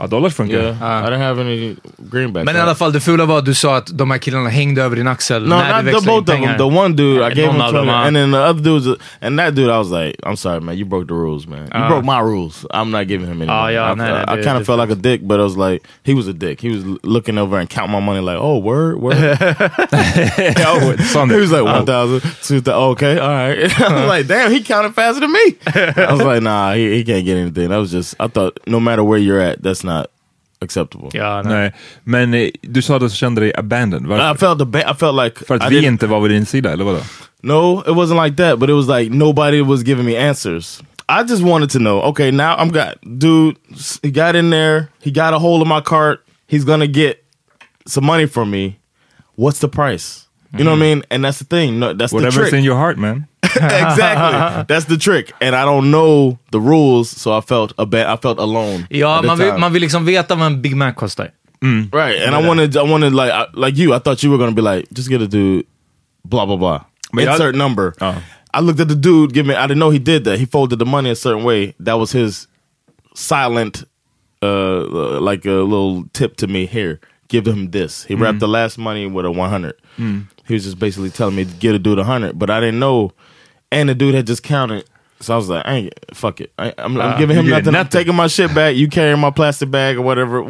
Ja, 0.00 0.06
dollars 0.06 0.34
funkar. 0.34 0.56
Yeah, 0.58 1.02
I 1.02 1.10
didn't 1.10 1.20
have 1.22 1.40
any 1.40 1.76
greenbacks. 2.10 2.44
Men 2.44 2.56
i 2.56 2.60
alla 2.60 2.74
fall, 2.74 2.92
det 2.92 3.00
fula 3.00 3.24
var 3.26 3.38
att 3.38 3.44
du 3.44 3.54
sa 3.54 3.76
att 3.76 3.98
de 3.98 4.10
här 4.10 4.18
killarna 4.18 4.48
hängde 4.48 4.82
över 4.82 4.96
din 4.96 5.08
axel 5.08 5.42
No, 5.48 5.56
när 5.56 5.82
du 5.82 5.92
not 5.92 6.00
the 6.00 6.00
växlade 6.00 6.00
in 6.00 6.06
both 6.06 6.20
of 6.20 6.26
them. 6.26 6.36
pengar. 6.36 6.58
The 6.58 6.78
one 6.84 6.94
dude, 6.96 7.32
I 7.32 7.34
gave 7.34 7.48
him 7.50 7.58
None 7.58 7.66
of 7.68 7.72
them, 7.72 7.84
20, 7.84 7.90
huh? 7.90 8.06
and 8.06 8.16
then 8.16 8.30
the 8.30 8.38
other 8.38 8.62
dude, 8.62 8.96
and 9.20 9.38
that 9.38 9.54
dude, 9.54 9.70
I 9.70 9.78
was 9.78 9.90
like, 9.90 10.14
I'm 10.26 10.36
sorry, 10.36 10.60
man, 10.60 10.78
you 10.78 10.84
broke 10.86 11.06
the 11.08 11.14
rules, 11.14 11.46
man. 11.46 11.68
You 11.74 11.80
Uh. 11.84 11.88
broke 11.88 12.04
my 12.04 12.20
rules. 12.20 12.66
I'm 12.70 12.90
not 12.90 13.06
giving 13.08 13.26
him 13.28 13.42
any. 13.42 13.50
Oh, 13.50 13.54
money. 13.54 13.74
yeah, 13.74 13.92
I, 13.92 14.34
I, 14.34 14.38
I 14.38 14.42
kind 14.42 14.58
of 14.58 14.66
felt 14.66 14.78
like 14.78 14.90
a 14.90 14.94
dick, 15.00 15.20
but 15.26 15.40
I 15.40 15.42
was 15.42 15.56
like, 15.56 15.82
he 16.04 16.14
was 16.14 16.28
a 16.28 16.32
dick. 16.34 16.60
He 16.60 16.70
was 16.70 16.84
looking 17.02 17.38
over 17.38 17.58
and 17.58 17.68
counting 17.68 17.92
my 17.92 18.00
money, 18.00 18.20
like, 18.20 18.38
oh, 18.40 18.58
word, 18.58 19.00
word. 19.00 19.16
He 21.30 21.36
was 21.36 21.52
like 21.52 21.64
one 21.64 21.86
thousand, 21.86 22.20
two 22.42 22.60
thousand. 22.60 22.90
Okay, 22.92 23.18
all 23.18 23.28
right. 23.28 23.80
I 23.80 23.94
was 24.00 24.08
like, 24.08 24.26
damn, 24.26 24.50
he 24.52 24.62
counted 24.62 24.94
faster 24.94 25.20
than 25.20 25.32
me. 25.32 25.56
I 25.66 26.08
was 26.12 26.22
like, 26.22 26.42
nah, 26.42 26.72
he, 26.74 26.92
he 26.96 27.04
can't 27.04 27.24
get 27.24 27.36
anything. 27.36 27.68
That 27.68 27.76
was 27.78 27.90
just, 27.90 28.14
I 28.20 28.28
thought, 28.28 28.58
no 28.66 28.80
matter 28.80 29.02
where 29.04 29.18
you're 29.18 29.40
at, 29.40 29.62
that's 29.62 29.84
not 29.84 29.89
acceptable. 30.62 31.08
Ja, 31.12 31.42
nej. 31.42 31.52
Nej, 31.54 31.72
men 32.04 32.34
eh, 32.34 32.50
du 32.62 32.82
sa 32.82 32.94
att 32.96 33.02
du 33.02 33.10
kände 33.10 33.40
dig 33.40 33.52
abandoned. 33.56 34.06
Varför? 34.06 34.34
I 34.34 34.38
felt 34.38 34.58
the 34.58 34.64
ba- 34.64 34.90
I 34.90 34.94
felt 34.94 35.14
like 35.24 35.44
För 35.46 35.54
att 35.54 35.66
I 35.66 35.74
vi 35.74 35.80
didn't- 35.80 35.86
inte 35.88 36.06
var 36.06 36.20
vid 36.20 36.30
din 36.30 36.46
sida, 36.46 36.72
eller 36.72 36.84
vadå? 36.84 37.00
No, 37.42 37.80
it 37.80 37.86
wasn't 37.96 38.24
like 38.24 38.36
that, 38.36 38.58
but 38.58 38.68
it 38.68 38.74
was 38.74 38.88
like 38.88 39.14
nobody 39.16 39.60
was 39.62 39.82
giving 39.82 40.06
me 40.06 40.16
answers. 40.28 40.82
I 41.08 41.22
just 41.28 41.42
wanted 41.42 41.70
to 41.70 41.78
know, 41.78 42.00
okay, 42.02 42.30
now 42.30 42.56
I'm 42.58 42.70
got 42.70 42.94
dude, 43.18 43.56
he 44.02 44.10
got 44.10 44.34
in 44.36 44.50
there, 44.50 44.86
he 45.02 45.10
got 45.10 45.34
a 45.34 45.38
hold 45.38 45.62
of 45.62 45.68
my 45.68 45.80
cart, 45.80 46.20
he's 46.46 46.64
gonna 46.64 46.86
get 46.86 47.16
some 47.86 48.06
money 48.06 48.26
from 48.28 48.50
me. 48.50 48.76
What's 49.36 49.58
the 49.60 49.68
price? 49.68 50.26
You 50.52 50.64
know 50.64 50.72
what 50.72 50.82
I 50.86 50.94
mean? 50.94 51.02
And 51.10 51.24
that's 51.24 51.38
the 51.38 51.44
thing. 51.56 51.78
No, 51.78 51.94
that's 51.94 52.10
the 52.12 52.16
Whatever's 52.16 52.48
trick. 52.50 52.52
in 52.58 52.64
your 52.64 52.76
heart 52.76 52.98
man. 52.98 53.26
exactly. 53.56 54.64
that's 54.68 54.86
the 54.86 54.96
trick. 54.96 55.32
And 55.40 55.54
I 55.54 55.64
don't 55.64 55.90
know 55.90 56.38
the 56.50 56.60
rules, 56.60 57.10
so 57.10 57.32
I 57.32 57.40
felt 57.40 57.72
a 57.78 57.86
bad, 57.86 58.06
I 58.06 58.16
felt 58.16 58.38
alone. 58.38 58.86
Ja, 58.90 59.16
at 59.16 59.22
the 59.22 59.26
man 59.26 59.38
vill, 59.38 59.50
time. 59.50 59.60
man 59.60 59.72
vill 59.72 59.82
liksom 59.82 60.04
veta 60.04 60.34
vad 60.34 60.46
en 60.46 60.62
Big 60.62 60.76
Mac 60.76 60.96
kostar. 60.96 61.30
Mm. 61.62 61.92
Right, 61.92 62.16
and 62.16 62.34
I 62.34 62.46
wanted, 62.46 62.76
I 62.76 62.82
wanted 62.82 63.12
like, 63.12 63.30
I, 63.30 63.46
like 63.52 63.76
you. 63.76 63.92
I 63.92 63.98
thought 63.98 64.22
you 64.22 64.30
were 64.30 64.38
gonna 64.38 64.52
be 64.52 64.62
like, 64.62 64.88
just 64.94 65.10
get 65.10 65.20
a 65.20 65.28
dude, 65.28 65.66
blah 66.24 66.46
blah 66.46 66.56
blah, 66.56 66.84
But 67.12 67.28
I- 67.28 67.32
insert 67.32 67.54
number. 67.54 67.94
Oh. 68.00 68.22
I 68.52 68.60
looked 68.60 68.80
at 68.80 68.88
the 68.88 68.96
dude. 68.96 69.32
Give 69.32 69.46
me. 69.46 69.54
I 69.54 69.66
didn't 69.66 69.78
know 69.78 69.90
he 69.90 69.98
did 69.98 70.24
that. 70.24 70.38
He 70.38 70.44
folded 70.44 70.78
the 70.78 70.86
money 70.86 71.10
a 71.10 71.14
certain 71.14 71.44
way. 71.44 71.74
That 71.78 71.94
was 71.94 72.12
his 72.12 72.48
silent, 73.14 73.84
uh, 74.42 74.46
uh 74.46 75.20
like 75.20 75.44
a 75.44 75.50
little 75.50 76.04
tip 76.12 76.36
to 76.38 76.46
me. 76.46 76.66
Here, 76.66 77.00
give 77.28 77.46
him 77.46 77.70
this. 77.70 78.04
He 78.04 78.14
wrapped 78.14 78.38
mm. 78.38 78.40
the 78.40 78.48
last 78.48 78.78
money 78.78 79.06
with 79.06 79.24
a 79.24 79.30
one 79.30 79.50
hundred. 79.50 79.74
Mm. 79.98 80.26
He 80.46 80.54
was 80.54 80.64
just 80.64 80.78
basically 80.78 81.10
telling 81.10 81.36
me 81.36 81.44
to 81.44 81.54
get 81.54 81.74
a 81.74 81.78
dude 81.78 81.98
a 81.98 82.04
hundred, 82.04 82.38
but 82.38 82.50
I 82.50 82.60
didn't 82.60 82.80
know. 82.80 83.12
And 83.72 83.88
the 83.88 83.94
dude 83.94 84.14
had 84.14 84.26
just 84.26 84.42
counted. 84.42 84.84
So 85.22 85.34
I 85.34 85.36
was 85.36 85.50
like, 85.50 85.66
I 85.66 85.74
ain't, 85.74 85.94
fuck 86.14 86.40
it. 86.40 86.50
I, 86.58 86.72
I'm, 86.78 86.98
I'm 86.98 87.12
uh, 87.12 87.18
giving 87.18 87.36
him 87.36 87.44
get 87.44 87.66
nothing. 87.66 87.74
I'm 87.74 87.88
taking 87.88 88.14
my 88.14 88.26
shit 88.26 88.54
back. 88.54 88.74
You 88.74 88.88
carrying 88.88 89.20
my 89.20 89.30
plastic 89.30 89.70
bag 89.70 89.98
or 89.98 90.02
whatever. 90.02 90.42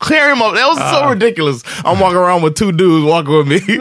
Carry 0.00 0.30
him 0.30 0.40
up. 0.40 0.54
That 0.54 0.68
was 0.68 0.78
so 0.78 1.06
uh. 1.06 1.10
ridiculous. 1.10 1.64
I'm 1.84 1.98
walking 1.98 2.18
around 2.18 2.42
with 2.42 2.54
two 2.54 2.70
dudes 2.70 3.04
walking 3.04 3.34
with 3.34 3.48
me. 3.48 3.60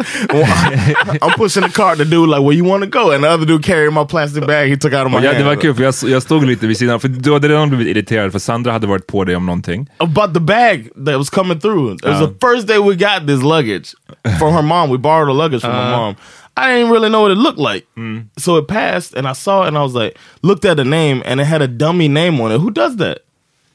I'm 1.21 1.33
pushing 1.33 1.61
the 1.61 1.69
cart. 1.69 1.99
The 1.99 2.05
dude 2.05 2.29
like, 2.29 2.41
where 2.41 2.55
you 2.55 2.63
want 2.63 2.81
to 2.83 2.89
go? 2.89 3.11
And 3.11 3.23
the 3.23 3.29
other 3.29 3.45
dude 3.45 3.61
carrying 3.61 3.93
my 3.93 4.05
plastic 4.05 4.47
bag. 4.47 4.69
He 4.69 4.75
took 4.75 4.93
out 4.93 5.05
of 5.05 5.11
my 5.11 5.21
Ja, 5.23 5.33
det 5.33 5.43
var 5.43 5.55
kul 5.55 5.75
för 5.75 5.83
jag, 5.83 5.93
jag 6.03 6.23
stod 6.23 6.45
lite 6.45 6.67
vid 6.67 6.77
sidan, 6.77 6.99
för 6.99 7.07
du 7.07 7.33
hade 7.33 7.47
redan 7.47 7.69
blivit 7.69 7.87
irriterad 7.87 8.31
för 8.31 8.39
Sandra 8.39 8.71
hade 8.71 8.87
varit 8.87 9.07
på 9.07 9.23
dig 9.23 9.35
om 9.35 9.45
någonting. 9.45 9.89
About 9.97 10.33
the 10.33 10.39
bag 10.39 10.89
that 11.05 11.17
was 11.17 11.29
coming 11.29 11.59
through. 11.59 11.95
It 11.95 12.05
was 12.05 12.19
the 12.19 12.25
uh. 12.25 12.51
first 12.53 12.67
day 12.67 12.79
we 12.79 12.95
got 12.95 13.27
this 13.27 13.43
luggage 13.43 13.93
from 14.39 14.53
her 14.53 14.61
mom. 14.61 14.89
We 14.89 14.97
borrowed 14.97 15.27
the 15.27 15.33
luggage 15.33 15.61
from 15.61 15.71
her 15.71 15.91
mom. 15.91 16.15
I 16.55 16.75
didn't 16.75 16.91
really 16.91 17.09
know 17.09 17.21
what 17.21 17.31
it 17.31 17.37
looked 17.37 17.59
like. 17.59 17.87
Hmm. 17.95 18.19
So 18.37 18.57
it 18.57 18.67
passed 18.67 19.13
and 19.15 19.27
I 19.27 19.33
saw 19.33 19.63
it 19.63 19.69
and 19.69 19.77
I 19.77 19.81
was 19.81 19.95
like, 19.95 20.17
looked 20.41 20.65
at 20.65 20.77
the 20.77 20.85
name 20.85 21.23
and 21.25 21.39
it 21.41 21.45
had 21.45 21.61
a 21.61 21.67
dummy 21.67 22.07
name 22.07 22.39
on 22.41 22.51
it. 22.51 22.59
Who 22.59 22.69
does 22.69 22.97
that? 22.97 23.19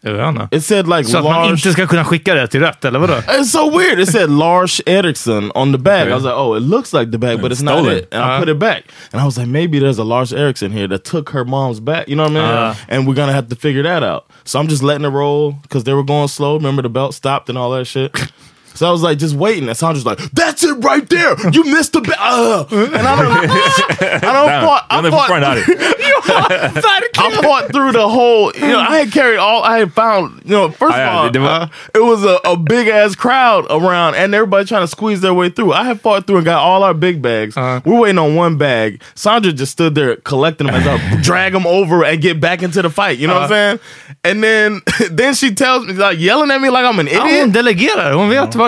Jag 0.00 0.12
vet 0.12 0.28
inte. 0.28 0.56
It 0.56 0.64
said 0.64 0.86
like 0.86 1.04
Så 1.04 1.18
att 1.18 1.24
man 1.24 1.32
Lars. 1.32 1.50
inte 1.50 1.72
ska 1.72 1.86
kunna 1.86 2.04
skicka 2.04 2.34
det 2.34 2.46
till 2.46 2.60
rätt, 2.60 2.84
eller 2.84 2.98
vadå? 2.98 3.12
It's 3.28 3.44
so 3.44 3.78
weird. 3.78 4.00
It 4.00 4.08
said 4.08 4.30
Lars 4.30 4.80
Eriksson 4.86 5.50
on 5.54 5.72
the 5.72 5.78
bag. 5.78 6.08
I 6.08 6.14
was 6.14 6.22
like, 6.22 6.36
oh, 6.36 6.56
it 6.56 6.62
looks 6.62 6.92
like 6.92 7.10
the 7.10 7.18
bag, 7.18 7.40
but 7.40 7.52
it's 7.52 7.62
not 7.62 7.86
it. 7.86 7.92
it. 7.92 8.14
And 8.14 8.22
I 8.22 8.26
uh-huh. 8.26 8.38
put 8.38 8.48
it 8.48 8.58
back. 8.58 8.84
And 9.12 9.20
I 9.20 9.24
was 9.24 9.36
like, 9.36 9.48
maybe 9.48 9.80
there's 9.80 9.98
a 9.98 10.04
Lars 10.04 10.32
Eriksson 10.32 10.72
here 10.72 10.88
that 10.88 11.04
took 11.04 11.30
her 11.30 11.44
mom's 11.44 11.80
bag. 11.80 12.08
You 12.08 12.16
know 12.16 12.24
what 12.24 12.32
I 12.32 12.34
mean? 12.34 12.44
Uh-huh. 12.44 12.84
And 12.88 13.08
we're 13.08 13.14
going 13.14 13.28
to 13.28 13.34
have 13.34 13.48
to 13.48 13.56
figure 13.56 13.82
that 13.82 14.02
out. 14.02 14.30
So 14.44 14.60
I'm 14.60 14.68
just 14.68 14.82
letting 14.82 15.04
it 15.04 15.10
roll 15.10 15.52
because 15.62 15.84
they 15.84 15.94
were 15.94 16.04
going 16.04 16.28
slow. 16.28 16.54
Remember 16.54 16.82
the 16.82 16.88
belt 16.88 17.14
stopped 17.14 17.48
and 17.48 17.58
all 17.58 17.70
that 17.72 17.86
shit. 17.86 18.16
So 18.78 18.86
I 18.86 18.92
was 18.92 19.02
like, 19.02 19.18
just 19.18 19.34
waiting. 19.34 19.68
And 19.68 19.76
Sandra's 19.76 20.06
like, 20.06 20.18
that's 20.30 20.62
it 20.62 20.74
right 20.84 21.06
there. 21.08 21.34
You 21.50 21.64
missed 21.64 21.94
the 21.94 22.00
bag. 22.00 22.16
Uh. 22.16 22.64
And 22.70 22.94
I 22.96 23.20
don't, 23.20 23.32
I 24.22 24.32
don't 24.32 24.64
fought. 24.64 24.86
I 24.88 25.02
Den 25.02 25.06
är 25.06 25.10
fought, 25.10 25.28
fortfarande 25.28 25.46
arg. 25.46 25.64
I 27.18 27.40
fought 27.42 27.72
through 27.72 27.90
the 27.92 28.08
whole. 28.08 28.52
You 28.54 28.68
know, 28.68 28.78
I 28.78 28.98
had 28.98 29.12
carried 29.12 29.38
all. 29.38 29.64
I 29.64 29.78
had 29.78 29.92
found. 29.92 30.42
You 30.44 30.50
know, 30.52 30.70
first 30.70 30.94
Ah, 30.96 31.08
of 31.10 31.24
all, 31.24 31.30
det 31.30 31.40
uh, 31.40 31.66
it 31.92 32.04
was 32.04 32.24
a, 32.24 32.38
a 32.44 32.56
big 32.56 32.86
ass 32.86 33.16
crowd 33.16 33.66
around, 33.68 34.14
and 34.14 34.32
everybody 34.32 34.64
trying 34.64 34.82
to 34.82 34.88
squeeze 34.88 35.20
their 35.22 35.34
way 35.34 35.50
through. 35.50 35.72
I 35.72 35.82
had 35.82 36.00
fought 36.00 36.26
through 36.26 36.36
and 36.36 36.44
got 36.44 36.60
all 36.62 36.84
our 36.84 36.94
big 36.94 37.20
bags. 37.20 37.56
We're 37.56 37.98
waiting 37.98 38.18
on 38.18 38.36
one 38.36 38.58
bag. 38.58 39.02
Sandra 39.14 39.52
just 39.52 39.72
stood 39.72 39.94
there 39.96 40.16
collecting 40.16 40.68
them 40.68 40.76
as 40.76 40.86
I 40.86 41.20
drag 41.20 41.52
them 41.52 41.66
over 41.66 42.04
and 42.04 42.20
get 42.22 42.40
back 42.40 42.62
into 42.62 42.82
the 42.82 42.90
fight. 42.90 43.18
You 43.18 43.26
know 43.26 43.34
what 43.34 43.42
I'm 43.44 43.48
saying? 43.48 43.80
And 44.24 44.42
then 44.42 44.80
then 45.10 45.34
she 45.34 45.54
tells 45.54 45.86
me 45.86 45.94
like 45.94 46.18
yelling 46.18 46.50
at 46.50 46.60
me 46.60 46.70
like 46.70 46.84
I'm 46.84 46.98
an 47.00 47.06
Ja, 47.06 47.24
idiot. 47.26 47.52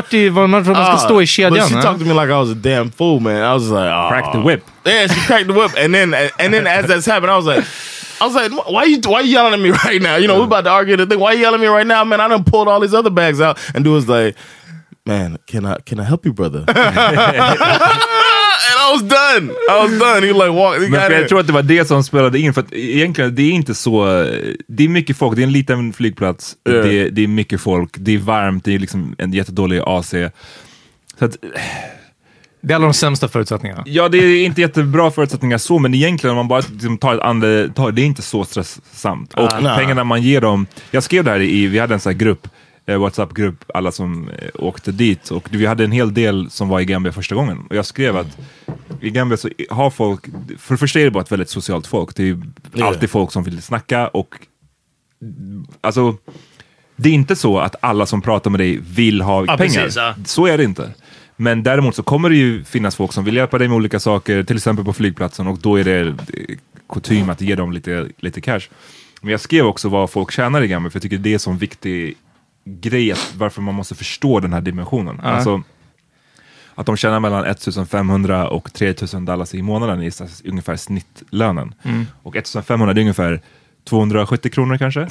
Hon 0.02 0.08
delegerar. 0.08 0.08
Hon 0.08 0.08
vet 0.08 0.12
vart 0.12 0.14
i, 0.14 0.28
var 0.28 0.46
man, 0.46 0.50
man 0.50 0.64
ska 0.64 0.92
Ah, 0.92 0.98
stå 0.98 1.20
i 1.22 1.26
kedjan. 1.26 1.50
But 1.50 1.68
she 1.68 1.74
ja. 1.74 1.82
talked 1.82 2.00
to 2.00 2.06
me 2.06 2.12
like 2.12 2.30
I 2.30 2.38
was 2.38 2.50
a 2.50 2.54
damn 2.54 2.90
fool, 2.90 3.20
man. 3.20 3.42
I 3.42 3.54
was 3.54 3.70
like, 3.70 3.90
oh. 3.92 4.08
Crack 4.08 4.32
the 4.32 4.38
whip. 4.40 4.62
Yeah, 4.84 5.06
she 5.06 5.20
cracked 5.26 5.46
the 5.46 5.54
whip, 5.54 5.72
and 5.76 5.94
then 5.94 6.14
and 6.38 6.54
then 6.54 6.66
as 6.66 6.86
that's 6.86 7.06
happened, 7.06 7.30
I 7.30 7.36
was 7.36 7.46
like, 7.46 7.64
I 8.20 8.26
was 8.26 8.34
like, 8.34 8.50
why 8.68 8.84
you 8.84 9.00
why 9.06 9.20
you 9.20 9.32
yelling 9.32 9.54
at 9.54 9.60
me 9.60 9.70
right 9.84 10.02
now? 10.02 10.16
You 10.16 10.28
know, 10.28 10.38
we're 10.38 10.44
about 10.44 10.64
to 10.64 10.70
argue 10.70 10.96
the 10.96 11.06
thing. 11.06 11.20
Why 11.20 11.32
you 11.32 11.40
yelling 11.40 11.60
at 11.60 11.64
me 11.64 11.68
right 11.68 11.86
now, 11.86 12.04
man? 12.04 12.20
I 12.20 12.28
done 12.28 12.44
pulled 12.44 12.68
all 12.68 12.80
these 12.80 12.94
other 12.94 13.10
bags 13.10 13.40
out, 13.40 13.58
and 13.74 13.84
dude 13.84 13.94
was 13.94 14.08
like, 14.08 14.36
man, 15.06 15.38
can 15.46 15.64
I 15.64 15.76
can 15.86 16.00
I 16.00 16.04
help 16.04 16.24
you, 16.26 16.32
brother? 16.32 16.64
I 18.90 18.92
was 18.92 19.02
done. 19.02 19.52
I 19.52 19.82
was 19.82 19.98
done. 19.98 20.26
He 20.26 20.32
like 20.32 20.48
walk. 20.48 20.74
He 20.74 20.80
Men 20.80 20.90
got 20.90 21.00
för 21.02 21.12
jag 21.12 21.28
tror 21.28 21.40
att 21.40 21.46
det 21.46 21.52
var 21.52 21.62
det 21.62 21.88
som 21.88 22.04
spelade 22.04 22.38
in, 22.38 22.54
för 22.54 22.60
att 22.60 22.72
egentligen 22.72 23.34
det 23.34 23.42
är 23.42 23.50
inte 23.50 23.74
så, 23.74 24.04
det 24.68 24.84
är 24.84 24.88
mycket 24.88 25.16
folk, 25.16 25.36
det 25.36 25.42
är 25.42 25.46
en 25.46 25.52
liten 25.52 25.92
flygplats, 25.92 26.56
Ja. 26.64 26.72
det, 26.72 27.10
det 27.10 27.22
är 27.24 27.28
mycket 27.28 27.60
folk, 27.60 27.90
det 27.98 28.14
är 28.14 28.18
varmt, 28.18 28.64
det 28.64 28.74
är 28.74 28.78
liksom 28.78 29.14
en 29.18 29.32
jättedålig 29.32 29.80
AC. 29.86 30.10
Så 31.18 31.24
att, 31.24 31.36
Det 32.62 32.72
är 32.72 32.76
alla 32.76 32.84
de 32.84 32.94
sämsta 32.94 33.28
förutsättningarna. 33.28 33.82
ja, 33.86 34.08
det 34.08 34.18
är 34.18 34.44
inte 34.44 34.60
jättebra 34.60 35.10
förutsättningar 35.10 35.58
så, 35.58 35.78
men 35.78 35.94
egentligen 35.94 36.30
om 36.32 36.36
man 36.36 36.48
bara 36.48 36.62
liksom 36.72 36.98
tar 36.98 37.14
ett 37.14 37.20
andetag, 37.20 37.94
det 37.94 38.02
är 38.02 38.06
inte 38.06 38.22
så 38.22 38.44
stressamt. 38.44 39.34
Och 39.34 39.48
nej. 39.62 39.76
pengarna 39.78 40.04
man 40.04 40.22
ger 40.22 40.40
dem, 40.40 40.66
jag 40.90 41.02
skrev 41.02 41.24
det 41.24 41.30
här 41.30 41.40
i, 41.40 41.66
vi 41.66 41.78
hade 41.78 41.94
en 41.94 42.00
sån 42.00 42.12
här 42.12 42.18
grupp, 42.18 42.48
WhatsApp-grupp, 42.98 43.64
alla 43.74 43.92
som 43.92 44.28
eh, 44.28 44.48
åkte 44.54 44.92
dit 44.92 45.30
och 45.30 45.48
vi 45.50 45.66
hade 45.66 45.84
en 45.84 45.92
hel 45.92 46.14
del 46.14 46.50
som 46.50 46.68
var 46.68 46.80
i 46.80 46.84
Gambia 46.84 47.12
första 47.12 47.34
gången. 47.34 47.58
Och 47.70 47.76
jag 47.76 47.86
skrev 47.86 48.16
att 48.16 48.38
i 49.00 49.10
Gambia 49.10 49.36
så 49.36 49.48
har 49.70 49.90
folk, 49.90 50.24
för 50.58 50.74
det 50.74 50.78
första 50.78 51.00
är 51.00 51.04
det 51.04 51.10
bara 51.10 51.22
ett 51.22 51.32
väldigt 51.32 51.48
socialt 51.50 51.86
folk. 51.86 52.16
Det 52.16 52.28
är 52.28 52.40
Ja. 52.72 52.86
alltid 52.86 53.10
folk 53.10 53.32
som 53.32 53.42
vill 53.42 53.62
snacka 53.62 54.08
och 54.08 54.34
alltså 55.80 56.16
det 56.96 57.08
är 57.08 57.12
inte 57.12 57.36
så 57.36 57.58
att 57.58 57.76
alla 57.80 58.06
som 58.06 58.22
pratar 58.22 58.50
med 58.50 58.60
dig 58.60 58.76
vill 58.82 59.22
ha 59.22 59.44
Ja, 59.46 59.56
pengar. 59.56 59.74
precis, 59.74 59.96
ja. 59.96 60.14
Så 60.24 60.46
är 60.46 60.58
det 60.58 60.64
inte. 60.64 60.90
Men 61.36 61.62
däremot 61.62 61.94
så 61.94 62.02
kommer 62.02 62.30
det 62.30 62.36
ju 62.36 62.64
finnas 62.64 62.96
folk 62.96 63.12
som 63.12 63.24
vill 63.24 63.36
hjälpa 63.36 63.58
dig 63.58 63.68
med 63.68 63.76
olika 63.76 64.00
saker, 64.00 64.42
till 64.42 64.56
exempel 64.56 64.84
på 64.84 64.92
flygplatsen 64.92 65.46
och 65.46 65.58
då 65.58 65.76
är 65.76 65.84
det 65.84 66.00
eh, 66.00 66.14
kutym 66.88 67.30
att 67.30 67.40
ge 67.40 67.54
dem 67.54 67.72
lite, 67.72 68.08
lite 68.18 68.40
cash. 68.40 68.60
Men 69.22 69.30
jag 69.30 69.40
skrev 69.40 69.66
också 69.66 69.88
vad 69.88 70.10
folk 70.10 70.30
tjänar 70.32 70.62
i 70.62 70.68
Gambia, 70.68 70.90
för 70.90 70.96
jag 70.96 71.02
tycker 71.02 71.18
det 71.18 71.28
är 71.30 71.32
en 71.34 71.38
sån 71.40 71.58
viktig 71.58 72.14
grej, 72.80 73.12
att 73.12 73.34
varför 73.38 73.62
man 73.62 73.74
måste 73.74 73.94
förstå 73.94 74.40
den 74.40 74.52
här 74.52 74.60
dimensionen. 74.60 75.20
Alltså, 75.20 75.62
att 76.74 76.86
de 76.86 76.96
tjänar 76.96 77.20
mellan 77.20 77.44
1500 77.44 78.48
och 78.48 78.72
3000 78.72 79.24
dollars 79.24 79.54
i 79.54 79.62
månaden 79.62 80.02
är 80.02 80.12
ungefär 80.48 80.76
snittlönen. 80.76 81.74
Och 82.22 82.36
1500 82.36 82.94
det 82.94 82.98
är 83.00 83.02
ungefär 83.02 83.40
270 83.88 84.50
kronor 84.50 84.76
kanske. 84.78 85.08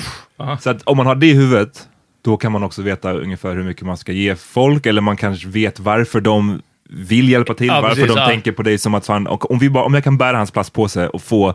Så 0.60 0.70
att 0.70 0.82
om 0.84 0.98
man 0.98 1.06
har 1.06 1.16
det 1.16 1.28
i 1.28 1.34
huvudet, 1.34 1.88
då 2.22 2.38
kan 2.38 2.52
man 2.52 2.64
också 2.64 2.82
veta 2.82 3.14
ungefär 3.14 3.56
hur 3.56 3.64
mycket 3.64 3.86
man 3.86 3.98
ska 3.98 4.12
ge 4.12 4.36
folk, 4.36 4.86
eller 4.86 5.02
man 5.02 5.18
kanske 5.18 5.48
vet 5.48 5.80
varför 5.80 6.22
de 6.22 6.62
vill 6.90 7.30
hjälpa 7.30 7.54
till, 7.54 7.68
Ja, 7.68 7.82
varför 7.82 7.96
precis, 7.96 8.16
de 8.16 8.22
ja. 8.22 8.28
tänker 8.28 8.52
på 8.52 8.64
dig 8.64 8.78
som 8.78 8.94
att 8.96 9.06
fan, 9.06 9.28
och 9.28 9.52
om, 9.52 9.60
vi 9.60 9.70
bara, 9.70 9.84
om 9.84 9.94
jag 9.94 10.04
kan 10.04 10.18
bära 10.18 10.38
hans 10.38 10.52
plastpåse 10.52 11.08
och 11.08 11.22
få 11.22 11.54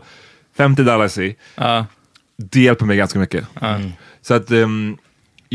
50 0.57 0.83
dollars 0.83 1.17
i, 1.17 1.35
Ja. 1.55 1.85
det 2.37 2.59
hjälper 2.61 2.85
mig 2.85 2.97
ganska 2.97 3.19
mycket. 3.19 3.47
Så 4.21 4.33
att 4.33 4.51
ehm, 4.51 4.97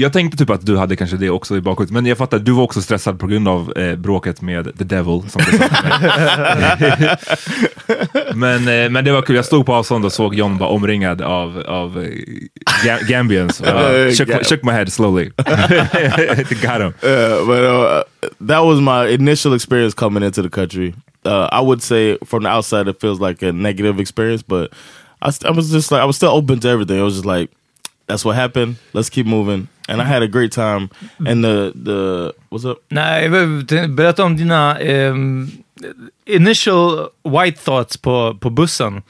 jag 0.01 0.13
tänkte 0.13 0.39
typ 0.39 0.51
att 0.51 0.67
du 0.67 0.77
hade 0.77 0.97
kanske 0.97 1.17
det 1.17 1.31
också 1.31 1.57
i 1.57 1.61
bakhuvudet, 1.61 1.93
men 1.95 2.07
jag 2.07 2.19
fattar 2.19 2.37
att 2.37 2.45
du 2.45 2.53
var 2.53 2.63
också 2.63 2.83
stressad 2.83 3.19
på 3.19 3.27
grund 3.27 3.49
av 3.49 3.73
eh, 3.79 3.97
bråket 3.97 4.43
med 4.43 4.79
the 4.79 4.85
devil. 4.85 5.23
Som 5.29 5.43
du 5.51 5.59
sa 5.59 5.65
men, 8.35 8.69
eh, 8.69 8.91
men 8.91 9.05
det 9.05 9.13
var 9.13 9.23
kul, 9.23 9.37
jag 9.37 9.45
stod 9.45 9.67
på 9.67 9.75
avstånd 9.75 10.05
och 10.05 10.13
såg 10.13 10.35
John 10.35 10.59
vara 10.59 10.71
omringad 10.71 11.23
av, 11.23 11.63
av 11.67 11.99
eh, 11.99 12.09
Ga- 12.85 13.09
Gambians. 13.09 13.61
Jag 13.65 14.17
shook, 14.17 14.47
shook 14.47 14.63
my 14.63 14.73
head 14.73 14.93
slowly. 14.93 15.25
Got 16.63 16.81
him. 16.81 16.93
Uh, 17.03 17.47
but 17.47 17.65
uh, 17.65 18.03
that 18.49 18.65
was 18.65 18.81
my 18.81 19.15
initial 19.15 19.55
experience 19.55 19.95
coming 19.95 20.23
into 20.23 20.43
the 20.43 20.51
country. 20.51 20.95
Uh, 21.27 21.49
I 21.53 21.61
would 21.61 21.83
say 21.83 22.17
from 22.27 22.45
the 22.45 22.49
outside 22.49 22.89
it 22.89 23.01
feels 23.01 23.21
like 23.21 23.43
a 23.43 23.53
negative 23.53 24.01
experience, 24.01 24.43
but 24.43 24.71
I, 25.23 25.33
I 25.45 25.51
was 25.51 25.71
just 25.71 25.93
like 25.93 26.01
I 26.01 26.05
was 26.07 26.17
still 26.17 26.31
open 26.31 26.61
to 26.61 26.69
everything. 26.69 26.99
I 26.99 27.03
was 27.03 27.15
just 27.15 27.27
like, 27.27 27.51
that's 28.11 28.25
what 28.25 28.37
happened. 28.37 28.77
Let's 28.93 29.11
keep 29.15 29.27
moving, 29.27 29.67
and 29.89 30.01
I 30.03 30.05
had 30.05 30.23
a 30.23 30.27
great 30.27 30.53
time. 30.53 30.89
And 31.29 31.45
the 31.45 31.73
the 31.85 32.33
what's 32.51 32.65
up? 32.71 32.79
Nej, 32.89 33.29
be- 33.29 33.89
berätta 33.89 34.25
om 34.25 34.37
dina 34.37 34.79
ehm, 34.79 35.51
initial 36.27 37.09
white 37.25 37.59
thoughts 37.65 37.97
på, 37.97 38.35
på 38.41 38.51
bussen. 38.51 39.03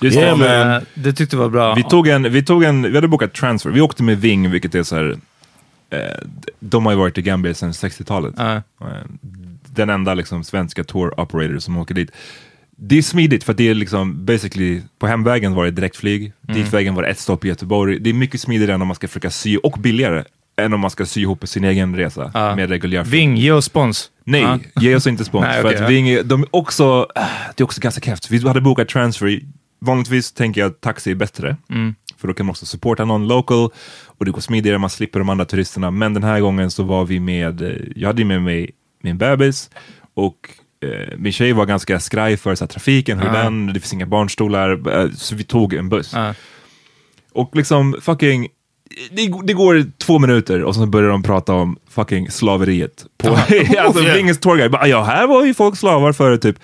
Just 0.00 0.16
Yeah, 0.16 0.38
det. 0.38 0.64
man. 0.64 0.70
Eh, 0.76 0.82
Det 0.94 1.12
tyckte 1.12 1.36
var 1.36 1.48
bra. 1.48 1.74
Vi 1.74 1.82
tog, 1.82 2.08
en, 2.08 2.32
vi 2.32 2.42
tog 2.42 2.64
en, 2.64 2.82
vi 2.82 2.94
hade 2.94 3.08
bokat 3.08 3.32
transfer. 3.34 3.70
Vi 3.70 3.80
åkte 3.80 4.02
med 4.02 4.20
Ving, 4.20 4.50
vilket 4.50 4.74
är 4.74 4.82
så 4.82 4.96
här, 4.96 5.16
eh, 5.90 5.98
de 6.60 6.86
har 6.86 6.92
ju 6.92 6.98
varit 6.98 7.18
i 7.18 7.22
Gambia 7.22 7.54
sedan 7.54 7.72
60-talet. 7.72 8.34
Ja. 8.36 8.54
Eh, 8.54 8.62
Den 9.76 9.90
enda 9.90 10.14
liksom 10.14 10.44
svenska 10.44 10.84
tour 10.84 11.20
operator 11.20 11.58
som 11.58 11.76
åker 11.78 11.94
dit. 11.94 12.10
Det 12.76 12.98
är 12.98 13.02
smidigt 13.02 13.44
för 13.44 13.52
att 13.52 13.56
det 13.58 13.68
är 13.68 13.74
liksom 13.74 14.24
basically, 14.24 14.80
på 14.98 15.06
hemvägen 15.06 15.54
var 15.54 15.64
det 15.64 15.70
direktflyg, 15.70 16.32
Mm. 16.48 16.60
ditvägen 16.62 16.94
var 16.94 17.02
det 17.02 17.08
ett 17.08 17.18
stopp 17.18 17.44
i 17.44 17.48
Göteborg. 17.48 17.98
Det 18.00 18.10
är 18.10 18.14
mycket 18.14 18.40
smidigare 18.40 18.74
än 18.74 18.82
om 18.82 18.88
man 18.88 18.94
ska 18.94 19.08
försöka 19.08 19.30
sy, 19.30 19.56
och 19.56 19.78
billigare, 19.80 20.24
än 20.56 20.72
om 20.72 20.80
man 20.80 20.90
ska 20.90 21.06
sy 21.06 21.20
ihop 21.20 21.48
sin 21.48 21.64
egen 21.64 21.96
resa 21.96 22.30
Ja. 22.34 22.56
med 22.56 22.68
reguljär 22.68 23.04
flyg. 23.04 23.12
Ving, 23.20 23.36
ge 23.36 23.52
oss 23.52 23.64
spons. 23.64 24.10
Nej, 24.24 24.42
Ja. 24.42 24.58
ge 24.82 24.94
oss 24.96 25.06
inte 25.06 25.24
spons. 25.24 25.42
Nej, 25.48 25.62
för 25.62 25.68
okej, 25.68 25.74
att 25.76 25.80
ja. 25.82 25.88
vi, 25.88 26.14
är- 26.14 26.22
de 26.22 26.42
är 26.42 26.48
också, 26.50 27.06
det 27.56 27.60
är 27.62 27.64
också 27.64 27.80
ganska 27.80 28.00
kräft. 28.00 28.30
Vi 28.30 28.48
hade 28.48 28.60
bokat 28.60 28.88
transfer. 28.88 29.40
Vanligtvis 29.80 30.32
tänker 30.32 30.60
jag 30.60 30.70
att 30.70 30.80
taxi 30.80 31.10
är 31.10 31.14
bättre. 31.14 31.56
Mm. 31.70 31.94
För 32.18 32.28
då 32.28 32.34
kan 32.34 32.46
man 32.46 32.50
också 32.50 32.66
supporta 32.66 33.04
någon 33.04 33.28
local 33.28 33.70
och 34.06 34.24
det 34.24 34.30
går 34.30 34.40
smidigare, 34.40 34.78
man 34.78 34.90
slipper 34.90 35.18
de 35.18 35.28
andra 35.28 35.44
turisterna. 35.44 35.90
Men 35.90 36.14
den 36.14 36.24
här 36.24 36.40
gången 36.40 36.70
så 36.70 36.82
var 36.82 37.04
vi 37.04 37.20
med, 37.20 37.62
eh, 37.62 37.68
jag 37.96 38.08
hade 38.08 38.24
med 38.24 38.42
mig 38.42 38.70
min 39.02 39.18
bebis 39.18 39.70
och 40.14 40.36
min 41.16 41.32
tjej 41.32 41.52
var 41.52 41.66
ganska 41.66 42.00
skraj 42.00 42.36
för 42.36 42.54
så 42.54 42.64
här, 42.64 42.68
trafiken, 42.68 43.18
hur 43.18 43.26
Ja. 43.26 43.32
den, 43.32 43.66
det 43.66 43.80
finns 43.80 43.92
inga 43.92 44.06
barnstolar, 44.06 45.00
eh, 45.02 45.10
så 45.16 45.34
vi 45.34 45.44
tog 45.44 45.74
en 45.74 45.88
buss. 45.88 46.10
Ja. 46.14 46.34
Och 47.32 47.50
liksom 47.56 47.96
fucking, 48.02 48.48
det, 49.10 49.30
det 49.44 49.52
går 49.52 49.84
två 49.98 50.18
minuter 50.18 50.62
och 50.62 50.74
så 50.74 50.86
börjar 50.86 51.10
de 51.10 51.22
prata 51.22 51.52
om 51.52 51.76
fucking 51.90 52.30
slaveriet. 52.30 53.04
På, 53.18 53.28
alltså 53.36 53.54
yeah. 54.02 54.16
Vinges 54.16 54.40
tourguide 54.40 54.70
bara, 54.70 54.88
ja 54.88 55.02
här 55.02 55.26
var 55.26 55.44
ju 55.44 55.54
folk 55.54 55.76
slavar 55.76 56.12
förut 56.12 56.42
typ. 56.42 56.56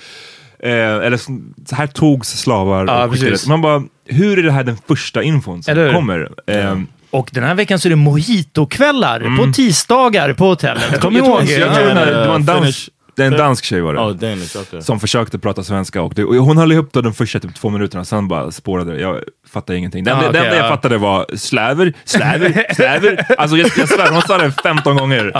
Eh, 0.63 0.71
eller 0.73 1.17
så, 1.17 1.77
här 1.77 1.87
togs 1.87 2.29
slavar. 2.29 3.09
Precis. 3.09 3.47
Man 3.47 3.63
bara, 3.63 3.83
hur 4.07 4.39
är 4.39 4.43
det 4.43 4.53
här 4.53 4.65
den 4.65 4.77
första 4.89 5.23
infon 5.23 5.63
som 5.63 5.73
Eller 5.73 5.93
kommer? 5.93 6.31
Eh, 6.47 6.79
Och 7.11 7.31
den 7.33 7.45
här 7.45 7.55
veckan 7.55 7.79
så 7.79 7.89
är 7.89 7.91
det 7.91 7.97
mojito-kvällar 7.97 9.37
på 9.47 9.53
tisdagar 9.53 10.33
på 10.33 10.45
hotellet. 10.45 11.01
Kom 11.01 11.15
jag 11.17 11.25
tror, 11.25 11.41
ihåg? 11.43 11.51
jag 11.51 11.75
tror 11.75 11.87
det 11.89 11.95
var 12.29 12.35
en 12.35 12.41
Uh, 12.41 12.47
dans, 12.47 12.67
Finnish- 12.67 12.89
det 13.21 13.27
är 13.27 13.33
en 13.33 13.39
dansk 13.39 13.65
tjej 13.65 13.81
var 13.81 13.95
det. 13.95 14.01
Oh, 14.01 14.11
Danish. 14.11 14.57
Okay. 14.57 14.81
Som 14.81 15.01
försökte 15.01 15.39
prata 15.39 15.63
svenska 15.63 16.03
och, 16.03 16.13
det, 16.15 16.25
och 16.25 16.35
hon 16.35 16.59
höll 16.59 16.73
ihop 16.73 16.93
de 16.93 17.15
första 17.15 17.41
typ 17.41 17.55
två 17.55 17.71
minuterna, 17.71 18.05
sen 18.05 18.29
bara 18.29 18.51
spårade 18.51 18.93
det. 18.95 19.01
Jag 19.01 19.21
fattade 19.49 19.79
ingenting. 19.79 20.05
Det, 20.05 20.13
Ah, 20.15 20.17
enda- 20.17 20.33
det 20.33 20.39
enda 20.39 20.57
jag 20.57 20.65
ja. 20.65 20.69
fattade 20.69 20.99
var 20.99 21.27
släver, 21.37 21.93
släver, 22.05 22.75
släver. 22.75 23.27
Alltså 23.39 23.57
jag, 23.57 23.71
jag 23.77 23.89
svär, 23.89 24.11
hon 24.13 24.23
sa 24.23 24.39
det 24.39 24.53
15 24.53 24.97
gånger. 24.97 25.33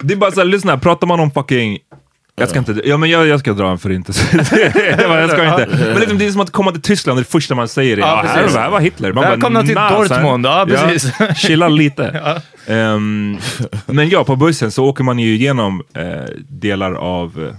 Det 0.00 0.14
är 0.14 0.18
bara 0.18 0.30
såhär, 0.30 0.44
lyssna, 0.46 0.78
pratar 0.78 1.06
man 1.06 1.20
om 1.20 1.30
fucking 1.30 1.78
jag 2.36 2.48
ska 2.48 2.58
inte, 2.58 2.80
ja 2.84 2.96
men 2.96 3.10
jag, 3.10 3.26
jag 3.26 3.40
ska 3.40 3.52
dra 3.52 3.70
en 3.70 3.78
förintelse. 3.78 4.22
jag, 4.98 5.08
bara, 5.08 5.28
ska 5.28 5.48
inte. 5.48 5.66
Men 5.76 5.98
liksom, 6.00 6.18
det 6.18 6.26
är 6.26 6.30
som 6.30 6.40
att 6.40 6.50
komma 6.52 6.72
till 6.72 6.82
Tyskland, 6.82 7.20
det 7.20 7.24
första 7.24 7.54
man 7.54 7.68
säger 7.68 7.96
är 7.96 8.00
Ja, 8.00 8.22
ja, 8.24 8.60
här, 8.60 8.70
var 8.70 8.80
Hitler. 8.80 9.12
Man 9.12 9.24
Välkomna 9.24 9.62
till 9.62 9.74
"Nah, 9.74 9.92
Dortmund." 9.92 10.22
son." 10.22 10.44
Ja, 10.44 10.66
precis. 10.68 11.12
chilla 11.36 11.68
lite. 11.68 12.40
Ehm, 12.66 13.38
men 13.86 14.08
ja, 14.08 14.24
på 14.24 14.36
bussen 14.36 14.70
så 14.70 14.84
åker 14.84 15.04
man 15.04 15.18
ju 15.18 15.34
igenom 15.34 15.82
eh, 15.94 16.04
delar 16.48 16.92
av, 16.94 17.44
eh, 17.48 17.54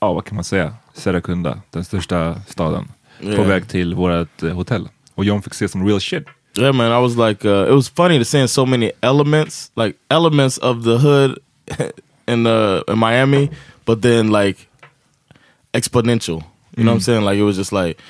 ja 0.00 0.12
vad 0.12 0.24
kan 0.24 0.34
man 0.34 0.44
säga, 0.44 0.74
Serakunda, 0.94 1.58
den 1.70 1.84
största 1.84 2.34
staden. 2.48 2.88
På 3.20 3.26
Yeah. 3.26 3.46
väg 3.46 3.68
till 3.68 3.94
vårt 3.94 4.42
eh, 4.42 4.48
hotell. 4.50 4.88
Och 5.14 5.24
John 5.24 5.42
fick 5.42 5.54
se 5.54 5.68
som 5.68 5.86
real 5.88 6.00
shit. 6.00 6.26
Yeah, 6.58 6.72
man. 6.72 6.86
I 6.86 7.00
was 7.00 7.28
like, 7.28 7.48
uh, 7.48 7.68
it 7.68 7.74
was 7.74 7.90
funny 7.90 8.18
to 8.18 8.24
seeing 8.24 8.48
so 8.48 8.66
many 8.66 8.90
elements, 9.00 9.70
like 9.76 9.94
elements 10.08 10.58
of 10.58 10.84
the 10.84 10.96
hood 10.96 11.38
in 12.28 12.46
uh, 12.46 12.80
in 12.88 12.98
Miami, 12.98 13.48
but 13.90 14.02
then 14.02 14.28
like 14.28 14.68
exponential. 15.74 16.44
You 16.76 16.84
know 16.84 16.92
what 16.92 16.94
I'm 16.94 16.98
mm. 17.00 17.02
saying? 17.02 17.24
Like 17.24 17.38
it 17.38 17.42
was 17.42 17.56
just 17.56 17.72
like 17.72 18.00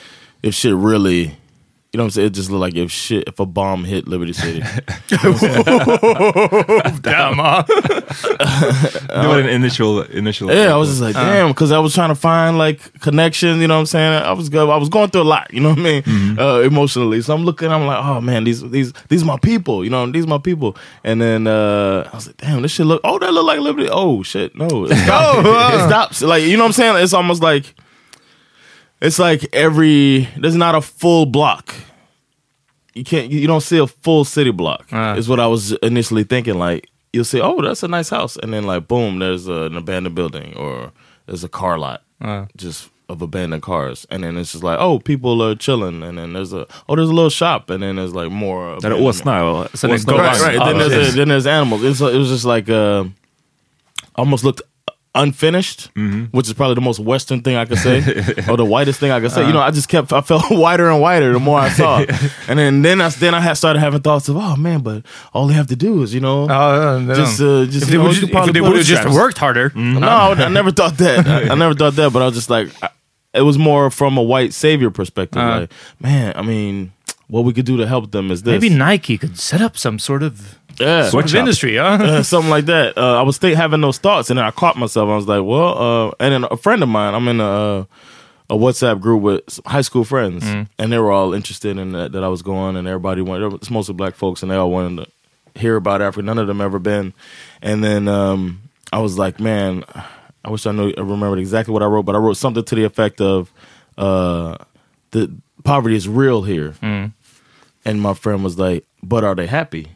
if 0.43 0.55
shit 0.55 0.75
really, 0.75 1.39
you 1.93 1.99
know 1.99 2.05
what 2.05 2.07
I'm 2.07 2.11
saying? 2.11 2.27
It 2.29 2.35
just 2.35 2.51
looked 2.51 2.61
like 2.61 2.77
if 2.77 2.93
shit, 2.93 3.25
if 3.27 3.41
a 3.41 3.47
bomb 3.47 3.85
hit 3.85 4.07
Liberty 4.07 4.33
City. 4.33 4.61
Damn, 7.01 7.37
ja. 7.39 7.65
Det 9.09 9.27
var 9.29 9.37
den 9.37 9.49
initial, 9.49 10.05
initial. 10.13 10.51
yeah, 10.51 10.73
I 10.73 10.77
was 10.77 10.89
just 10.89 11.01
like, 11.01 11.15
damn, 11.15 11.49
because 11.49 11.73
I 11.73 11.79
was 11.79 11.93
trying 11.95 12.11
to 12.11 12.15
find 12.15 12.59
like 12.59 13.01
connection. 13.01 13.61
You 13.61 13.67
know 13.67 13.75
what 13.75 13.81
I'm 13.81 13.87
saying? 13.87 14.23
I 14.23 14.33
was 14.33 14.49
good. 14.49 14.69
I 14.69 14.77
was 14.77 14.89
going 14.89 15.11
through 15.11 15.23
a 15.23 15.31
lot. 15.31 15.53
You 15.53 15.61
know 15.61 15.71
what 15.71 15.79
I 15.79 15.83
mean? 15.83 16.39
Uh, 16.39 16.61
emotionally. 16.61 17.23
So 17.23 17.35
I'm 17.35 17.45
looking. 17.45 17.73
I'm 17.73 17.87
like, 17.87 18.05
oh 18.05 18.21
man, 18.21 18.45
these 18.45 18.63
these 18.71 18.93
these 19.09 19.23
are 19.23 19.27
my 19.27 19.39
people. 19.39 19.83
You 19.85 19.91
know, 19.91 20.07
these 20.11 20.25
are 20.25 20.29
my 20.29 20.39
people. 20.39 20.77
And 21.03 21.21
then 21.21 21.47
uh, 21.49 22.09
I 22.13 22.17
was 22.17 22.27
like, 22.29 22.37
damn, 22.37 22.63
this 22.63 22.71
shit 22.73 22.87
look. 22.87 23.01
Oh, 23.03 23.19
that 23.19 23.33
look 23.33 23.47
like 23.47 23.59
Liberty. 23.61 23.89
Oh 23.91 24.23
shit, 24.23 24.55
no, 24.55 24.67
it 24.87 24.97
stops. 24.97 25.75
it 25.75 25.87
stops. 25.87 26.23
Like 26.23 26.45
you 26.45 26.57
know 26.57 26.63
what 26.63 26.69
I'm 26.69 26.73
saying? 26.73 27.03
It's 27.03 27.15
almost 27.15 27.43
like 27.43 27.75
it's 29.01 29.19
like 29.19 29.49
every 29.53 30.29
there's 30.39 30.57
not 30.57 30.75
a 30.75 30.81
full 30.81 31.27
block. 31.27 31.75
You 32.95 33.05
can't. 33.05 33.31
You 33.31 33.47
don't 33.47 33.61
see 33.63 33.79
a 33.79 33.87
full 33.87 34.25
city 34.25 34.51
block. 34.51 34.87
Uh. 34.93 35.15
Is 35.19 35.29
what 35.29 35.39
I 35.41 35.47
was 35.47 35.73
initially 35.83 36.25
thinking. 36.25 36.59
Like 36.59 36.89
you'll 37.13 37.25
say, 37.25 37.41
oh, 37.41 37.61
that's 37.63 37.83
a 37.83 37.89
nice 37.89 38.11
house, 38.11 38.37
and 38.37 38.53
then 38.53 38.65
like 38.65 38.89
boom, 38.89 39.19
there's 39.19 39.47
a, 39.49 39.63
an 39.67 39.77
abandoned 39.77 40.15
building 40.15 40.55
or 40.57 40.93
there's 41.27 41.45
a 41.45 41.49
car 41.49 41.79
lot 41.79 42.03
Uh. 42.21 42.47
just 42.57 42.89
of 43.09 43.23
abandoned 43.23 43.63
cars, 43.63 44.07
and 44.11 44.23
then 44.23 44.37
it's 44.37 44.53
just 44.53 44.63
like, 44.65 44.79
oh, 44.81 44.99
people 45.01 45.43
are 45.43 45.57
chilling, 45.57 46.03
and 46.03 46.17
then 46.19 46.33
there's 46.33 46.53
a 46.53 46.67
oh, 46.89 46.95
there's 46.97 47.09
a 47.09 47.13
little 47.15 47.31
shop, 47.31 47.71
and 47.71 47.83
then 47.83 47.97
there's 47.97 48.15
like 48.15 48.31
more. 48.31 48.77
Där 48.81 48.91
är 48.91 48.95
abandoned- 48.95 49.09
åsna 49.09 49.45
och 49.45 49.79
Sen 49.79 49.91
är 49.91 49.95
åsna 49.95 50.13
det 50.13 50.19
och 50.19 50.25
Right, 50.25 50.43
right. 50.47 50.55
Ja, 50.57 50.65
then, 50.67 50.79
there's 50.79 50.95
precis. 50.95 51.15
then 51.15 51.29
there's 51.29 51.47
animals. 51.47 51.83
It's, 51.85 52.01
it 52.01 52.19
was 52.19 52.29
just 52.29 52.45
like 52.45 52.69
uh, 52.73 53.05
almost 54.15 54.45
looked 54.45 54.63
unfinished, 55.15 55.91
which 56.31 56.47
is 56.47 56.55
probably 56.55 56.75
the 56.75 56.81
most 56.81 57.01
Western 57.01 57.41
thing 57.43 57.57
I 57.57 57.65
could 57.65 57.79
say, 57.79 57.99
or 58.49 58.57
the 58.57 58.65
whitest 58.65 59.01
thing 59.01 59.11
I 59.11 59.21
could 59.21 59.33
say. 59.33 59.47
You 59.47 59.53
know, 59.53 59.61
I 59.61 59.71
just 59.71 59.89
kept 59.89 60.13
I 60.13 60.21
felt 60.21 60.45
whiter 60.51 60.89
and 60.91 61.01
whiter 61.01 61.33
the 61.33 61.41
more 61.41 61.59
I 61.59 61.69
saw, 61.71 61.99
and 62.49 62.59
then 62.59 62.83
then 62.83 63.01
I 63.01 63.09
then 63.11 63.35
I 63.35 63.41
had 63.41 63.55
started 63.55 63.81
having 63.81 64.01
thoughts 64.03 64.29
of, 64.29 64.37
oh 64.37 64.57
man, 64.57 64.81
but 64.81 65.05
all 65.33 65.47
they 65.49 65.55
have 65.55 65.67
to 65.69 65.77
do 65.77 66.03
is 66.03 66.15
you 66.15 66.21
know, 66.21 66.47
Ja, 66.47 66.75
ja, 66.77 66.99
det 66.99 67.13
är 67.13 67.17
just 67.17 67.41
uh, 67.41 67.65
just 67.67 67.83
If 67.83 67.89
they 67.91 67.99
would 67.99 68.15
you 68.17 68.21
ju- 68.21 68.27
could 68.27 68.33
probably 68.33 68.51
if 68.51 68.55
they 68.55 68.61
put 68.61 68.69
would 68.69 68.77
have 68.77 68.87
just 68.87 69.09
worked 69.09 69.39
harder. 69.39 69.73
No, 69.75 70.09
I 70.09 70.49
never 70.49 70.71
thought 70.71 70.97
that. 70.99 71.27
I, 71.27 71.53
I 71.53 71.55
never 71.57 71.75
thought 71.75 71.97
that, 71.97 72.13
but 72.13 72.23
I 72.23 72.27
was 72.27 72.35
just 72.35 72.51
like, 72.51 72.69
I, 72.83 72.89
it 73.35 73.43
was 73.43 73.59
more 73.59 73.91
from 73.91 74.17
a 74.19 74.23
white 74.23 74.53
savior 74.53 74.91
perspective. 74.91 75.43
Uh. 75.43 75.61
like, 75.61 75.73
man, 76.01 76.33
I 76.37 76.43
mean, 76.43 76.93
what 77.29 77.45
we 77.45 77.53
could 77.53 77.67
do 77.67 77.77
to 77.77 77.87
help 77.87 78.11
them 78.11 78.31
is 78.31 78.43
this. 78.43 78.53
Maybe 78.61 78.75
Nike 78.75 79.19
could 79.19 79.39
set 79.39 79.61
up 79.61 79.77
some 79.77 79.99
sort 79.99 80.23
of, 80.23 80.59
yeah. 80.81 81.09
sort 81.11 81.25
of 81.27 81.35
industry, 81.35 81.75
yeah? 81.75 81.93
Uh, 81.93 82.23
something 82.25 82.51
like 82.51 82.67
that. 82.67 82.97
Uh, 82.97 83.19
I 83.19 83.23
was 83.23 83.39
th- 83.39 83.57
having 83.57 83.81
those 83.81 83.99
thoughts, 83.99 84.31
and 84.31 84.39
then 84.39 84.45
I 84.47 84.51
caught 84.51 84.77
myself. 84.77 85.09
I 85.09 85.17
was 85.17 85.27
like, 85.29 85.43
"Well," 85.45 85.79
uh, 86.09 86.13
and 86.21 86.33
then 86.33 86.45
a 86.51 86.57
friend 86.57 86.83
of 86.83 86.89
mine, 86.89 87.15
I'm 87.15 87.29
in 87.29 87.41
a, 87.41 87.87
a 88.49 88.57
WhatsApp 88.57 89.01
group 89.01 89.23
with 89.23 89.61
high 89.67 89.83
school 89.83 90.05
friends, 90.05 90.45
and 90.79 90.93
they 90.93 90.99
were 90.99 91.13
all 91.13 91.33
interested 91.35 91.77
in 91.79 91.93
that, 91.93 92.13
that 92.13 92.25
I 92.25 92.29
was 92.29 92.43
going, 92.43 92.77
and 92.77 92.89
everybody 92.89 93.21
wanted. 93.23 93.53
It's 93.55 93.71
mostly 93.71 93.95
black 93.95 94.15
folks, 94.15 94.43
and 94.43 94.51
they 94.51 94.57
all 94.57 94.71
wanted 94.71 95.05
to 95.05 95.61
hear 95.61 95.77
about 95.77 96.01
Africa. 96.03 96.25
None 96.25 96.39
of 96.39 96.47
them 96.47 96.61
ever 96.61 96.79
been, 96.79 97.13
and 97.63 97.83
then 97.85 98.09
um, 98.09 98.63
I 98.93 98.99
was 99.01 99.19
like, 99.19 99.39
"Man, 99.41 99.85
I 100.45 100.51
wish 100.51 100.67
I 100.67 100.73
knew. 100.73 100.93
I 100.97 101.01
remembered 101.01 101.39
exactly 101.39 101.73
what 101.73 101.83
I 101.83 101.87
wrote, 101.87 102.05
but 102.07 102.15
I 102.15 102.19
wrote 102.19 102.37
something 102.37 102.65
to 102.65 102.75
the 102.75 102.85
effect 102.85 103.21
of, 103.21 103.53
uh, 103.99 104.57
the 105.11 105.31
poverty 105.65 105.97
is 105.97 106.09
real 106.09 106.43
here." 106.43 106.75
And 107.85 108.01
my 108.03 108.13
friend 108.15 108.45
was 108.45 108.59
like, 108.59 108.85
"But 109.03 109.25
are 109.25 109.35
they 109.35 109.47
happy?" 109.47 109.89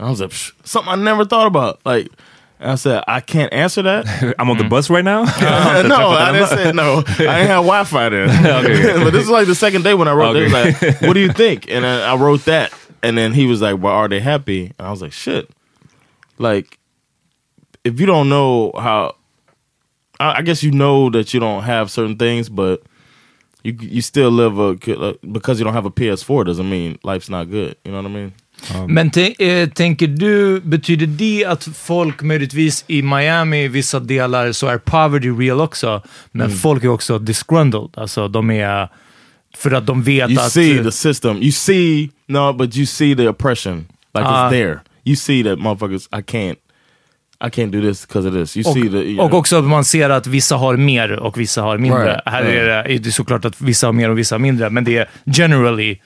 And 0.00 0.06
I 0.06 0.10
was 0.10 0.20
like, 0.22 0.30
Psh, 0.30 0.52
"Something 0.64 0.90
I 0.90 0.96
never 0.96 1.26
thought 1.26 1.46
about." 1.46 1.78
Like, 1.84 2.08
I 2.58 2.76
said, 2.76 3.04
"I 3.06 3.20
can't 3.20 3.52
answer 3.52 3.82
that." 3.82 4.34
I'm 4.38 4.48
on 4.48 4.56
the 4.56 4.64
bus 4.64 4.88
right 4.88 5.04
now. 5.04 5.24
Uh, 5.24 5.82
no, 5.86 6.08
I 6.08 6.32
didn't 6.32 6.48
say 6.48 6.72
no. 6.72 7.04
I 7.06 7.16
didn't 7.16 7.46
have 7.48 7.64
Wi-Fi 7.64 8.08
then. 8.08 8.42
but 9.04 9.10
this 9.10 9.24
is 9.24 9.28
like 9.28 9.46
the 9.46 9.54
second 9.54 9.84
day 9.84 9.92
when 9.92 10.08
I 10.08 10.14
wrote. 10.14 10.32
They 10.32 10.44
was 10.44 10.52
like, 10.54 11.02
"What 11.02 11.12
do 11.12 11.20
you 11.20 11.30
think?" 11.30 11.70
And 11.70 11.84
I, 11.84 12.12
I 12.12 12.16
wrote 12.16 12.46
that, 12.46 12.72
and 13.02 13.18
then 13.18 13.34
he 13.34 13.44
was 13.44 13.60
like, 13.60 13.78
"Well, 13.78 13.92
are 13.92 14.08
they 14.08 14.20
happy?" 14.20 14.72
And 14.78 14.88
I 14.88 14.90
was 14.90 15.02
like, 15.02 15.12
"Shit." 15.12 15.50
Like, 16.38 16.78
if 17.84 18.00
you 18.00 18.06
don't 18.06 18.30
know 18.30 18.72
how, 18.78 19.16
I, 20.18 20.38
I 20.38 20.42
guess 20.42 20.62
you 20.62 20.70
know 20.70 21.10
that 21.10 21.34
you 21.34 21.40
don't 21.40 21.64
have 21.64 21.90
certain 21.90 22.16
things, 22.16 22.48
but 22.48 22.82
you 23.64 23.76
you 23.78 24.00
still 24.00 24.30
live 24.30 24.58
a 24.58 24.76
because 25.30 25.58
you 25.58 25.64
don't 25.64 25.74
have 25.74 25.84
a 25.84 25.90
PS4 25.90 26.46
doesn't 26.46 26.70
mean 26.70 26.98
life's 27.02 27.28
not 27.28 27.50
good. 27.50 27.76
You 27.84 27.92
know 27.92 27.98
what 27.98 28.06
I 28.06 28.14
mean? 28.14 28.32
Men 28.88 29.10
eh, 29.38 29.68
tänker 29.68 30.06
du, 30.06 30.60
betyder 30.60 31.06
det 31.06 31.44
att 31.44 31.68
folk 31.74 32.22
möjligtvis 32.22 32.84
i 32.86 33.02
Miami, 33.02 33.64
i 33.64 33.68
vissa 33.68 34.00
delar, 34.00 34.52
så 34.52 34.66
är 34.66 34.78
poverty 34.78 35.30
real 35.30 35.60
också, 35.60 36.02
men 36.32 36.46
Mm. 36.46 36.58
folk 36.58 36.84
är 36.84 36.88
också 36.88 37.18
disgruntled. 37.18 37.88
Alltså 37.96 38.28
de 38.28 38.50
är, 38.50 38.88
för 39.56 39.70
att 39.70 39.86
de 39.86 40.02
vet 40.02 40.30
you 40.30 40.40
att... 40.40 40.52
see 40.52 40.84
the 40.84 40.92
system. 40.92 41.36
You 41.36 41.52
see 41.52 42.10
no, 42.26 42.52
but 42.52 42.76
you 42.76 42.86
see 42.86 43.16
the 43.16 43.28
oppression. 43.28 43.86
Like 44.14 44.26
Uh, 44.26 44.32
it's 44.32 44.50
there. 44.50 44.80
You 45.04 45.16
see 45.16 45.42
that 45.44 45.58
motherfuckers. 45.58 46.08
I 46.12 46.22
can't. 46.22 46.56
I 47.44 47.48
can't 47.50 47.70
do 47.70 47.80
this 47.80 48.06
because 48.06 48.28
of 48.28 48.34
this. 48.34 48.56
You 48.56 48.66
och, 48.68 48.74
see 48.74 48.88
the. 48.90 48.96
You 48.96 49.20
och 49.20 49.28
know, 49.30 49.38
också 49.40 49.56
att 49.56 49.64
man 49.64 49.84
ser 49.84 50.10
att 50.10 50.26
vissa 50.26 50.56
har 50.56 50.76
mer 50.76 51.12
och 51.12 51.40
vissa 51.40 51.62
har 51.62 51.78
mindre. 51.78 52.04
Right, 52.04 52.22
Här 52.26 52.42
är 52.42 52.64
det, 52.66 52.94
är 52.94 52.98
det 52.98 53.12
såklart 53.12 53.44
att 53.44 53.60
vissa 53.60 53.86
har 53.86 53.92
mer 53.92 54.08
och 54.10 54.18
vissa 54.18 54.34
har 54.34 54.40
mindre, 54.40 54.70
men 54.70 54.84
det 54.84 54.96
är 54.96 55.08
generally 55.24 55.98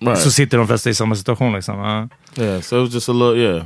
right. 0.00 0.18
så 0.18 0.30
sitter 0.30 0.58
de 0.58 0.66
flesta 0.66 0.90
i 0.90 0.94
samma 0.94 1.16
situation. 1.16 1.52
Liksom. 1.52 1.78
Ja. 1.78 2.08
yeah. 2.44 2.60
So 2.60 2.76
it 2.76 2.82
was 2.82 2.94
just 2.94 3.08
a 3.08 3.12
little. 3.12 3.42
Yeah. 3.42 3.64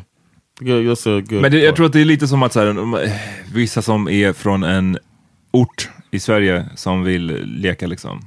Good. 0.60 0.84
That's 0.86 1.18
a 1.18 1.20
good. 1.28 1.42
Men 1.42 1.50
det, 1.50 1.58
jag 1.58 1.76
tror 1.76 1.86
att 1.86 1.92
det 1.92 2.00
är 2.00 2.04
lite 2.04 2.28
som 2.28 2.42
att 2.42 2.52
så 2.52 2.60
här, 2.60 3.54
vissa 3.54 3.82
som 3.82 4.08
är 4.08 4.32
från 4.32 4.62
en 4.62 4.98
ort 5.50 5.88
i 6.10 6.20
Sverige 6.20 6.68
som 6.74 7.04
vill 7.04 7.26
leka 7.44 7.86
liksom 7.86 8.26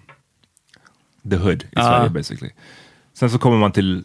the 1.29 1.35
hood 1.35 1.63
i 1.63 1.67
Ja. 1.71 1.81
Sverige 1.81 2.09
basically. 2.09 2.51
Sen 3.13 3.29
så 3.29 3.37
kommer 3.39 3.57
man 3.57 3.71
till 3.71 4.03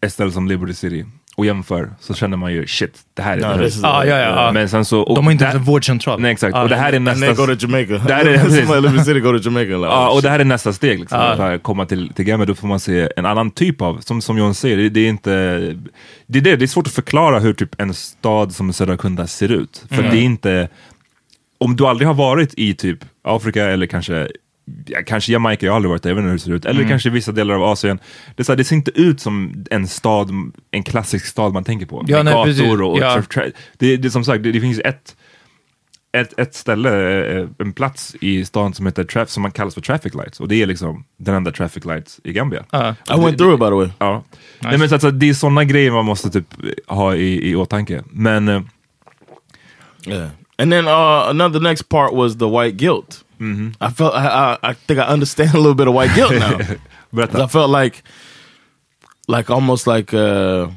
ett 0.00 0.12
ställe 0.12 0.32
som 0.32 0.48
Liberty 0.48 0.74
City 0.74 1.06
och 1.38 1.46
jämför 1.46 1.90
så 2.00 2.14
känner 2.14 2.36
man 2.36 2.52
ju 2.52 2.66
shit, 2.66 2.98
det 3.14 3.22
här 3.22 3.36
är 3.36 3.40
Ja, 3.40 3.48
a- 3.88 4.06
ja, 4.06 4.16
ja, 4.18 4.44
ja. 4.46 4.52
Men 4.52 4.68
sen 4.68 4.84
så... 4.84 5.00
och 5.00 5.14
De 5.16 5.24
har 5.24 5.32
inte 5.32 5.44
ens 5.44 5.56
en 5.56 5.62
vårdcentral. 5.64 6.20
Nej 6.20 6.32
exakt, 6.32 6.54
Ja. 6.56 6.62
och 6.62 6.68
det 6.68 6.76
här 6.76 6.92
är 6.92 6.96
And 6.96 7.04
nästa... 7.04 7.26
they 7.26 7.34
go 7.34 7.46
to 7.46 7.66
Jamaica. 7.66 7.92
Det 8.06 8.14
här 8.14 8.24
är- 8.26 8.38
precis. 8.44 8.58
Somebody 8.58 8.80
live 8.80 8.88
in 8.92 8.98
the 8.98 9.04
city 9.04 9.20
go 9.20 9.38
to 9.38 9.44
Jamaica. 9.44 9.76
Like, 9.76 9.86
Ja, 9.86 10.08
oh, 10.08 10.16
och 10.16 10.22
det 10.22 10.28
här 10.30 10.38
är 10.40 10.44
nästa 10.44 10.72
steg. 10.72 11.00
Liksom. 11.00 11.18
För 11.36 11.54
att 11.54 11.62
komma 11.62 11.86
till, 11.86 12.12
till 12.12 12.24
Gambia, 12.24 12.46
då 12.46 12.54
får 12.54 12.68
man 12.68 12.80
se 12.80 13.08
en 13.16 13.26
annan 13.26 13.50
typ 13.50 13.82
av, 13.82 13.98
som, 14.00 14.20
som 14.20 14.38
John 14.38 14.54
säger, 14.54 14.76
det, 14.76 14.88
det 14.88 15.00
är 15.00 15.08
inte... 15.08 15.30
Det 16.26 16.38
är, 16.38 16.42
det, 16.42 16.56
det 16.56 16.64
är 16.64 16.66
svårt 16.66 16.86
att 16.86 16.92
förklara 16.92 17.38
hur 17.38 17.52
typ 17.52 17.80
en 17.80 17.94
stad 17.94 18.52
som 18.52 18.72
Södra 18.72 18.96
Kunda 18.96 19.26
ser 19.26 19.52
ut. 19.52 19.84
För 19.88 19.98
Mm. 19.98 20.10
det 20.10 20.18
är 20.18 20.22
inte... 20.22 20.68
Om 21.60 21.76
du 21.76 21.86
aldrig 21.86 22.06
har 22.08 22.14
varit 22.14 22.54
i 22.56 22.74
typ 22.74 22.98
Afrika 23.24 23.64
eller 23.64 23.86
kanske 23.86 24.28
Ja, 24.86 24.98
kanske 25.06 25.32
Jamaica, 25.32 25.66
jag 25.66 25.72
har 25.72 25.76
aldrig 25.76 25.90
varit 25.90 26.02
där, 26.02 26.10
jag 26.10 26.14
vet 26.14 26.22
inte 26.22 26.28
hur 26.30 26.36
det 26.38 26.42
ser 26.44 26.52
ut. 26.52 26.64
Eller 26.64 26.80
Mm. 26.80 26.88
kanske 26.90 27.10
vissa 27.10 27.32
delar 27.32 27.54
av 27.54 27.62
Asien. 27.62 27.98
Det, 28.36 28.44
så 28.44 28.52
här, 28.52 28.56
det 28.56 28.64
ser 28.64 28.76
inte 28.76 28.90
ut 29.00 29.20
som 29.20 29.64
en 29.70 29.88
stad, 29.88 30.30
en 30.70 30.82
klassisk 30.82 31.26
stad 31.26 31.52
man 31.52 31.64
tänker 31.64 31.86
på. 31.86 32.04
Ja, 32.08 32.16
Med 32.16 32.24
nej, 32.24 32.54
gator 32.54 32.82
och... 32.82 32.98
Ja. 32.98 33.22
det, 33.78 33.96
det 33.96 34.08
är 34.08 34.10
som 34.10 34.24
sagt, 34.24 34.42
det, 34.42 34.52
det 34.52 34.60
finns 34.60 34.80
ett 34.84 35.16
ett, 36.12 36.38
ett 36.38 36.54
ställe, 36.54 36.90
eh, 37.40 37.48
en 37.58 37.72
plats 37.72 38.16
i 38.20 38.44
stan 38.44 38.74
som 38.74 38.86
heter 38.86 39.04
Traf, 39.04 39.28
som 39.30 39.42
man 39.42 39.50
kallas 39.52 39.74
för 39.74 39.80
traffic 39.80 40.14
lights. 40.14 40.40
Och 40.40 40.48
det 40.48 40.62
är 40.62 40.66
liksom 40.66 41.04
den 41.16 41.34
enda 41.34 41.50
traffic 41.50 41.84
lights 41.84 42.20
i 42.24 42.32
Gambia. 42.32 42.64
Ja. 42.70 42.94
I 43.16 43.20
went 43.20 43.38
through 43.38 43.54
it 43.54 43.60
by 43.60 43.66
the 43.66 43.70
way. 43.74 43.88
Ja. 43.98 44.24
Nej, 44.60 44.78
men 44.78 44.88
så, 44.88 44.94
alltså, 44.94 45.10
det 45.10 45.28
är 45.28 45.34
sådana 45.34 45.64
grejer 45.64 45.90
man 45.90 46.04
måste 46.04 46.30
typ 46.30 46.46
ha 46.86 47.14
i, 47.16 47.50
i 47.50 47.54
åtanke. 47.56 48.02
Men 48.10 48.48
eh, 48.48 48.62
Yeah. 50.06 50.28
And 50.58 50.72
then 50.72 50.86
uh, 50.86 51.28
another 51.28 51.60
next 51.60 51.88
part 51.88 52.12
was 52.12 52.38
the 52.38 52.48
white 52.48 52.76
guilt. 52.76 53.24
I 53.80 53.90
felt 53.90 54.14
I, 54.14 54.26
I 54.62 54.70
I 54.70 54.72
think 54.74 54.98
I 55.00 55.04
understand 55.04 55.50
a 55.54 55.58
little 55.58 55.74
bit 55.74 55.88
of 55.88 55.94
white 55.94 56.14
guilt 56.14 56.32
now. 56.32 56.58
berätta. 57.14 57.44
I 57.44 57.46
felt 57.46 57.70
like 57.70 58.02
like 59.28 59.50
almost 59.50 59.86
like 59.86 60.12
uh 60.12 60.68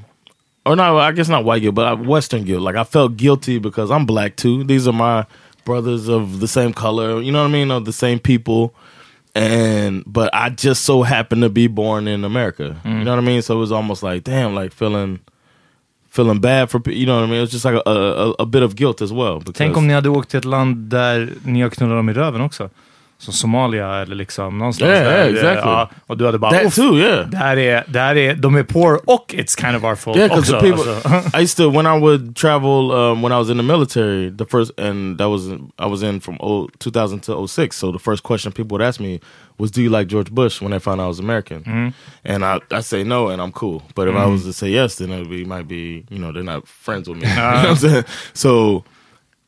or 0.66 0.76
no, 0.76 0.98
I 0.98 1.12
guess 1.12 1.28
not 1.28 1.44
white 1.44 1.62
guilt, 1.62 1.76
but 1.76 2.06
Western 2.06 2.44
guilt. 2.44 2.62
Like 2.62 2.76
I 2.76 2.84
felt 2.84 3.18
guilty 3.18 3.58
because 3.60 3.90
I'm 3.90 4.06
black 4.06 4.36
too. 4.36 4.64
These 4.64 4.88
are 4.88 4.94
my 4.94 5.26
brothers 5.66 6.08
of 6.08 6.40
the 6.40 6.48
same 6.48 6.74
color, 6.74 7.22
you 7.22 7.32
know 7.32 7.42
what 7.42 7.50
I 7.50 7.52
mean, 7.52 7.72
of 7.72 7.86
the 7.86 7.94
same 7.94 8.20
people. 8.20 8.74
And 9.34 10.04
but 10.06 10.30
I 10.34 10.50
just 10.50 10.84
so 10.84 11.04
happened 11.04 11.42
to 11.44 11.50
be 11.50 11.68
born 11.68 12.08
in 12.08 12.24
America. 12.26 12.80
You 12.84 13.04
know 13.06 13.12
what 13.12 13.24
I 13.24 13.26
mean? 13.26 13.42
So 13.42 13.56
it 13.56 13.60
was 13.60 13.72
almost 13.72 14.04
like 14.04 14.24
damn, 14.24 14.54
like 14.54 14.74
feeling 14.74 15.20
feeling 16.12 16.42
bad 16.42 16.70
for 16.70 16.82
you 16.90 17.06
know 17.06 17.16
what 17.16 17.24
I 17.24 17.28
mean. 17.28 17.38
It 17.38 17.42
was 17.42 17.52
just 17.52 17.66
like 17.66 17.82
a 17.86 17.90
a, 17.90 18.32
a 18.40 18.46
bit 18.46 18.64
of 18.64 18.76
guilt 18.76 19.02
as 19.02 19.12
well. 19.12 19.40
Because, 19.40 19.58
Tänk 19.58 19.78
om 19.78 19.88
ni 19.88 19.94
hade 19.94 20.10
åkt 20.10 20.30
till 20.30 20.38
ett 20.38 20.46
land 20.46 20.78
där 20.78 21.34
ni 21.44 21.62
har 21.62 21.70
knullat 21.70 21.98
dem 21.98 22.10
i 22.10 22.14
röven 22.14 22.42
också. 22.42 22.70
Som 23.22 23.34
Somalia 23.34 23.96
eller 23.96 24.16
liksom 24.16 24.58
någonstans 24.58 24.90
Yeah, 24.92 25.04
där. 25.04 25.12
yeah, 25.18 25.28
exactly. 25.30 25.72
Ja, 25.72 25.90
och 26.08 26.18
du 26.18 26.26
hade 26.26 26.40
bara... 26.40 26.52
that 26.52 26.66
"Uff, 26.66 26.76
too, 26.76 26.98
yeah. 26.98 27.28
Det 27.30 27.38
här 27.38 27.58
är, 27.58 27.84
det 27.88 28.00
här 28.00 28.16
är, 28.18 28.36
de 28.36 28.56
är 28.56 28.64
poor 28.64 29.02
och 29.06 29.36
it's 29.38 29.62
kind 29.62 29.76
of 29.78 29.84
our 29.84 29.96
fault 29.96 30.18
Yeah, 30.18 30.40
också. 30.40 30.60
the 30.60 30.72
people. 30.72 30.92
alltså. 30.96 31.38
I 31.38 31.42
used 31.42 31.58
to 31.58 31.70
when 31.70 31.86
I 31.98 32.00
would 32.00 32.36
travel 32.36 32.92
um, 32.92 33.22
when 33.22 33.32
I 33.32 33.36
was 33.36 33.50
in 33.50 33.58
the 33.58 33.64
military. 33.64 34.32
The 34.38 34.46
first 34.46 34.80
and 34.80 35.18
that 35.18 35.30
was 35.30 35.42
I 35.80 35.86
was 35.92 36.04
in 36.04 36.20
from 36.22 36.38
oh, 36.40 36.68
2000 36.80 37.20
to 37.24 37.48
06. 37.48 37.78
So 37.78 37.92
the 37.92 38.00
first 38.00 38.24
question 38.24 38.52
people 38.52 38.78
would 38.78 38.88
ask 38.88 39.00
me 39.00 39.20
was, 39.58 39.72
"Do 39.72 39.82
you 39.82 39.98
like 39.98 40.08
George 40.08 40.32
Bush?" 40.32 40.62
When 40.62 40.72
they 40.72 40.80
found 40.80 41.00
out 41.02 41.06
I 41.06 41.08
was 41.08 41.20
American, 41.20 41.94
and 42.26 42.44
I 42.44 42.60
I 42.78 42.82
say 42.82 43.04
no, 43.04 43.30
and 43.30 43.42
I'm 43.42 43.52
cool. 43.52 43.82
But 43.96 44.08
if 44.08 44.16
I 44.16 44.26
was 44.26 44.44
to 44.46 44.54
say 44.54 44.70
yes, 44.72 44.96
then 44.96 45.12
it 45.12 45.30
be 45.30 45.46
might 45.46 45.68
be 45.68 46.06
you 46.10 46.18
know 46.18 46.32
they're 46.34 46.54
not 46.56 46.68
friends 46.68 47.08
with 47.10 47.20
me. 47.22 47.28
saying? 47.76 48.04
So. 48.34 48.84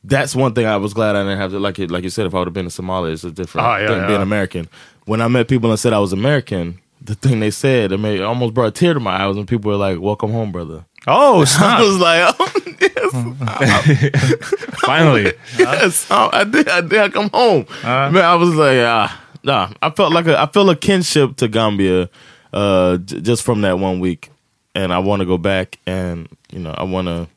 That's 0.06 0.36
one 0.36 0.52
thing 0.52 0.66
I 0.66 0.76
was 0.76 0.92
glad 0.92 1.16
I 1.16 1.22
didn't 1.22 1.38
have 1.38 1.50
to 1.52 1.58
like 1.58 1.78
it. 1.78 1.90
Like 1.90 2.04
you 2.04 2.10
said, 2.10 2.26
if 2.26 2.34
I 2.34 2.38
would 2.38 2.46
have 2.48 2.52
been 2.54 2.66
in 2.66 2.70
Somalia, 2.70 3.12
it's 3.12 3.24
a 3.24 3.30
different 3.30 3.66
Ah, 3.66 3.78
yeah, 3.78 3.88
thing 3.88 3.96
yeah. 3.98 4.06
being 4.06 4.20
American. 4.22 4.68
When 5.06 5.20
I 5.22 5.28
met 5.28 5.48
people 5.48 5.70
and 5.70 5.78
said 5.80 5.92
I 5.94 5.98
was 5.98 6.12
American, 6.12 6.78
the 7.00 7.14
thing 7.14 7.40
they 7.40 7.50
said 7.50 7.90
it 7.92 7.98
made 7.98 8.20
it 8.20 8.22
almost 8.22 8.52
brought 8.54 8.66
a 8.66 8.70
tear 8.70 8.92
to 8.94 9.00
my 9.00 9.22
eyes 9.24 9.34
when 9.36 9.46
people 9.46 9.70
were 9.70 9.76
like, 9.78 9.98
"Welcome 10.00 10.30
home, 10.32 10.52
brother." 10.52 10.84
Oh, 11.06 11.44
I 11.60 11.82
was 11.82 11.98
like, 11.98 12.34
oh, 12.38 12.52
yes, 12.80 14.44
Finally! 14.84 15.32
yes, 15.58 16.06
oh, 16.10 16.30
I 16.32 16.44
did, 16.44 16.68
I 16.68 16.80
did 16.80 16.98
I 16.98 17.08
come 17.08 17.30
home. 17.32 17.66
Man, 17.82 18.16
I 18.16 18.34
was 18.34 18.54
like, 18.54 18.78
ah, 18.80 19.22
nah. 19.42 19.70
I 19.82 19.90
felt 19.90 20.12
like 20.12 20.26
a, 20.26 20.38
I 20.40 20.46
feel 20.46 20.68
a 20.70 20.76
kinship 20.76 21.36
to 21.36 21.48
Gambia, 21.48 22.08
uh, 22.52 22.96
j- 22.98 23.20
just 23.20 23.42
from 23.42 23.60
that 23.62 23.78
one 23.78 24.00
week, 24.00 24.30
and 24.74 24.92
I 24.92 24.98
want 24.98 25.20
to 25.20 25.26
go 25.26 25.38
back, 25.38 25.78
and 25.86 26.28
you 26.52 26.58
know, 26.58 26.70
I 26.76 26.84
want 26.84 27.08
to, 27.08 27.28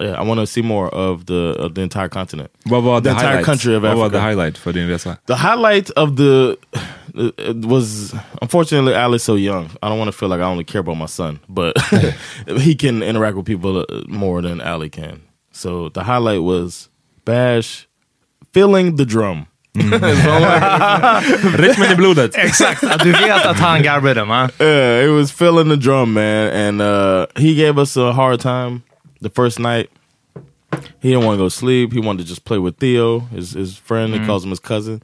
yeah, 0.00 0.20
I 0.20 0.22
want 0.22 0.40
to 0.40 0.46
see 0.46 0.62
more 0.62 0.88
of 0.94 1.24
the 1.26 1.54
of 1.58 1.74
the 1.74 1.82
entire 1.82 2.08
continent. 2.08 2.50
Vad 2.64 2.82
var 2.82 3.00
The 3.00 3.04
the 3.04 3.10
entire 3.10 3.26
highlight? 3.28 3.44
country 3.46 3.74
of 3.76 3.82
Vad 3.82 3.96
var 3.96 4.06
Africa. 4.06 4.18
the 4.18 4.24
highlight 4.28 4.58
för 4.58 4.72
din 4.72 4.88
resa? 4.88 5.16
The 5.26 5.34
highlight 5.34 5.90
of 5.90 6.16
the 6.16 6.56
it 7.38 7.64
was 7.64 8.12
unfortunately 8.42 8.94
Ali's 8.94 9.22
so 9.22 9.36
young. 9.36 9.64
I 9.82 9.88
don't 9.88 9.98
want 9.98 10.08
to 10.08 10.12
feel 10.18 10.28
like 10.28 10.40
I 10.40 10.44
only 10.50 10.64
care 10.64 10.80
about 10.80 10.96
my 10.96 11.06
son, 11.06 11.38
but 11.48 11.76
he 12.60 12.74
can 12.74 13.02
interact 13.02 13.36
with 13.36 13.46
people 13.46 13.78
uh, 13.78 13.84
more 14.08 14.42
than 14.42 14.60
Ali 14.60 14.90
can. 14.90 15.20
So 15.52 15.88
the 15.90 16.02
highlight 16.02 16.42
was 16.42 16.88
Bash 17.24 17.86
filling 18.52 18.96
the 18.96 19.04
drum. 19.04 19.46
Rytmen 21.58 21.90
i 21.92 21.94
blodet! 21.96 22.36
Exakt, 22.36 22.84
att 22.84 23.00
du 23.00 23.12
vet 23.12 23.46
att 23.46 23.60
han 23.60 23.82
garvar 23.82 24.14
dem. 24.14 24.28
va? 24.28 24.48
Yeah, 24.60 25.04
it 25.04 25.10
was 25.10 25.32
filling 25.32 25.68
the 25.68 25.76
drum, 25.76 26.12
man, 26.12 26.48
and 26.48 26.80
uh, 26.80 27.26
he 27.36 27.54
gave 27.54 27.78
us 27.80 27.96
a 27.96 28.12
hard 28.12 28.40
time 28.40 28.82
the 29.24 29.30
first 29.30 29.58
night. 29.58 29.90
he 31.00 31.10
didn't 31.10 31.24
want 31.24 31.36
to 31.38 31.44
go 31.44 31.48
sleep. 31.48 31.92
He 31.92 32.00
wanted 32.00 32.22
to 32.22 32.28
just 32.28 32.44
play 32.44 32.58
with 32.58 32.76
Theo, 32.78 33.20
his 33.20 33.52
his 33.52 33.76
friend. 33.76 34.12
He 34.14 34.24
calls 34.24 34.44
him 34.44 34.50
his 34.50 34.60
cousin. 34.60 35.02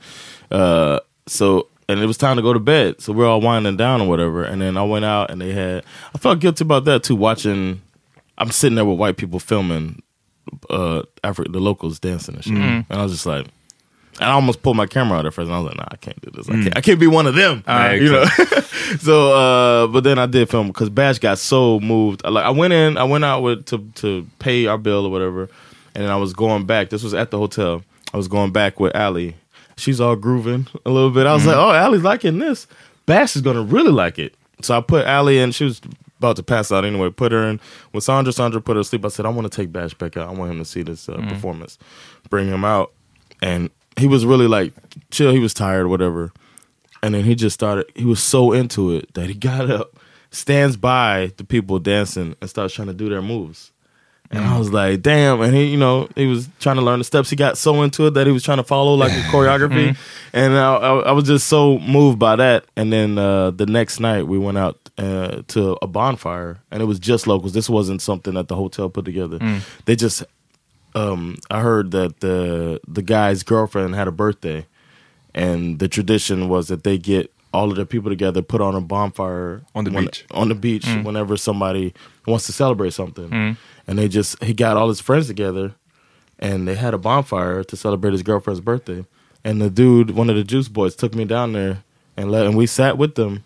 Uh, 0.51 1.01
so 1.27 1.67
and 1.89 2.01
it 2.01 2.07
was 2.07 2.17
time 2.17 2.37
to 2.37 2.43
go 2.43 2.53
to 2.53 2.61
bed. 2.61 3.01
So 3.01 3.13
we're 3.13 3.27
all 3.27 3.41
winding 3.41 3.77
down 3.77 4.01
or 4.01 4.09
whatever. 4.09 4.45
And 4.45 4.63
then 4.63 4.77
I 4.77 4.83
went 4.85 5.05
out 5.05 5.31
and 5.31 5.41
they 5.41 5.53
had. 5.53 5.85
I 6.15 6.19
felt 6.19 6.39
guilty 6.39 6.63
about 6.65 6.85
that 6.85 7.03
too. 7.03 7.17
Watching, 7.17 7.83
I'm 8.39 8.51
sitting 8.53 8.77
there 8.77 8.85
with 8.85 8.99
white 8.99 9.17
people 9.17 9.41
filming, 9.41 10.01
uh, 10.71 11.03
Africa, 11.25 11.51
the 11.51 11.61
locals 11.61 11.99
dancing 11.99 12.37
and 12.37 12.45
shit. 12.45 12.55
And 12.89 12.99
I 13.01 13.03
was 13.03 13.13
just 13.13 13.27
like. 13.27 13.47
And 14.21 14.29
I 14.29 14.33
almost 14.33 14.63
pulled 14.63 14.77
my 14.77 14.87
camera 14.87 15.19
out 15.19 15.25
at 15.25 15.33
first, 15.33 15.47
and 15.47 15.55
I 15.55 15.59
was 15.61 15.69
like, 15.69 15.79
"Nah, 15.79 15.89
I 15.91 15.97
can't 15.97 16.21
do 16.21 16.31
this. 16.31 16.47
I 16.49 16.53
can't. 16.53 16.77
I 16.77 16.81
can't 16.83 17.01
be 17.01 17.07
one 17.07 17.27
of 17.27 17.35
them." 17.35 17.65
you 18.03 18.13
know. 18.13 18.25
so, 19.01 19.33
uh, 19.33 19.87
but 19.87 20.05
then 20.05 20.19
I 20.19 20.27
did 20.27 20.51
film 20.51 20.67
because 20.67 20.91
Bash 20.91 21.19
got 21.19 21.39
so 21.39 21.81
moved. 21.81 22.23
Like, 22.25 22.45
I 22.45 22.51
went 22.51 22.75
in, 22.75 22.99
I 22.99 23.05
went 23.05 23.25
out 23.25 23.41
with 23.43 23.65
to 23.67 23.79
to 23.97 24.27
pay 24.39 24.67
our 24.67 24.77
bill 24.77 25.07
or 25.07 25.11
whatever, 25.11 25.49
and 25.95 26.05
then 26.05 26.11
I 26.11 26.17
was 26.17 26.35
going 26.35 26.67
back. 26.67 26.91
This 26.91 27.03
was 27.03 27.15
at 27.15 27.31
the 27.31 27.39
hotel. 27.39 27.83
I 28.13 28.19
was 28.19 28.29
going 28.29 28.53
back 28.53 28.79
with 28.79 28.95
Allie. 28.95 29.37
She's 29.79 30.03
all 30.03 30.17
grooving 30.17 30.67
a 30.85 30.91
little 30.91 31.11
bit. 31.11 31.27
I 31.27 31.33
was 31.33 31.47
like, 31.47 31.57
"Oh, 31.57 31.73
Allie's 31.73 32.03
liking 32.03 32.39
this. 32.39 32.67
Bash 33.07 33.37
is 33.37 33.43
gonna 33.43 33.63
really 33.63 33.93
like 33.93 34.19
it." 34.19 34.35
So 34.61 34.77
I 34.77 34.83
put 34.83 35.07
Allie 35.07 35.39
in. 35.39 35.53
She 35.53 35.65
was 35.65 35.81
about 36.19 36.37
to 36.37 36.43
pass 36.43 36.71
out 36.71 36.85
anyway. 36.85 37.09
Put 37.09 37.33
her 37.33 37.49
in 37.49 37.59
with 37.95 38.05
Sandra. 38.05 38.35
Sandra 38.35 38.61
put 38.61 38.77
her 38.77 38.83
to 38.83 38.85
sleep. 38.85 39.03
I 39.03 39.09
said, 39.09 39.25
"I 39.25 39.31
want 39.31 39.51
to 39.51 39.57
take 39.57 39.73
Bash 39.73 39.95
back 39.95 40.19
out. 40.19 40.29
I 40.29 40.33
want 40.33 40.51
him 40.51 40.59
to 40.59 40.67
see 40.67 40.83
this 40.83 41.09
uh, 41.09 41.17
performance. 41.27 41.79
Bring 42.29 42.49
him 42.49 42.67
out." 42.67 42.93
And 43.41 43.71
he 44.01 44.07
was 44.07 44.27
really 44.27 44.49
like 44.49 44.73
chill. 45.11 45.33
He 45.33 45.39
was 45.39 45.55
tired 45.55 45.87
or 45.87 45.89
whatever. 45.89 46.33
And 47.03 47.15
then 47.15 47.25
he 47.25 47.35
just 47.35 47.55
started. 47.55 47.87
He 47.95 48.05
was 48.05 48.23
so 48.23 48.53
into 48.53 48.95
it 48.95 49.15
that 49.15 49.29
he 49.29 49.35
got 49.51 49.71
up, 49.71 49.97
stands 50.31 50.77
by 50.77 51.33
the 51.37 51.45
people 51.45 51.79
dancing, 51.79 52.35
and 52.41 52.51
starts 52.51 52.75
trying 52.75 52.89
to 52.89 52.95
do 52.95 53.09
their 53.09 53.23
moves. 53.23 53.73
And 54.33 54.45
I 54.45 54.57
was 54.59 54.73
like, 54.73 55.03
damn. 55.03 55.41
And 55.41 55.57
he, 55.57 55.65
you 55.65 55.77
know, 55.77 56.09
he 56.15 56.27
was 56.27 56.49
trying 56.61 56.77
to 56.77 56.83
learn 56.83 57.01
the 57.01 57.05
steps. 57.05 57.31
He 57.31 57.35
got 57.37 57.59
so 57.59 57.83
into 57.83 58.07
it 58.07 58.11
that 58.11 58.29
he 58.29 58.33
was 58.33 58.45
trying 58.45 58.59
to 58.59 58.63
follow 58.65 58.95
like 58.95 59.11
a 59.11 59.15
choreography. 59.33 59.97
And 60.33 60.57
I, 60.57 60.75
I, 60.77 60.99
I 61.01 61.13
was 61.13 61.25
just 61.25 61.49
so 61.49 61.81
moved 61.81 62.21
by 62.21 62.37
that. 62.37 62.65
And 62.77 62.93
then 62.93 63.19
uh, 63.19 63.51
the 63.51 63.67
next 63.67 63.99
night 63.99 64.29
we 64.29 64.39
went 64.39 64.57
out 64.57 64.79
uh, 64.99 65.43
to 65.49 65.77
a 65.83 65.89
bonfire, 65.89 66.61
and 66.71 66.81
it 66.81 66.87
was 66.87 67.01
just 67.01 67.27
locals. 67.27 67.55
This 67.55 67.69
wasn't 67.69 68.03
something 68.03 68.35
that 68.35 68.47
the 68.47 68.55
hotel 68.55 68.89
put 68.89 69.05
together. 69.05 69.39
They 69.87 69.97
just, 69.97 70.23
um, 70.95 71.37
I 71.51 71.61
heard 71.61 71.91
that 71.93 72.21
the 72.21 72.81
the 72.87 73.03
guy's 73.03 73.43
girlfriend 73.43 73.95
had 73.95 74.09
a 74.09 74.13
birthday, 74.13 74.67
and 75.35 75.79
the 75.79 75.89
tradition 75.89 76.49
was 76.49 76.69
that 76.69 76.85
they 76.85 76.99
get 76.99 77.33
all 77.53 77.71
of 77.71 77.77
their 77.77 77.85
people 77.85 78.11
together, 78.11 78.43
put 78.43 78.61
on 78.61 78.75
a 78.75 78.81
bonfire 78.81 79.63
On 79.75 79.85
the 79.85 79.91
when- 79.91 80.05
beach. 80.05 80.25
on 80.31 80.49
the 80.49 80.55
beach 80.55 80.85
mm. 80.85 81.05
whenever 81.05 81.37
somebody 81.37 81.93
wants 82.27 82.47
to 82.47 82.53
celebrate 82.53 82.93
something. 82.93 83.29
Mm. 83.29 83.57
And 83.87 83.99
they 83.99 84.09
just 84.09 84.43
he 84.43 84.55
got 84.55 84.77
all 84.77 84.89
his 84.89 85.01
friends 85.01 85.27
together 85.27 85.75
and 86.39 86.67
they 86.67 86.75
had 86.77 86.95
a 86.95 86.99
bonfire 86.99 87.65
to 87.65 87.77
celebrate 87.77 88.13
his 88.13 88.23
girlfriend's 88.23 88.61
birthday. 88.61 89.05
And 89.45 89.61
the 89.61 89.69
dude, 89.71 90.13
one 90.13 90.31
of 90.31 90.37
the 90.37 90.45
juice 90.45 90.69
boys, 90.69 90.95
took 90.95 91.15
me 91.15 91.25
down 91.25 91.53
there 91.53 91.83
and 92.17 92.31
let 92.31 92.47
and 92.47 92.57
we 92.57 92.67
sat 92.67 92.99
with 92.99 93.17
them 93.17 93.45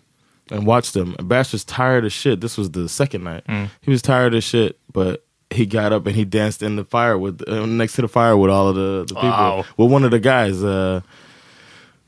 and 0.51 0.67
watched 0.67 0.93
them. 0.93 1.15
And 1.17 1.27
Bash 1.27 1.51
was 1.51 1.63
tired 1.63 2.05
as 2.05 2.13
shit. 2.13 2.41
This 2.41 2.57
was 2.57 2.71
the 2.71 2.87
second 2.87 3.23
night. 3.23 3.43
Mm. 3.47 3.69
He 3.81 3.89
was 3.89 4.03
tired 4.03 4.35
as 4.35 4.43
shit, 4.43 4.77
but 4.93 5.24
he 5.49 5.65
got 5.65 5.93
up 5.93 6.05
and 6.07 6.15
he 6.15 6.25
danced 6.25 6.61
in 6.61 6.75
the 6.75 6.83
fire 6.83 7.17
with 7.17 7.47
uh, 7.47 7.65
next 7.65 7.93
to 7.93 8.01
the 8.01 8.07
fire 8.07 8.35
with 8.37 8.51
all 8.51 8.69
of 8.69 8.75
the, 8.75 9.05
the 9.07 9.15
people. 9.15 9.29
Wow. 9.29 9.65
With 9.77 9.91
one 9.91 10.03
of 10.03 10.11
the 10.11 10.19
guys. 10.19 10.63
Uh, 10.63 11.01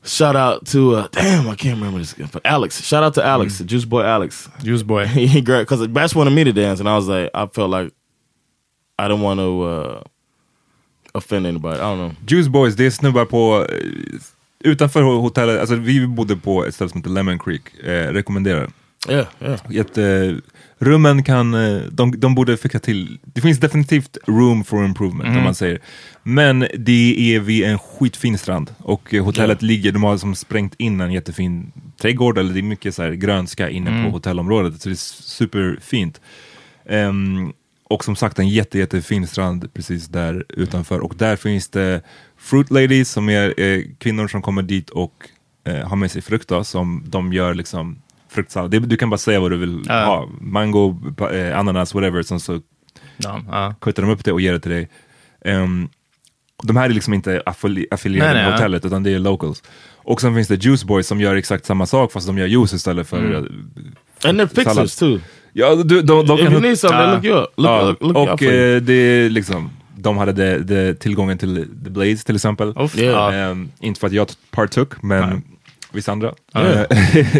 shout 0.04 0.36
out 0.36 0.66
to 0.66 0.96
uh, 0.96 1.08
damn, 1.12 1.48
I 1.48 1.54
can't 1.54 1.78
remember 1.78 1.98
this. 1.98 2.14
Alex, 2.44 2.82
shout 2.84 3.02
out 3.02 3.14
to 3.14 3.24
Alex, 3.24 3.58
the 3.58 3.64
Juice 3.64 3.84
Boy 3.84 4.02
Alex. 4.02 4.48
Juice 4.62 4.82
boy. 4.82 5.06
he, 5.06 5.40
grabbed 5.40 5.68
because 5.68 5.86
Bash 5.88 6.14
wanted 6.14 6.30
me 6.30 6.44
to 6.44 6.52
dance, 6.52 6.80
and 6.80 6.88
I 6.88 6.96
was 6.96 7.08
like, 7.08 7.30
I 7.34 7.46
felt 7.46 7.70
like 7.70 7.92
I 8.98 9.08
don't 9.08 9.20
want 9.22 9.40
to 9.40 9.62
uh, 9.62 10.02
offend 11.14 11.46
anybody. 11.46 11.78
I 11.78 11.82
don't 11.82 11.98
know. 11.98 12.16
Juice 12.26 12.48
Boys, 12.48 12.74
det 12.74 12.86
är 12.86 12.90
snubbar 12.90 13.24
på 13.24 13.66
eh, 13.70 14.68
utanför 14.70 15.02
hotellet, 15.02 15.60
alltså 15.60 15.74
vi 15.74 16.06
bodde 16.06 16.36
på 16.36 16.64
ett 16.64 16.74
ställe 16.74 16.90
som 16.90 16.98
heter 16.98 17.10
Lemon 17.10 17.38
Creek, 17.38 17.84
eh, 17.84 18.12
rekommenderar. 18.12 18.70
Yeah, 19.08 19.26
yeah. 19.40 19.60
Jätte, 19.70 20.36
rummen 20.78 21.22
kan, 21.22 21.54
eh, 21.54 21.82
de, 21.90 22.20
de 22.20 22.34
borde 22.34 22.56
fixa 22.56 22.78
till, 22.78 23.18
det 23.22 23.40
finns 23.40 23.58
definitivt 23.58 24.18
room 24.26 24.64
for 24.64 24.84
improvement 24.84 25.36
om 25.36 25.44
man 25.44 25.54
säger. 25.54 25.80
Men 26.22 26.66
det 26.78 27.34
är 27.34 27.40
vid 27.40 27.64
en 27.64 27.78
skitfin 27.78 28.38
strand 28.38 28.74
och 28.78 29.14
eh, 29.14 29.24
hotellet 29.24 29.62
ligger, 29.62 29.92
de 29.92 30.02
har 30.02 30.16
som 30.16 30.34
sprängt 30.34 30.74
in 30.78 31.00
en 31.00 31.12
jättefin 31.12 31.72
trädgård, 32.00 32.38
eller 32.38 32.52
det 32.52 32.60
är 32.60 32.62
mycket 32.62 32.94
så 32.94 33.02
här 33.02 33.12
grönska 33.12 33.70
inne 33.70 34.04
på 34.04 34.10
hotellområdet, 34.10 34.82
så 34.82 34.88
det 34.88 34.92
är 34.92 35.22
superfint. 35.22 36.20
Ehm, 36.86 37.52
och 37.84 38.04
som 38.04 38.16
sagt 38.16 38.38
en 38.38 38.48
jätte, 38.48 38.78
jättefin 38.78 39.26
strand 39.26 39.74
precis 39.74 40.08
där 40.08 40.44
utanför. 40.48 40.98
Och 40.98 41.14
där 41.16 41.36
finns 41.36 41.68
det 41.68 42.02
Fruit 42.38 42.70
Ladies 42.70 43.10
som 43.10 43.28
är 43.28 43.60
eh, 43.60 43.82
kvinnor 43.98 44.28
som 44.28 44.42
kommer 44.42 44.62
dit 44.62 44.90
och 44.90 45.28
eh, 45.64 45.88
har 45.88 45.96
med 45.96 46.10
sig 46.10 46.22
frukt 46.22 46.48
då, 46.48 46.64
som 46.64 47.04
de 47.06 47.32
gör 47.32 47.54
liksom 47.54 48.02
fruktsallad. 48.30 48.70
Du 48.88 48.96
kan 48.96 49.10
bara 49.10 49.18
säga 49.18 49.40
vad 49.40 49.50
du 49.50 49.56
vill 49.56 49.82
Ja. 49.88 50.04
ha. 50.04 50.28
Mango, 50.40 50.96
eh, 51.32 51.58
ananas, 51.58 51.94
whatever. 51.94 52.22
Sen 52.22 52.40
så 52.40 52.60
Ja, 53.16 53.40
ja. 53.50 53.74
kuttar 53.80 54.02
de 54.02 54.12
upp 54.12 54.24
det 54.24 54.32
och 54.32 54.40
ger 54.40 54.52
det 54.52 54.60
till 54.60 54.70
dig. 54.70 54.88
Ehm, 55.44 55.88
de 56.62 56.76
här 56.76 56.84
är 56.90 56.94
liksom 56.94 57.14
inte 57.14 57.42
affili- 57.46 57.86
affilierade 57.90 58.34
Nej, 58.34 58.44
med 58.44 58.52
hotellet 58.52 58.84
utan 58.84 59.02
det 59.02 59.10
är 59.14 59.18
locals. 59.18 59.62
Och 59.96 60.20
sen 60.20 60.34
finns 60.34 60.48
det 60.48 60.64
Juice 60.64 60.84
Boys 60.84 61.06
som 61.06 61.20
gör 61.20 61.36
exakt 61.36 61.66
samma 61.66 61.86
sak 61.86 62.12
fast 62.12 62.26
de 62.26 62.38
gör 62.38 62.46
juice 62.46 62.72
istället 62.74 63.08
för 63.08 63.18
Mm. 63.18 63.32
eh, 63.34 64.28
And 64.30 64.40
they're 64.40 64.54
fixers 64.54 64.96
too. 64.96 65.20
Ja, 65.52 65.74
du, 65.74 66.02
de, 66.02 66.26
de 66.26 66.38
If 66.38 66.44
kan 66.44 66.52
you 66.52 66.60
need 66.62 66.78
something, 66.78 67.00
Ja. 67.00 67.14
look 67.14 67.24
you 67.24 67.42
up. 67.42 67.48
Look, 67.56 67.68
Ja, 67.70 67.96
look, 68.00 68.16
och 68.16 68.42
eh, 68.42 68.80
det 68.82 68.92
är 68.92 69.30
liksom, 69.30 69.70
de 69.96 70.16
hade 70.18 70.32
det, 70.32 70.58
det, 70.58 70.94
tillgången 70.94 71.38
till 71.38 71.66
The 71.84 71.90
Blaze 71.90 72.26
till 72.26 72.34
exempel. 72.34 72.68
Uff, 72.76 72.98
Yeah. 72.98 73.50
Ehm, 73.50 73.70
inte 73.80 74.00
för 74.00 74.06
att 74.06 74.12
jag 74.12 74.28
partook, 74.50 75.02
men 75.02 75.42
vissa 75.92 76.12
andra. 76.12 76.34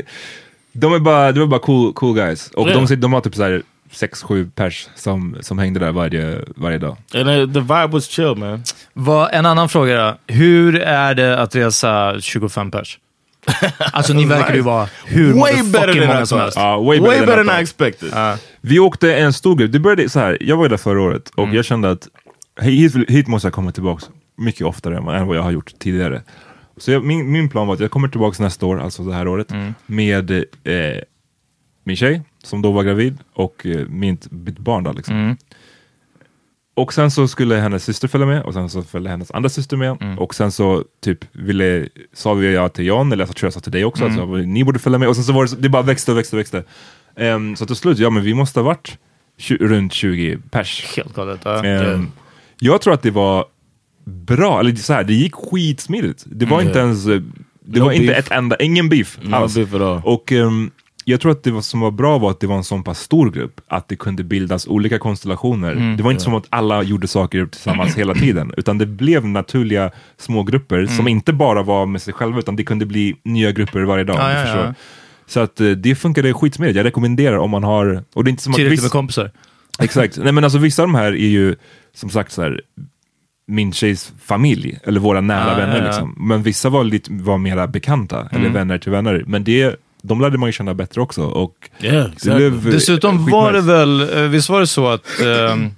De 0.80 0.94
är 0.94 0.98
bara, 0.98 1.32
de 1.32 1.40
är 1.42 1.46
bara 1.46 1.60
cool, 1.60 1.92
cool 1.92 2.14
guys. 2.16 2.50
Och 2.50 2.68
Ja. 2.70 2.84
de, 2.88 2.96
de 2.96 3.12
har 3.12 3.20
typ 3.20 3.34
så 3.34 3.42
här 3.42 3.62
sex, 3.92 4.22
sju 4.22 4.50
pers 4.54 4.88
som, 4.94 5.36
som 5.40 5.58
hängde 5.58 5.80
där 5.80 5.92
varje, 5.92 6.38
varje 6.56 6.78
dag. 6.78 6.96
And 7.14 7.28
uh, 7.28 7.52
the 7.52 7.60
vibe 7.60 7.86
was 7.86 8.08
chill, 8.08 8.34
man. 8.36 8.62
Vad, 8.92 9.34
en 9.34 9.46
annan 9.46 9.68
fråga 9.68 9.96
då. 9.96 10.34
Hur 10.34 10.80
är 10.80 11.14
det 11.14 11.38
att 11.38 11.54
resa 11.54 12.20
25 12.20 12.70
pers? 12.70 12.98
Alltså 13.92 14.12
ni 14.12 14.24
verkar 14.24 14.54
ju 14.54 14.60
vara 14.60 14.88
hur 15.06 15.32
Way 15.32 15.62
better 15.62 16.06
många 16.06 16.22
I 16.22 16.26
som 16.26 16.38
helst. 16.38 16.56
Ja, 16.56 16.80
Way, 16.80 17.00
better 17.00 17.20
better 17.20 17.36
than 17.36 17.46
than 17.46 17.58
I 17.58 17.62
expected. 17.62 18.12
Vi 18.60 18.78
åkte 18.78 19.16
en 19.16 19.32
stor 19.32 19.56
grupp, 19.56 19.72
det 19.72 19.78
började 19.78 20.08
så 20.08 20.18
här. 20.20 20.38
jag 20.40 20.56
var 20.56 20.68
där 20.68 20.76
förra 20.76 21.02
året 21.02 21.30
och 21.34 21.48
jag 21.48 21.64
kände 21.64 21.90
att 21.90 22.08
hit, 22.60 22.94
hit 23.08 23.28
måste 23.28 23.46
jag 23.46 23.52
komma 23.52 23.72
tillbaka 23.72 24.04
mycket 24.36 24.66
oftare 24.66 24.96
än 24.96 25.26
vad 25.26 25.36
jag 25.36 25.42
har 25.42 25.50
gjort 25.50 25.72
tidigare. 25.78 26.22
Så 26.78 26.90
jag, 26.90 27.04
min, 27.04 27.32
min 27.32 27.48
plan 27.48 27.66
var 27.66 27.74
att 27.74 27.80
jag 27.80 27.90
kommer 27.90 28.08
tillbaka 28.08 28.42
nästa 28.42 28.66
år, 28.66 28.80
alltså 28.80 29.02
det 29.02 29.14
här 29.14 29.28
året, 29.28 29.52
med 29.86 30.30
eh, 30.30 31.00
min 31.84 31.96
tjej 31.96 32.22
som 32.42 32.62
då 32.62 32.72
var 32.72 32.82
gravid 32.84 33.18
och 33.34 33.66
eh, 33.66 33.86
mitt, 33.88 34.30
mitt 34.32 34.58
barn. 34.58 34.84
Då, 34.84 34.92
liksom. 34.92 35.36
Och 36.74 36.92
sen 36.92 37.10
så 37.10 37.28
skulle 37.28 37.54
hennes 37.56 37.84
syster 37.84 38.08
följa 38.08 38.26
med 38.26 38.42
och 38.42 38.54
sen 38.54 38.70
så 38.70 38.82
följde 38.82 39.10
hennes 39.10 39.30
andra 39.30 39.48
syster 39.48 39.76
med 39.76 40.16
och 40.18 40.34
sen 40.34 40.52
så 40.52 40.84
typ 41.00 41.24
ville, 41.32 41.88
sa 42.12 42.34
vi 42.34 42.54
ja 42.54 42.68
till 42.68 42.86
John, 42.86 43.12
eller 43.12 43.26
jag 43.26 43.36
tror 43.36 43.46
jag 43.46 43.52
sa 43.52 43.60
till 43.60 43.72
dig 43.72 43.84
också, 43.84 44.04
alltså, 44.04 44.26
ni 44.26 44.64
borde 44.64 44.78
följa 44.78 44.98
med 44.98 45.08
och 45.08 45.16
sen 45.16 45.24
så 45.24 45.32
var 45.32 45.46
det, 45.46 45.56
det 45.56 45.68
bara 45.68 45.82
växte 45.82 46.12
och 46.12 46.18
växte 46.18 46.36
och 46.36 46.40
växte. 46.40 46.64
Ehm, 47.16 47.56
så 47.56 47.66
till 47.66 47.76
slut, 47.76 47.98
ja 47.98 48.10
men 48.10 48.22
vi 48.22 48.34
måste 48.34 48.60
ha 48.60 48.64
varit 48.64 48.98
runt 49.48 49.92
20 49.92 50.38
pers. 50.50 50.96
Helt 50.96 51.14
galet. 51.14 51.46
Ehm, 51.46 52.10
jag 52.58 52.80
tror 52.80 52.94
att 52.94 53.02
det 53.02 53.10
var 53.10 53.44
bra, 54.08 54.60
eller 54.60 54.74
så 54.74 54.92
här, 54.92 55.04
det 55.04 55.14
gick 55.14 55.34
skitsmidigt. 55.34 56.24
Det 56.26 56.46
var 56.46 56.62
inte 56.62 56.78
ens, 56.78 57.06
eh, 57.06 57.20
det 57.64 57.78
No 57.80 57.84
var 57.84 57.92
inte 57.92 58.06
beef. 58.06 58.18
ett 58.26 58.32
enda, 58.32 58.56
ingen 58.56 58.88
beef 58.88 59.18
No 59.22 59.34
alls. 59.34 59.54
beef. 59.54 59.74
Och 60.04 60.32
ehm, 60.32 60.70
jag 61.04 61.20
tror 61.20 61.32
att 61.32 61.42
det 61.42 61.50
var, 61.50 61.60
som 61.60 61.80
var 61.80 61.90
bra 61.90 62.18
var 62.18 62.30
att 62.30 62.40
det 62.40 62.46
var 62.46 62.56
en 62.56 62.64
sån 62.64 62.84
pass 62.84 63.00
stor 63.00 63.30
grupp, 63.30 63.60
att 63.66 63.88
det 63.88 63.96
kunde 63.96 64.24
bildas 64.24 64.66
olika 64.66 64.98
konstellationer. 64.98 65.96
det 65.96 66.02
var 66.02 66.10
inte 66.10 66.22
som 66.22 66.34
att 66.34 66.46
alla 66.50 66.82
gjorde 66.82 67.06
saker 67.06 67.46
tillsammans 67.46 67.94
hela 67.96 68.14
tiden, 68.14 68.52
utan 68.56 68.78
det 68.78 68.86
blev 68.86 69.26
naturliga 69.26 69.90
små 70.16 70.42
grupper 70.42 70.86
som 70.86 71.08
inte 71.08 71.32
bara 71.32 71.62
var 71.62 71.86
med 71.86 72.02
sig 72.02 72.14
själva, 72.14 72.38
utan 72.38 72.56
det 72.56 72.64
kunde 72.64 72.86
bli 72.86 73.16
nya 73.24 73.52
grupper 73.52 73.80
varje 73.82 74.04
dag. 74.04 74.16
om 74.16 74.22
Ja, 74.22 74.56
ja. 74.64 74.74
Så 75.26 75.40
att 75.40 75.60
eh, 75.60 75.70
det 75.70 75.94
funkade 75.94 76.34
skitsmidigt. 76.34 76.76
Jag 76.76 76.84
rekommenderar 76.84 77.36
om 77.36 77.50
man 77.50 77.64
har... 77.64 78.04
Och 78.14 78.24
det 78.24 78.28
är 78.28 78.30
inte 78.30 78.42
som 78.42 78.52
Tillräckligt 78.52 78.82
med 78.82 78.90
kompisar. 78.90 79.30
Exakt. 79.78 80.16
Nej 80.18 80.32
men 80.32 80.44
alltså 80.44 80.58
vissa 80.58 80.82
av 80.82 80.88
de 80.88 80.94
här 80.94 81.12
är 81.12 81.28
ju 81.28 81.56
som 81.94 82.10
sagt 82.10 82.32
så 82.32 82.42
här 82.42 82.60
min 83.48 83.72
tjejs 83.72 84.12
familj, 84.24 84.78
eller 84.84 85.00
våra 85.00 85.20
nära 85.20 85.50
Ja, 85.50 85.56
vänner. 85.56 85.76
ja, 85.76 85.80
ja. 85.82 85.86
Liksom. 85.86 86.14
Men 86.18 86.42
vissa 86.42 86.68
var, 86.68 86.84
lite, 86.84 87.12
var 87.12 87.38
mera 87.38 87.66
bekanta, 87.66 88.28
eller 88.32 88.48
vänner 88.48 88.78
till 88.78 88.92
vänner. 88.92 89.24
Men 89.26 89.44
det, 89.44 89.76
de 90.02 90.20
lärde 90.20 90.38
man 90.38 90.48
ju 90.48 90.52
känna 90.52 90.74
bättre 90.74 91.00
också. 91.00 91.22
Och 91.22 91.54
Yeah, 91.80 91.94
det 91.94 92.00
exactly. 92.12 92.50
blev 92.50 92.70
Dessutom 92.72 93.16
skitnice. 93.18 93.32
var 93.32 93.52
det 93.52 93.60
väl, 93.60 94.00
eh, 94.16 94.22
visst 94.22 94.48
var 94.48 94.60
det 94.60 94.66
så 94.66 94.88
att 94.88 95.20
ehm, 95.20 95.70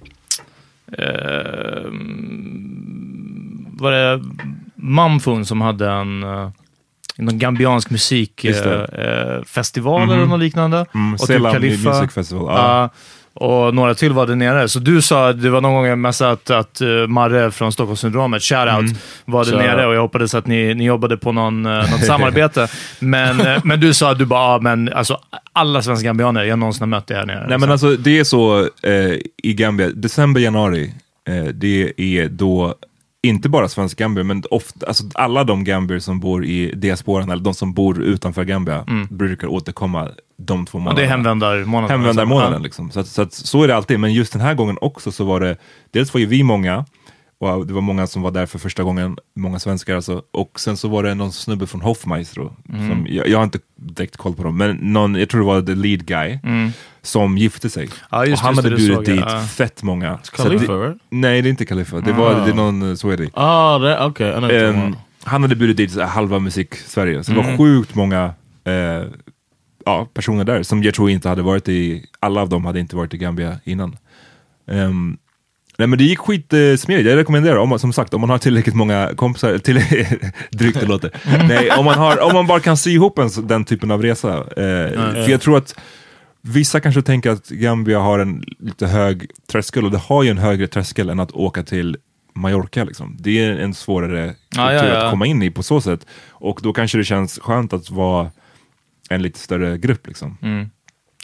ehm, 0.97 3.65
var 3.79 3.91
det 3.91 4.23
Mumfun 4.75 5.45
som 5.45 5.61
hade 5.61 5.89
en 5.89 6.23
uh, 6.23 6.49
någon 7.17 7.39
gambiansk 7.39 7.89
musikfestival 7.89 8.87
eh, 8.93 9.43
festival 9.43 10.11
eller 10.11 10.25
något 10.25 10.39
liknande? 10.39 10.85
Mm, 10.93 11.13
och 11.13 11.19
typ 11.19 11.27
Selam 11.27 11.53
Khalifa. 11.53 11.89
Music 11.89 12.13
Festival. 12.13 12.45
Ja. 12.47 12.57
Ja, 12.81 12.89
och 13.33 13.75
några 13.75 13.93
till 13.93 14.11
var 14.13 14.27
där 14.27 14.35
nere. 14.35 14.69
Så 14.69 14.79
du 14.79 15.01
sa, 15.01 15.33
det 15.33 15.49
var 15.49 15.61
någon 15.61 15.73
gång 15.73 15.85
jag 15.85 15.97
messade 15.97 16.31
att, 16.31 16.49
att 16.49 16.81
uh, 16.81 17.07
Marre 17.07 17.51
från 17.51 17.71
Stockholmssyndromet, 17.71 18.43
shoutout, 18.43 18.97
var 19.25 19.45
där 19.45 19.57
nere 19.57 19.87
och 19.87 19.95
jag 19.95 20.01
hoppades 20.01 20.35
att 20.35 20.47
ni, 20.47 20.73
ni 20.73 20.85
jobbade 20.85 21.17
på 21.17 21.31
någon, 21.31 21.65
uh, 21.65 21.91
något 21.91 22.05
samarbete. 22.05 22.67
Men, 22.99 23.41
uh, 23.41 23.59
men 23.63 23.79
du 23.79 23.93
sa 23.93 24.11
att 24.11 24.17
du 24.17 24.25
bara, 24.25 24.39
ah, 24.39 24.59
men 24.59 24.93
alltså 24.93 25.19
alla 25.53 25.81
svenska 25.81 26.05
gambianer 26.05 26.43
jag 26.43 26.59
någonsin 26.59 26.81
har 26.81 26.87
mött 26.87 27.11
är 27.11 27.15
här 27.15 27.25
nere. 27.25 27.45
Nej 27.49 27.57
men 27.57 27.71
alltså 27.71 27.95
det 27.95 28.19
är 28.19 28.23
så 28.23 28.59
eh, 28.83 29.19
i 29.43 29.53
Gambia, 29.53 29.89
december, 29.89 30.41
januari, 30.41 30.93
eh, 31.29 31.43
det 31.43 31.93
är 31.97 32.29
då 32.29 32.75
inte 33.23 33.49
bara 33.49 33.67
svensk 33.67 33.97
Gambia, 33.97 34.23
men 34.23 34.43
ofta, 34.51 34.85
alltså 34.87 35.03
alla 35.13 35.43
de 35.43 35.63
gambier 35.63 35.99
som 35.99 36.19
bor 36.19 36.45
i 36.45 36.73
diasporan, 36.75 37.29
eller 37.31 37.43
de 37.43 37.53
som 37.53 37.73
bor 37.73 38.01
utanför 38.01 38.43
Gambia, 38.43 38.85
brukar 39.09 39.47
återkomma 39.47 40.09
de 40.37 40.65
två 40.65 40.77
Mm. 40.77 40.85
Ja, 40.87 40.91
månaderna. 40.91 40.95
det 41.01 41.05
är 41.05 41.09
hemvändarmånaden. 41.09 41.89
Hemvändarmånaden. 41.99 42.53
Ja. 42.53 42.59
Liksom. 42.59 42.91
Så, 42.91 42.99
att, 42.99 43.07
så, 43.07 43.21
att, 43.21 43.33
så 43.33 43.63
är 43.63 43.67
det 43.67 43.75
alltid, 43.75 43.99
men 43.99 44.13
just 44.13 44.33
den 44.33 44.41
här 44.41 44.53
gången 44.53 44.77
också 44.81 45.11
så 45.11 45.23
var 45.23 45.39
det, 45.39 45.57
dels 45.91 46.13
var 46.13 46.19
ju 46.19 46.25
vi 46.25 46.43
många, 46.43 46.85
och 47.39 47.67
det 47.67 47.73
var 47.73 47.81
många 47.81 48.07
som 48.07 48.21
var 48.21 48.31
där 48.31 48.45
för 48.45 48.59
första 48.59 48.83
gången, 48.83 49.17
många 49.35 49.59
svenskar 49.59 49.95
alltså, 49.95 50.21
och 50.31 50.59
sen 50.59 50.77
så 50.77 50.87
var 50.87 51.03
det 51.03 51.15
någon 51.15 51.31
snubbe 51.31 51.67
från 51.67 51.81
Hofmeister, 51.81 52.41
Mm. 52.69 52.89
som, 52.89 53.07
jag, 53.09 53.27
jag 53.27 53.37
har 53.37 53.43
inte 53.43 53.59
direkt 53.75 54.17
koll 54.17 54.33
på 54.35 54.43
dem, 54.43 54.57
men 54.57 54.75
någon, 54.75 55.15
jag 55.15 55.29
tror 55.29 55.41
det 55.41 55.47
var 55.47 55.61
the 55.61 55.75
lead 55.75 56.05
guy, 56.05 56.39
som 57.01 57.37
gifte 57.37 57.69
sig. 57.69 57.83
Mm. 57.83 57.95
Ja, 58.11 58.25
just 58.25 58.41
och 58.41 58.45
han 58.45 58.55
det, 58.55 58.61
hade 58.61 58.69
det 58.69 58.75
bjudit 58.75 59.05
dit 59.05 59.23
ja. 59.27 59.41
fett 59.41 59.83
många. 59.83 60.19
Khalifa, 60.31 60.73
det, 60.73 60.87
right? 60.87 60.97
Nej, 61.09 61.41
det 61.41 61.47
är 61.47 61.49
inte 61.49 61.65
Khalifa, 61.65 61.99
det, 61.99 62.11
var, 62.13 62.35
det 62.35 62.51
är 62.51 62.53
någon, 62.53 62.89
eh, 62.89 62.95
så 62.95 63.09
är 63.09 63.17
det. 63.17 63.29
That, 63.29 64.09
okay. 64.11 64.31
Talking 64.31 64.57
Ehm, 64.57 64.95
han 65.23 65.41
hade 65.41 65.55
bjudit 65.55 65.77
dit 65.77 66.01
halva 66.01 66.39
musik-Sverige, 66.39 67.23
så 67.23 67.31
det 67.31 67.39
Mm. 67.39 67.51
var 67.51 67.57
sjukt 67.57 67.95
många 67.95 68.33
eh, 68.63 69.03
ja, 69.85 70.07
personer 70.13 70.43
där 70.43 70.63
som 70.63 70.83
jag 70.83 70.93
tror 70.93 71.09
inte 71.09 71.29
hade 71.29 71.41
varit 71.41 71.69
i, 71.69 72.05
alla 72.19 72.41
av 72.41 72.49
dem 72.49 72.65
hade 72.65 72.79
inte 72.79 72.95
varit 72.95 73.13
i 73.13 73.17
Gambia 73.17 73.59
innan. 73.63 73.97
Ehm, 74.71 75.17
nej 75.77 75.87
men 75.87 75.97
det 75.99 76.03
gick 76.05 76.19
skitsmidigt, 76.19 77.09
jag 77.09 77.17
rekommenderar, 77.17 77.57
om 77.57 77.69
man, 77.69 77.79
som 77.79 77.93
sagt, 77.93 78.13
om 78.13 78.21
man 78.21 78.29
har 78.29 78.37
tillräckligt 78.37 78.75
många 78.75 79.11
kompisar, 79.15 79.57
till, 79.57 79.75
drygt 80.51 80.79
det 80.79 80.85
låter. 80.85 81.11
Nej, 81.47 81.71
om 81.71 81.85
man, 81.85 81.97
har, 81.97 82.19
om 82.23 82.33
man 82.33 82.47
bara 82.47 82.59
kan 82.59 82.77
sy 82.77 82.91
ihop 82.91 83.19
en, 83.19 83.29
den 83.43 83.65
typen 83.65 83.91
av 83.91 84.01
resa. 84.01 84.37
Eh, 84.37 85.13
för 85.13 85.29
jag 85.29 85.41
tror 85.41 85.57
att 85.57 85.75
Vissa 86.41 86.79
kanske 86.79 87.01
tänker 87.01 87.29
att 87.29 87.49
Gambia 87.49 87.99
har 87.99 88.19
en 88.19 88.43
lite 88.59 88.87
hög 88.87 89.27
tröskel 89.47 89.85
och 89.85 89.91
det 89.91 89.97
har 89.97 90.23
ju 90.23 90.29
en 90.29 90.37
högre 90.37 90.67
tröskel 90.67 91.09
än 91.09 91.19
att 91.19 91.31
åka 91.31 91.63
till 91.63 91.97
Mallorca. 92.33 92.83
Liksom. 92.83 93.17
Det 93.19 93.45
är 93.45 93.51
en 93.51 93.73
svårare 93.73 94.27
kultur 94.27 94.63
Ja, 94.63 94.73
ja, 94.73 94.85
ja. 94.85 95.05
att 95.05 95.11
komma 95.11 95.25
in 95.25 95.43
i 95.43 95.51
på 95.51 95.63
så 95.63 95.81
sätt. 95.81 96.05
Och 96.29 96.59
då 96.63 96.73
kanske 96.73 96.97
det 96.97 97.03
känns 97.03 97.39
skönt 97.39 97.73
att 97.73 97.89
vara 97.89 98.31
en 99.09 99.21
lite 99.21 99.39
större 99.39 99.77
grupp. 99.77 100.07
Liksom. 100.07 100.37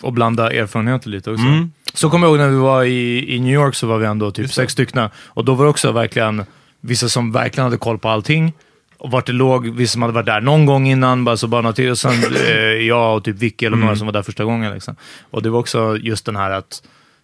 Och 0.01 0.13
blanda 0.13 0.51
erfarenheter 0.51 1.09
lite 1.09 1.32
också. 1.32 1.45
Mm. 1.45 1.72
Så 1.93 2.09
kommer 2.09 2.28
jag 2.28 2.32
ihåg 2.32 2.39
när 2.39 2.49
vi 2.49 2.57
var 2.57 2.84
i, 2.84 3.36
i 3.36 3.39
New 3.39 3.53
York 3.53 3.76
så 3.76 3.88
var 3.88 3.97
vi 3.97 4.05
ändå 4.05 4.32
typ 4.32 4.53
sex 4.53 4.74
stycken. 4.74 5.09
Och 5.15 5.45
då 5.45 5.53
var 5.53 5.65
det 5.65 5.70
också 5.70 5.91
verkligen 5.91 6.43
vissa 6.82 7.09
som 7.09 7.32
verkligen 7.32 7.63
hade 7.63 7.78
koll 7.78 7.99
på 7.99 8.09
allting. 8.09 8.53
Och 9.00 9.12
vart 9.12 9.26
det 9.26 9.34
låg, 9.34 9.68
vissa 9.68 9.91
som 9.93 10.02
hade 10.02 10.14
varit 10.14 10.26
där 10.26 10.41
någon 10.41 10.66
gång 10.66 10.88
innan, 10.88 11.24
bara 11.26 11.38
så 11.38 11.48
bara 11.48 11.62
något 11.62 11.76
till. 11.76 11.89
Och 11.91 11.98
sen 11.98 12.12
eh, 12.48 12.54
jag 12.62 13.18
och 13.18 13.24
typ 13.24 13.36
Vicky 13.36 13.66
eller 13.66 13.76
Mm. 13.78 13.86
några 13.86 13.98
som 13.98 14.06
var 14.08 14.14
där 14.14 14.24
första 14.24 14.43
gången. 14.43 14.74
Liksom. 14.74 14.95
Och 15.32 15.41
det 15.43 15.50
var 15.50 15.60
också 15.60 15.98
just 15.98 16.26
den 16.26 16.36
här 16.36 16.52
att, 16.52 16.82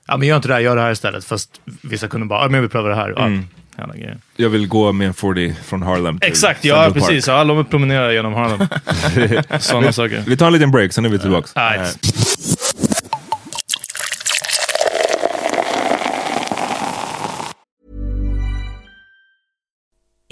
ja 0.08 0.18
men 0.18 0.28
gör 0.28 0.36
inte 0.36 0.48
det 0.48 0.54
här, 0.54 0.62
gör 0.62 0.76
det 0.76 0.82
här 0.82 0.92
istället. 0.92 1.26
Fast 1.26 1.50
vissa 1.82 2.08
kunde 2.08 2.28
bara, 2.28 2.44
ja 2.44 2.50
men 2.50 2.62
vi 2.62 2.68
prövar 2.68 2.90
det 2.90 2.96
här. 2.96 3.14
Ja, 3.18 3.26
Mm. 3.26 3.46
Jag 4.36 4.50
vill 4.50 4.68
gå 4.68 4.92
med 4.92 5.08
en 5.08 5.14
40 5.14 5.56
från 5.66 5.82
Harlem 5.82 6.20
till 6.20 6.30
Exakt, 6.30 6.66
ja 6.66 6.76
Central 6.76 6.94
Park. 7.02 7.10
precis. 7.10 7.28
Ja, 7.28 7.44
låt 7.44 7.58
mig 7.58 7.66
promenera 7.66 8.14
genom 8.14 8.34
Harlem. 8.34 8.68
Sådana 9.60 9.92
saker. 9.92 10.24
Vi 10.28 10.38
tar 10.38 10.48
en 10.48 10.54
liten 10.54 10.72
break, 10.72 10.94
sen 10.94 11.06
är 11.06 11.10
vi 11.10 11.20
tillbaka. 11.20 11.48
Right. 11.74 12.00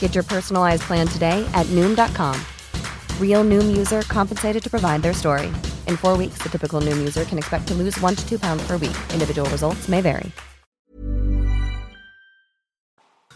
Get 0.00 0.14
your 0.14 0.24
personalized 0.24 0.82
plan 0.82 1.06
today 1.06 1.46
at 1.54 1.66
Noom.com. 1.66 2.34
Real 3.20 3.44
Noom 3.44 3.76
user 3.78 4.02
compensated 4.02 4.62
to 4.62 4.70
provide 4.70 5.02
their 5.02 5.14
story. 5.14 5.46
In 5.86 5.96
four 5.96 6.16
weeks, 6.16 6.42
the 6.42 6.48
typical 6.48 6.80
Noom 6.80 6.98
user 6.98 7.24
can 7.24 7.38
expect 7.38 7.68
to 7.68 7.74
lose 7.74 8.00
one 8.02 8.16
to 8.16 8.28
two 8.28 8.38
pounds 8.38 8.66
per 8.66 8.76
week. 8.76 8.96
Individual 9.12 9.48
results 9.50 9.88
may 9.88 10.00
vary. 10.02 10.32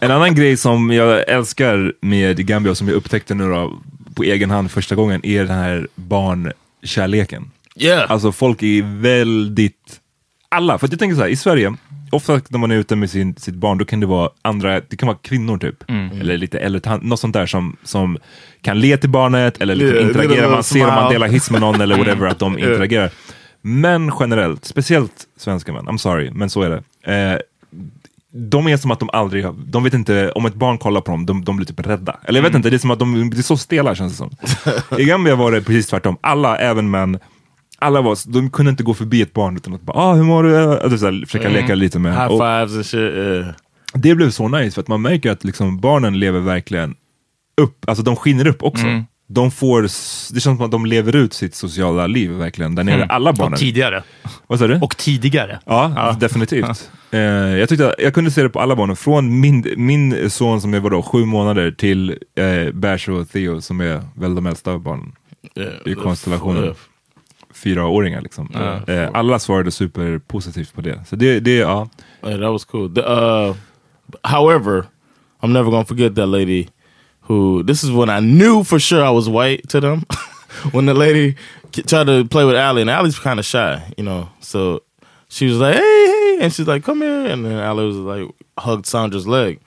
En 0.00 0.10
annan 0.10 0.34
grej 0.34 0.56
som 0.56 0.90
jag 0.90 1.28
älskar 1.28 1.92
med 2.00 2.46
Gambia 2.46 2.74
som 2.74 2.88
jag 2.88 2.96
upptäckte 2.96 3.34
nu 3.34 3.48
då, 3.48 3.80
på 4.14 4.22
egen 4.22 4.50
hand 4.50 4.70
första 4.70 4.94
gången 4.94 5.26
är 5.26 5.44
den 5.44 5.58
här 5.58 5.88
barnkärleken. 5.94 7.50
Yeah. 7.76 8.10
Alltså 8.10 8.32
folk 8.32 8.62
är 8.62 9.00
väldigt, 9.00 10.00
alla, 10.48 10.78
för 10.78 10.88
jag 10.88 10.98
tänker 10.98 11.16
så 11.16 11.22
här, 11.22 11.28
i 11.28 11.36
Sverige, 11.36 11.76
ofta 12.12 12.40
när 12.48 12.58
man 12.58 12.70
är 12.70 12.76
ute 12.76 12.96
med 12.96 13.10
sin, 13.10 13.36
sitt 13.36 13.54
barn, 13.54 13.78
då 13.78 13.84
kan 13.84 14.00
det 14.00 14.06
vara 14.06 14.30
andra, 14.42 14.80
det 14.88 14.96
kan 14.96 15.06
vara 15.06 15.18
kvinnor 15.22 15.58
typ, 15.58 15.84
eller 16.20 16.38
lite 16.38 16.58
äldre 16.58 16.80
tant, 16.80 17.02
något 17.02 17.20
sånt 17.20 17.34
där 17.34 17.46
som, 17.46 17.76
som 17.84 18.18
kan 18.60 18.80
le 18.80 18.96
till 18.96 19.10
barnet 19.10 19.60
eller 19.60 19.74
liksom 19.74 19.96
Yeah, 19.96 20.08
interagera, 20.08 20.50
man 20.50 20.62
ser 20.62 20.88
om 20.88 20.94
man 20.94 21.12
delar 21.12 21.28
hiss 21.28 21.50
med 21.50 21.60
någon 21.60 21.80
eller 21.80 21.96
whatever, 21.96 22.26
att 22.26 22.38
de 22.38 22.58
interagerar. 22.58 23.10
Men 23.60 24.12
generellt, 24.20 24.64
speciellt 24.64 25.26
svenska 25.36 25.72
män, 25.72 25.88
I'm 25.88 25.96
sorry, 25.96 26.30
men 26.30 26.50
så 26.50 26.62
är 26.62 26.70
det. 26.70 27.12
Eh, 27.12 27.38
de 28.34 28.68
är 28.68 28.76
som 28.76 28.90
att 28.90 29.00
de 29.00 29.10
aldrig 29.12 29.44
har, 29.44 29.54
de 29.66 29.84
vet 29.84 29.94
inte, 29.94 30.32
om 30.32 30.46
ett 30.46 30.54
barn 30.54 30.78
kollar 30.78 31.00
på 31.00 31.10
dem, 31.10 31.26
de, 31.26 31.44
de 31.44 31.56
blir 31.56 31.66
typ 31.66 31.86
rädda. 31.86 32.16
Eller 32.24 32.40
jag 32.40 32.44
vet 32.44 32.54
inte, 32.54 32.70
det 32.70 32.76
är 32.76 32.78
som 32.78 32.90
att 32.90 32.98
de 32.98 33.30
blir 33.30 33.42
så 33.42 33.56
stela 33.56 33.94
känns 33.94 34.12
det 34.12 34.16
som. 34.16 34.30
I 34.98 35.04
Gambia 35.04 35.36
var 35.36 35.52
det 35.52 35.62
precis 35.62 35.86
tvärtom, 35.86 36.16
alla, 36.20 36.58
även 36.58 36.90
män, 36.90 37.18
alla 37.82 38.00
var, 38.02 38.32
de 38.32 38.50
kunde 38.50 38.70
inte 38.70 38.82
gå 38.82 38.94
förbi 38.94 39.22
ett 39.22 39.32
barn 39.32 39.56
utan 39.56 39.74
att 39.74 39.82
bara 39.82 39.98
ah, 39.98 40.14
hur 40.14 40.22
mår 40.22 40.42
du? 40.42 40.56
Alltså, 40.58 40.98
så 40.98 41.04
här, 41.06 41.24
försöka 41.26 41.48
leka 41.48 41.74
lite 41.74 41.98
med. 41.98 42.12
High 42.14 42.24
Och- 42.26 42.38
fives 42.40 42.76
and 42.76 42.86
shit. 42.86 43.00
Yeah. 43.00 43.46
det 43.94 44.14
blev 44.14 44.30
så 44.30 44.48
nice 44.48 44.74
för 44.74 44.80
att 44.80 44.88
man 44.88 45.02
märker 45.02 45.30
att 45.30 45.44
liksom 45.44 45.80
barnen 45.80 46.18
lever 46.18 46.40
verkligen 46.40 46.94
upp, 47.60 47.88
alltså 47.88 48.04
de 48.04 48.16
skiner 48.16 48.46
upp 48.46 48.62
också. 48.62 48.86
Mm. 48.86 49.02
De 49.28 49.50
får, 49.50 49.82
det 50.34 50.40
känns 50.40 50.42
som 50.58 50.60
att 50.62 50.70
de 50.70 50.86
lever 50.86 51.16
ut 51.16 51.32
sitt 51.34 51.54
sociala 51.54 52.06
liv 52.06 52.30
verkligen, 52.30 52.74
där 52.74 52.84
nere, 52.84 52.94
Mm. 52.96 53.10
alla 53.10 53.32
barnen. 53.32 53.52
Och 53.52 53.58
tidigare. 53.58 54.02
Vad 54.46 54.58
sa 54.58 54.66
du? 54.66 54.78
Och 54.82 54.96
tidigare. 54.96 55.60
Ja, 55.66 56.16
definitivt. 56.20 56.90
Eh, 57.10 57.20
jag 57.20 57.68
tyckte 57.68 57.88
att 57.88 57.94
jag 57.98 58.14
kunde 58.14 58.30
se 58.30 58.42
det 58.42 58.48
på 58.48 58.60
alla 58.60 58.76
barnen, 58.76 58.96
från 58.96 59.40
min, 59.40 59.64
min 59.76 60.30
son 60.30 60.60
som 60.60 60.74
är 60.74 60.80
vadå, 60.80 61.02
sju 61.02 61.24
månader 61.24 61.70
till 61.70 62.18
eh, 62.36 62.72
Bash 62.72 63.08
och 63.10 63.28
Theo 63.30 63.60
som 63.60 63.80
är 63.80 64.02
väl 64.14 64.34
de 64.34 64.46
äldsta 64.46 64.78
barnen 64.78 65.12
i 65.86 65.94
konstellationen. 65.94 66.74
Fyraåringar 67.52 68.20
liksom. 68.20 68.50
Ja. 68.54 68.94
Eh, 68.94 69.10
alla 69.14 69.38
svarade 69.38 69.70
superpositivt 69.70 70.74
på 70.74 70.80
det. 70.80 71.00
Så 71.06 71.16
det, 71.16 71.40
det 71.40 71.56
ja. 71.56 71.88
Yeah, 72.22 72.40
that 72.40 72.52
was 72.52 72.64
cool. 72.64 72.94
The, 72.94 73.00
uh, 73.00 73.54
however, 74.22 74.84
I'm 75.42 75.52
never 75.52 75.70
gonna 75.70 75.84
forget 75.84 76.14
that 76.14 76.28
lady 76.28 76.68
who. 77.28 77.62
This 77.62 77.84
is 77.84 77.90
when 77.90 78.10
I 78.10 78.20
knew 78.20 78.64
for 78.64 78.78
sure 78.78 79.04
I 79.04 79.10
was 79.10 79.28
white 79.28 79.68
to 79.68 79.80
them. 79.80 80.04
when 80.72 80.86
the 80.86 80.94
lady 80.94 81.34
tried 81.72 82.06
to 82.06 82.24
play 82.24 82.44
with 82.44 82.56
Allie, 82.56 82.82
and 82.82 82.90
Allie's 82.90 83.18
kind 83.18 83.38
of 83.38 83.44
shy, 83.44 83.82
you 83.96 84.04
know. 84.04 84.28
So 84.40 84.80
she 85.28 85.46
was 85.46 85.58
like, 85.58 85.74
"Hey, 85.74 86.06
hey," 86.06 86.38
and 86.40 86.52
she's 86.52 86.66
like, 86.66 86.84
"Come 86.84 87.04
here," 87.04 87.32
and 87.32 87.44
then 87.44 87.58
Allie 87.58 87.86
was 87.86 87.96
like, 87.96 88.28
hugged 88.58 88.86
Sandra's 88.86 89.26
leg. 89.26 89.60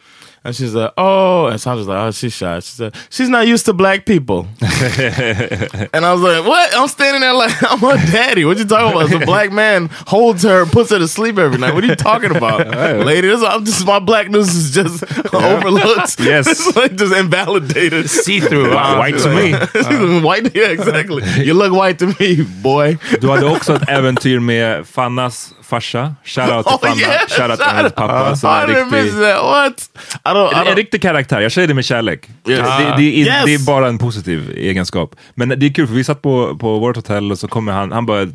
And 0.45 0.55
she's 0.55 0.75
like, 0.75 0.93
oh, 0.95 1.47
and 1.47 1.59
Sandra's 1.59 1.87
like, 1.87 1.97
oh, 1.97 2.11
she's 2.11 2.31
shy. 2.31 2.59
She 2.59 2.75
said, 2.75 2.95
she's 3.09 3.29
not 3.29 3.47
used 3.47 3.65
to 3.65 3.73
black 3.73 4.05
people. 4.05 4.47
and 4.61 6.05
I 6.05 6.13
was 6.13 6.21
like, 6.21 6.45
what? 6.45 6.71
I'm 6.75 6.87
standing 6.87 7.21
there 7.21 7.33
like, 7.33 7.51
I'm 7.71 7.79
her 7.79 7.97
daddy. 8.11 8.45
What 8.45 8.59
you 8.59 8.65
talking 8.65 8.95
about? 8.95 9.23
A 9.23 9.25
black 9.25 9.51
man 9.51 9.89
holds 10.05 10.43
her, 10.43 10.61
and 10.61 10.71
puts 10.71 10.91
her 10.91 10.99
to 10.99 11.07
sleep 11.07 11.39
every 11.39 11.57
night. 11.57 11.73
What 11.73 11.83
are 11.83 11.87
you 11.87 11.95
talking 11.95 12.35
about, 12.35 12.67
lady? 13.07 13.27
This, 13.27 13.41
I'm 13.41 13.65
just 13.65 13.87
my 13.87 13.97
blackness 13.97 14.53
is 14.53 14.69
just 14.69 15.03
overlooked. 15.33 16.19
Yes. 16.19 16.45
it's 16.47 16.75
like 16.75 16.95
just 16.95 17.15
invalidated. 17.15 18.07
See-through. 18.07 18.71
Uh, 18.71 18.97
white 18.97 19.17
to 19.17 19.29
me. 19.29 19.53
Uh. 19.53 20.21
white, 20.21 20.55
yeah, 20.55 20.67
exactly. 20.67 21.23
You 21.43 21.55
look 21.55 21.73
white 21.73 21.97
to 21.99 22.15
me, 22.19 22.43
boy. 22.61 22.99
Du 23.19 23.29
hade 23.29 23.45
också 23.47 23.75
ett 23.75 23.89
äventyr 23.89 24.39
med 24.39 24.87
Fannas 24.87 25.53
farsa. 25.65 26.15
Shoutout 26.23 26.65
till 26.65 26.73
Oh, 26.75 26.79
Fanna, 26.81 27.01
yeah. 27.01 27.27
shoutout 27.29 27.57
till 27.59 27.75
hennes 27.77 27.93
pappa. 27.93 28.35
som 28.35 28.49
I 28.49 28.53
är 28.53 28.67
riktig, 28.67 29.11
that. 29.11 29.43
What? 29.43 29.89
I 30.25 30.29
don't. 30.29 30.51
I 30.51 30.55
en, 30.55 30.67
en 30.67 30.67
don't 30.67 30.75
riktig 30.75 31.01
karaktär, 31.01 31.41
jag 31.41 31.51
säger 31.51 31.67
det 31.67 31.73
med 31.73 31.85
kärlek. 31.85 32.27
Yes. 32.47 32.59
Det, 32.59 32.93
det, 32.97 33.03
är, 33.03 33.25
Yes. 33.25 33.45
det 33.45 33.53
är 33.53 33.65
bara 33.65 33.87
en 33.87 33.97
positiv 33.97 34.51
egenskap. 34.57 35.15
Men 35.35 35.49
det 35.49 35.65
är 35.65 35.73
kul 35.73 35.87
för 35.87 35.93
vi 35.93 36.03
satt 36.03 36.21
på, 36.21 36.55
på 36.57 36.79
vårt 36.79 36.95
hotell 36.95 37.31
och 37.31 37.39
så 37.39 37.47
kommer 37.47 37.71
han, 37.71 37.91
han 37.91 38.05
bara, 38.05 38.27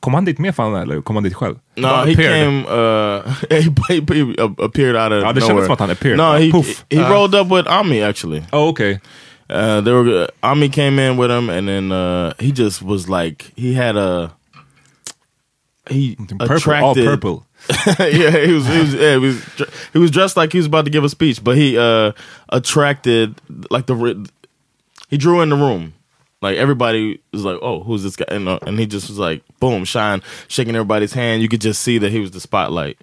kom 0.00 0.14
han 0.14 0.24
dit 0.24 0.38
med 0.38 0.54
Fanna 0.56 0.82
eller 0.82 1.00
kom 1.00 1.16
han 1.16 1.22
dit 1.22 1.34
själv? 1.34 1.54
No, 1.76 1.82
Bara 1.82 2.04
he 2.04 2.12
appeared. 2.12 2.44
came. 2.44 2.64
Uh, 2.68 3.22
he, 3.50 3.60
he, 3.88 4.00
he 4.14 4.42
appeared 4.64 4.96
out 4.96 5.12
of 5.12 5.22
Ja, 5.26 5.32
det 5.32 5.40
kändes 5.40 5.48
nowhere. 5.48 5.64
som 5.64 5.72
att 5.72 5.80
han 5.80 5.90
appeared. 5.90 6.16
No, 6.18 6.32
he 6.44 6.50
Poof. 6.50 6.84
he 6.90 6.98
Uh. 6.98 7.10
rolled 7.10 7.40
up 7.40 7.52
with 7.52 7.68
Ami 7.72 8.02
actually. 8.02 8.42
Oh, 8.52 8.68
okay. 8.68 8.98
Uh, 9.52 9.80
they 9.84 9.92
were 9.92 10.28
Ami 10.42 10.68
came 10.68 10.98
in 11.08 11.16
with 11.20 11.30
him, 11.30 11.50
and 11.50 11.66
then 11.68 11.90
uh, 11.92 12.32
he 12.38 12.52
just 12.52 12.82
was 12.82 13.08
like 13.08 13.44
he 13.56 13.74
had 13.74 13.96
a 13.96 14.30
he 15.90 16.16
Purple, 16.16 16.56
attracted 16.56 16.82
all 16.82 16.94
purple. 16.94 17.46
yeah, 17.98 18.44
he 18.44 18.52
was 18.52 18.66
he 18.66 18.78
was 18.78 18.94
yeah, 18.94 19.12
he 19.12 19.18
was 19.18 19.44
he 19.92 19.98
was 19.98 20.10
dressed 20.10 20.36
like 20.36 20.52
he 20.52 20.58
was 20.58 20.66
about 20.66 20.84
to 20.84 20.90
give 20.90 21.04
a 21.04 21.08
speech, 21.08 21.42
but 21.42 21.56
he 21.56 21.76
uh 21.76 22.12
attracted 22.48 23.34
like 23.70 23.86
the 23.86 24.28
he 25.08 25.18
drew 25.18 25.40
in 25.40 25.48
the 25.48 25.56
room. 25.56 25.94
Like 26.42 26.56
everybody 26.56 27.20
was 27.32 27.44
like, 27.44 27.58
"Oh, 27.60 27.82
who's 27.82 28.02
this 28.02 28.16
guy?" 28.16 28.24
And, 28.28 28.48
uh, 28.48 28.58
and 28.66 28.78
he 28.78 28.86
just 28.86 29.08
was 29.08 29.18
like, 29.18 29.42
"Boom, 29.58 29.84
shine," 29.84 30.22
shaking 30.48 30.74
everybody's 30.74 31.12
hand. 31.12 31.42
You 31.42 31.48
could 31.48 31.60
just 31.60 31.82
see 31.82 31.98
that 31.98 32.10
he 32.10 32.20
was 32.20 32.30
the 32.30 32.40
spotlight. 32.40 32.98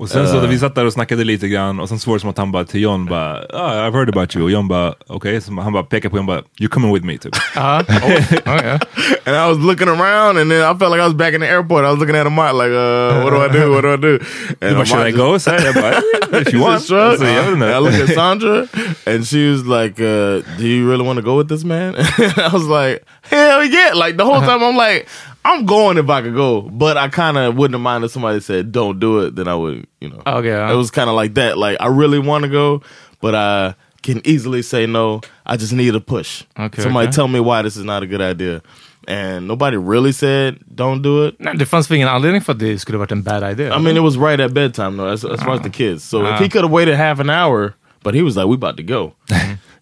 Och 0.00 0.08
sen 0.08 0.28
så 0.28 0.36
Uh, 0.36 0.48
vi 0.48 0.58
satt 0.58 0.74
där 0.74 0.84
och 0.84 0.92
snackade 0.92 1.24
lite 1.24 1.48
grann 1.48 1.80
och 1.80 1.88
sen 1.88 1.98
så 1.98 2.10
var 2.10 2.16
det 2.16 2.20
som 2.20 2.30
att 2.30 2.38
han 2.38 2.52
bara 2.52 2.64
till 2.64 2.80
John 2.80 3.06
bara, 3.06 3.44
ah, 3.52 3.88
I've 3.88 3.92
heard 3.92 4.08
about 4.08 4.36
you. 4.36 4.44
Och 4.44 4.50
John 4.50 4.68
bara, 4.68 4.94
okej. 5.06 5.36
Okay. 5.36 5.56
Han 5.62 5.72
bara 5.72 5.82
pekade 5.82 6.10
på 6.10 6.16
John 6.16 6.26
bara, 6.26 6.42
you're 6.60 6.68
coming 6.68 6.94
with 6.94 7.06
me 7.06 7.18
typ. 7.18 7.34
Uh-huh. 7.54 7.84
Oh, 7.90 8.54
okay. 8.54 8.78
and 9.26 9.36
I 9.36 9.48
was 9.48 9.58
looking 9.58 9.88
around, 9.88 10.38
and 10.38 10.50
then 10.50 10.62
I 10.62 10.78
felt 10.78 10.92
like 10.92 11.00
I 11.00 11.04
was 11.04 11.14
back 11.14 11.34
in 11.34 11.40
the 11.40 11.48
airport. 11.48 11.84
I 11.84 11.90
was 11.90 11.98
looking 11.98 12.16
at 12.16 12.26
Amat 12.26 12.54
like, 12.54 12.70
uh, 12.70 13.22
"What 13.22 13.30
do 13.30 13.40
I 13.42 13.48
do? 13.48 13.72
What 13.72 13.82
do 13.82 13.92
I 13.92 13.96
do?" 13.96 14.18
And 14.60 14.76
bara, 14.76 14.86
should 14.86 15.06
I 15.06 15.12
go? 15.12 15.38
Så 15.38 15.50
jag 15.50 15.74
bara, 15.74 15.94
if 16.40 16.52
you 16.54 16.62
want. 16.62 16.90
Jag 16.90 17.18
vet 17.18 17.48
inte. 17.48 17.74
And 17.74 17.74
I 17.74 17.78
looked 17.78 18.08
at 18.08 18.14
Sandra, 18.14 18.66
and 19.06 19.26
she 19.26 19.50
was 19.52 19.62
like, 19.64 20.00
uh, 20.00 20.42
"Do 20.58 20.64
you 20.64 20.90
really 20.90 21.04
want 21.04 21.18
to 21.18 21.24
go 21.24 21.38
with 21.38 21.48
this 21.48 21.64
man?" 21.64 21.94
I 22.36 22.50
was 22.52 22.66
like, 22.80 23.04
"Hell 23.22 23.64
yeah!" 23.64 23.94
Like 23.94 24.16
the 24.16 24.24
whole 24.24 24.40
time, 24.40 24.62
I'm 24.62 24.76
like, 24.76 25.06
"I'm 25.44 25.66
going 25.66 25.98
if 25.98 26.08
I 26.10 26.22
could 26.22 26.34
go," 26.34 26.62
but 26.62 26.96
I 26.96 27.08
kind 27.08 27.36
of 27.38 27.54
wouldn't 27.56 27.74
have 27.74 27.80
minded 27.82 28.06
if 28.06 28.12
somebody 28.12 28.40
said, 28.40 28.72
"Don't 28.72 28.98
do 29.00 29.20
it." 29.20 29.36
Then 29.36 29.48
I 29.48 29.54
would, 29.54 29.86
you 30.00 30.08
know. 30.10 30.22
Okay. 30.26 30.72
It 30.72 30.76
was 30.76 30.90
kind 30.90 31.08
of 31.10 31.16
like 31.16 31.34
that. 31.34 31.56
Like 31.58 31.76
I 31.80 31.86
really 31.88 32.18
want 32.18 32.44
to 32.44 32.48
go, 32.50 32.82
but 33.20 33.34
I 33.34 33.74
can 34.02 34.20
easily 34.26 34.62
say 34.62 34.86
no. 34.86 35.20
I 35.46 35.56
just 35.56 35.72
need 35.72 35.94
a 35.94 36.00
push. 36.00 36.44
Okay, 36.58 36.82
Somebody 36.82 37.08
okay. 37.08 37.14
tell 37.16 37.28
me 37.28 37.40
why 37.40 37.62
this 37.62 37.76
is 37.76 37.84
not 37.84 38.02
a 38.02 38.06
good 38.06 38.20
idea. 38.22 38.62
And 39.08 39.48
nobody 39.48 39.76
really 39.76 40.12
said 40.12 40.58
don't 40.74 41.02
do 41.02 41.26
it. 41.26 41.34
Nej, 41.38 41.54
det 41.58 41.66
fanns 41.66 41.90
väl 41.90 41.96
ingen 41.96 42.08
anledning 42.08 42.40
för 42.42 42.52
att 42.52 42.58
det 42.58 42.78
skulle 42.78 42.98
varit 42.98 43.12
en 43.12 43.22
bad 43.22 43.42
idea? 43.52 43.74
I 43.74 43.78
mean, 43.78 43.96
it 43.96 44.02
was 44.02 44.16
right 44.16 44.40
at 44.40 44.52
bedtime 44.52 44.96
though, 44.96 45.12
as, 45.12 45.24
as 45.24 45.40
far 45.40 45.54
as 45.54 45.62
the 45.62 45.70
kids. 45.70 46.04
So 46.04 46.22
Ah. 46.26 46.34
if 46.34 46.40
he 46.40 46.48
could 46.48 46.62
have 46.64 46.70
waited 46.72 46.94
half 46.96 47.18
an 47.20 47.30
hour, 47.30 47.72
but 48.02 48.14
he 48.14 48.22
was 48.22 48.36
like, 48.36 48.46
"We 48.46 48.54
about 48.54 48.76
to 48.76 48.82
go," 48.82 49.14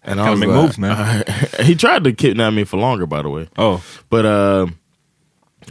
and 0.03 0.19
I 0.21 0.29
was 0.29 0.39
make 0.39 0.49
like, 0.49 0.61
moves, 0.61 0.77
man. 0.77 1.23
he 1.63 1.75
tried 1.75 2.03
to 2.05 2.13
kidnap 2.13 2.53
me 2.53 2.63
for 2.65 2.79
longer, 2.79 3.05
by 3.05 3.21
the 3.21 3.29
way. 3.29 3.47
Oh. 3.57 3.81
But 4.09 4.25
uh, 4.25 4.67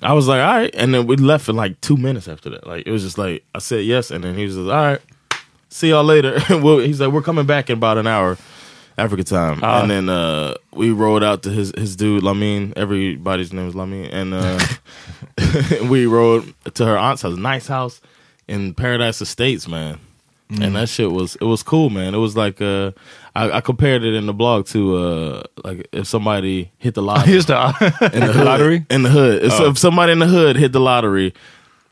I 0.02 0.12
was 0.12 0.28
like, 0.28 0.40
"All 0.40 0.54
right," 0.60 0.74
and 0.74 0.94
then 0.94 1.06
we 1.06 1.16
left 1.16 1.44
for 1.46 1.52
like 1.52 1.80
two 1.80 1.96
minutes 1.96 2.28
after 2.28 2.50
that. 2.50 2.66
Like 2.66 2.86
it 2.86 2.90
was 2.90 3.02
just 3.02 3.18
like 3.18 3.44
I 3.54 3.58
said 3.58 3.84
yes, 3.84 4.10
and 4.10 4.22
then 4.24 4.34
he 4.34 4.44
was 4.44 4.54
just, 4.54 4.68
"All 4.68 4.74
right, 4.74 5.00
see 5.68 5.90
y'all 5.90 6.04
later." 6.04 6.38
well, 6.50 6.78
he's 6.78 7.00
like, 7.00 7.12
"We're 7.12 7.22
coming 7.22 7.46
back 7.46 7.70
in 7.70 7.78
about 7.78 7.98
an 7.98 8.06
hour." 8.06 8.36
Africa 8.96 9.22
time, 9.22 9.60
Ah. 9.62 9.82
and 9.82 9.90
then 9.92 10.08
uh, 10.08 10.54
we 10.72 10.90
rode 10.90 11.22
out 11.22 11.44
to 11.44 11.50
his 11.50 11.72
his 11.78 11.94
dude 11.94 12.24
Lamine. 12.24 12.72
Everybody's 12.76 13.52
name 13.52 13.68
is 13.68 13.74
Lamine, 13.74 14.08
and 14.12 14.34
uh, 14.34 14.58
we 15.88 16.06
rode 16.06 16.52
to 16.74 16.84
her 16.84 16.98
aunt's 16.98 17.22
house, 17.22 17.36
nice 17.36 17.68
house 17.68 18.00
in 18.48 18.74
Paradise 18.74 19.20
Estates, 19.20 19.68
man. 19.68 20.00
And 20.50 20.74
that 20.76 20.88
shit 20.88 21.10
was 21.10 21.36
it 21.40 21.44
was 21.44 21.62
cool, 21.62 21.90
man. 21.90 22.14
It 22.14 22.18
was 22.18 22.34
like 22.36 22.60
uh, 22.62 22.92
I, 23.36 23.58
I 23.58 23.60
compared 23.60 24.02
it 24.02 24.14
in 24.14 24.26
the 24.26 24.32
blog 24.32 24.66
to 24.66 24.96
uh, 24.96 25.42
like 25.64 25.86
if 25.92 26.06
somebody 26.06 26.70
hit 26.78 26.94
the 26.94 27.02
lottery 27.10 27.34
in 27.34 27.40
the 27.40 28.32
hood, 28.32 28.44
Lottery? 28.46 28.86
in 28.90 29.02
the 29.02 29.10
hood. 29.10 29.44
If, 29.44 29.52
Oh. 29.60 29.70
if 29.70 29.76
somebody 29.78 30.12
in 30.12 30.18
the 30.20 30.26
hood 30.26 30.56
hit 30.56 30.72
the 30.72 30.80
lottery 30.80 31.34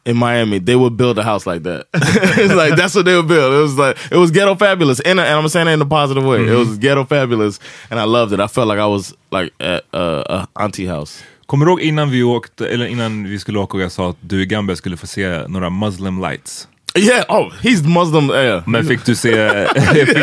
in 0.07 0.17
Miami, 0.17 0.59
they 0.61 0.75
would 0.77 0.97
build 0.97 1.19
a 1.19 1.23
house 1.23 1.47
like 1.47 1.65
that. 1.65 1.87
it's 1.95 2.55
like 2.55 2.77
that's 2.77 2.95
what 2.95 3.05
they 3.05 3.15
would 3.17 3.29
build. 3.29 3.53
It 3.55 3.61
was 3.63 3.77
like 3.77 3.97
it 4.11 4.17
was 4.17 4.31
ghetto 4.31 4.55
fabulous, 4.55 5.01
and, 5.01 5.21
and 5.21 5.29
I'm 5.29 5.49
saying 5.49 5.67
that 5.67 5.75
in 5.75 5.83
a 5.83 5.87
positive 5.87 6.25
way. 6.25 6.47
It 6.49 6.57
was 6.57 6.79
ghetto 6.79 7.05
fabulous, 7.05 7.61
and 7.91 8.01
I 8.01 8.05
loved 8.05 8.33
it. 8.33 8.41
I 8.41 8.47
felt 8.47 8.69
like 8.69 8.79
I 8.79 8.87
was 8.87 9.15
like 9.31 9.53
at 9.61 9.83
uh, 9.93 10.23
a 10.29 10.47
auntie 10.57 10.87
house. 10.87 11.23
Kommer 11.47 11.67
du 11.67 11.71
ihåg 11.73 11.81
innan 11.81 12.11
vi 12.11 12.23
åkte, 12.23 12.69
eller 12.69 12.87
innan 12.87 13.25
vi 13.25 13.39
skulle 13.39 13.59
åka 13.59 13.77
och 13.77 13.83
jag 13.83 13.93
sa 13.93 14.11
att 14.11 14.17
du 14.21 14.43
i 14.43 14.47
Gambia 14.47 14.77
skulle 14.77 14.97
få 14.97 15.07
se 15.07 15.45
några 15.49 15.71
Muslim 15.71 16.21
lights? 16.21 16.69
Yeah. 16.97 17.25
Oh, 17.29 17.51
he's 17.63 17.83
Muslim. 17.83 18.31
Yeah. 18.31 18.63
Men 18.67 18.85
fick 18.85 19.05
du 19.05 19.15
se... 19.15 19.31
fick, 19.75 20.19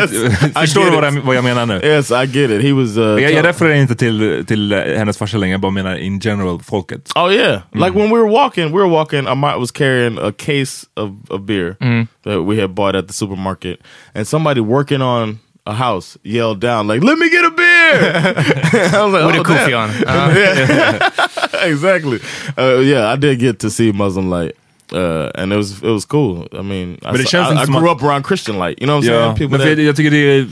förstår 0.54 0.84
du 0.84 0.90
vad, 0.90 1.04
jag- 1.04 1.20
vad 1.22 1.36
jag 1.36 1.44
menar 1.44 1.66
nu? 1.66 1.80
Yes, 1.84 2.10
I 2.10 2.14
get 2.26 2.50
it. 2.50 2.62
He 2.62 2.72
was. 2.72 2.96
Uh, 2.96 3.02
Jag, 3.22 3.32
jag 3.32 3.44
refererar 3.44 3.74
inte 3.74 3.94
till, 3.94 4.44
till 4.46 4.72
eh, 4.72 4.78
hennes 4.78 5.18
farsa 5.18 5.36
längre, 5.38 5.52
jag 5.52 5.60
bara 5.60 5.70
menar 5.72 5.96
in 5.96 6.20
general, 6.20 6.60
folket. 6.62 7.12
Oh 7.14 7.32
yeah, 7.34 7.60
like 7.72 7.98
when 7.98 8.10
we 8.10 8.18
were 8.18 8.30
walking, 8.30 8.64
we 8.72 8.78
were 8.82 8.88
walking. 8.90 9.26
Amat 9.26 9.58
was 9.60 9.70
carrying 9.70 10.18
a 10.18 10.32
case 10.32 10.86
of, 10.96 11.10
of 11.30 11.40
beer 11.46 11.76
that 12.24 12.40
we 12.46 12.60
had 12.60 12.70
bought 12.74 12.94
at 12.96 13.06
the 13.08 13.14
supermarket, 13.14 13.78
and 14.14 14.26
somebody 14.28 14.60
working 14.60 15.02
on 15.02 15.38
a 15.66 15.72
house 15.72 16.18
yelled 16.24 16.60
down 16.60 16.86
like, 16.88 17.02
"Let 17.02 17.18
me 17.18 17.30
get 17.30 17.44
a 17.44 17.50
beer!" 17.50 17.94
I 18.98 19.04
was 19.04 19.12
like, 19.12 19.26
With 19.26 19.36
a 19.36 19.40
"Oh, 19.40 19.44
kufi 19.44 19.74
on. 19.74 19.90
Uh, 19.90 20.34
Yeah. 20.36 21.66
exactly. 21.66 22.20
Uh, 22.58 22.80
yeah, 22.80 23.12
I 23.12 23.16
did 23.16 23.38
get 23.38 23.58
to 23.60 23.70
see 23.70 23.92
Muslim 23.92 24.28
light. 24.30 24.52
Uh, 24.92 25.30
and 25.42 25.52
it 25.52 25.56
was 25.56 25.82
it 25.82 25.92
was 25.92 26.04
cool. 26.04 26.48
I 26.52 26.62
mean, 26.62 26.98
I, 27.02 27.16
I, 27.16 27.22
I 27.22 27.64
som 27.64 27.74
grew 27.74 27.90
up 27.92 28.02
around 28.02 28.24
Christian 28.26 28.58
light. 28.58 28.78
You 28.80 28.86
know 28.86 28.96
what 28.96 29.04
I'm 29.04 29.12
Ja, 29.12 29.34
saying? 29.34 29.36
People 29.36 29.58
that, 29.58 29.68
jag, 29.68 29.80
jag 29.86 29.96
tycker 29.96 30.10
det 30.10 30.16
är, 30.16 30.46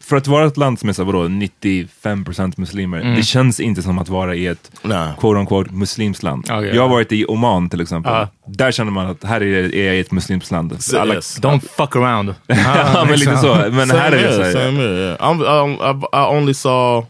för 0.00 0.16
att 0.16 0.26
vara 0.26 0.46
ett 0.46 0.56
land 0.56 0.78
som 0.80 0.88
är 0.88 0.92
så, 0.92 1.04
vadå, 1.04 1.18
95% 1.24 2.52
muslimer, 2.56 3.14
det 3.16 3.22
känns 3.22 3.60
inte 3.60 3.82
som 3.82 3.98
att 3.98 4.08
vara 4.08 4.34
i 4.34 4.46
ett 4.46 4.70
Nah. 4.82 5.16
quote 5.16 5.38
unquote 5.38 5.72
muslimskt 5.74 6.22
land. 6.22 6.44
Okej, 6.50 6.74
jag 6.74 6.82
har 6.82 6.88
varit 6.88 7.12
i 7.12 7.24
Oman 7.24 7.68
till 7.68 7.80
exempel. 7.80 8.12
Ja. 8.12 8.28
Där 8.46 8.72
känner 8.72 8.90
man 8.92 9.06
att 9.06 9.24
här 9.24 9.40
är, 9.40 9.74
är 9.74 9.86
jag 9.86 9.96
i 9.96 10.00
ett 10.00 10.12
muslimskt 10.12 10.50
land. 10.50 10.78
Alla, 10.98 11.14
yes. 11.14 11.40
don't 11.40 11.60
fuck 11.60 11.96
around. 11.96 12.34
ja, 12.46 13.04
men 13.08 13.18
lite 13.18 13.36
så. 13.36 13.54
Men 13.54 13.88
Same 13.88 14.00
här 14.00 14.12
är 14.12 14.16
det 14.16 14.22
here, 14.22 14.36
så 14.36 14.42
här, 14.42 14.52
same 14.52 14.78
here. 14.78 14.98
Yeah. 14.98 15.16
I'm, 15.20 15.62
um, 15.64 15.72
I, 15.72 16.04
I 16.16 16.36
only 16.38 16.54
saw 16.54 17.06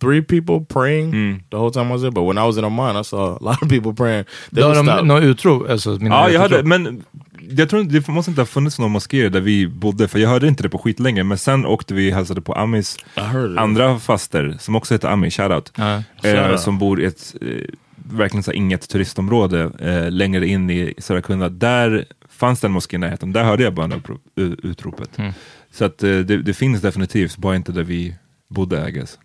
three 0.00 0.22
people 0.22 0.64
praying 0.68 1.12
the 1.50 1.56
whole 1.56 1.70
time 1.70 1.88
I 1.88 1.92
was 1.92 2.02
there, 2.02 2.10
but 2.10 2.24
when 2.24 2.38
I 2.38 2.46
was 2.46 2.58
in 2.58 2.64
Oman, 2.64 3.00
I 3.00 3.04
saw 3.04 3.36
a 3.36 3.38
lot 3.40 3.62
of 3.62 3.68
people 3.68 3.92
praying. 3.94 4.24
They 4.50 4.62
Då 4.62 4.74
de 4.74 5.06
något 5.06 5.22
utrop? 5.22 5.70
Alltså, 5.70 5.98
Ja, 6.00 6.30
jag 6.30 6.40
hade, 6.40 6.62
men 6.62 7.04
jag 7.50 7.68
tror 7.68 7.82
det 7.82 8.08
måste 8.08 8.30
inte 8.30 8.40
ha 8.40 8.46
funnits 8.46 8.78
någon 8.78 8.90
moskéer 8.90 9.30
där 9.30 9.40
vi 9.40 9.68
bodde, 9.68 10.08
för 10.08 10.18
jag 10.18 10.28
hörde 10.28 10.48
inte 10.48 10.62
det 10.62 10.68
på 10.68 10.78
skitlänge. 10.78 11.22
Men 11.24 11.38
sen 11.38 11.66
åkte 11.66 11.94
vi 11.94 12.10
och 12.10 12.14
hälsade 12.16 12.40
på 12.40 12.52
Amis 12.52 12.96
andra 13.58 13.98
faster, 13.98 14.56
som 14.60 14.74
också 14.76 14.94
heter 14.94 15.08
Ami, 15.08 15.30
shoutout. 15.30 15.72
Ja. 15.76 15.94
Eh, 15.96 16.02
Shoutout. 16.22 16.60
som 16.60 16.78
bor 16.78 17.00
i 17.00 17.04
ett, 17.04 17.34
eh, 17.40 17.48
verkligen 17.96 18.42
så 18.42 18.52
inget 18.52 18.88
turistområde 18.88 19.70
eh, 19.78 20.10
längre 20.10 20.46
in 20.46 20.70
i 20.70 20.94
Sarakunda. 20.98 21.48
Där 21.48 22.04
fanns 22.28 22.60
det 22.60 22.66
en 22.66 22.72
moské 22.72 22.96
i 22.96 22.98
närheten. 22.98 23.32
Där 23.32 23.44
hörde 23.44 23.62
jag 23.62 23.74
böneutropet. 23.74 25.18
Mm. 25.18 25.32
Så 25.72 25.84
att 25.84 26.02
eh, 26.02 26.08
det, 26.10 26.42
det 26.42 26.54
finns 26.54 26.80
definitivt, 26.80 27.36
bara 27.36 27.56
inte 27.56 27.72
där 27.72 27.84
vi 27.84 28.14
bodde 28.48 28.88
I 28.88 28.92
guess. 28.92 29.18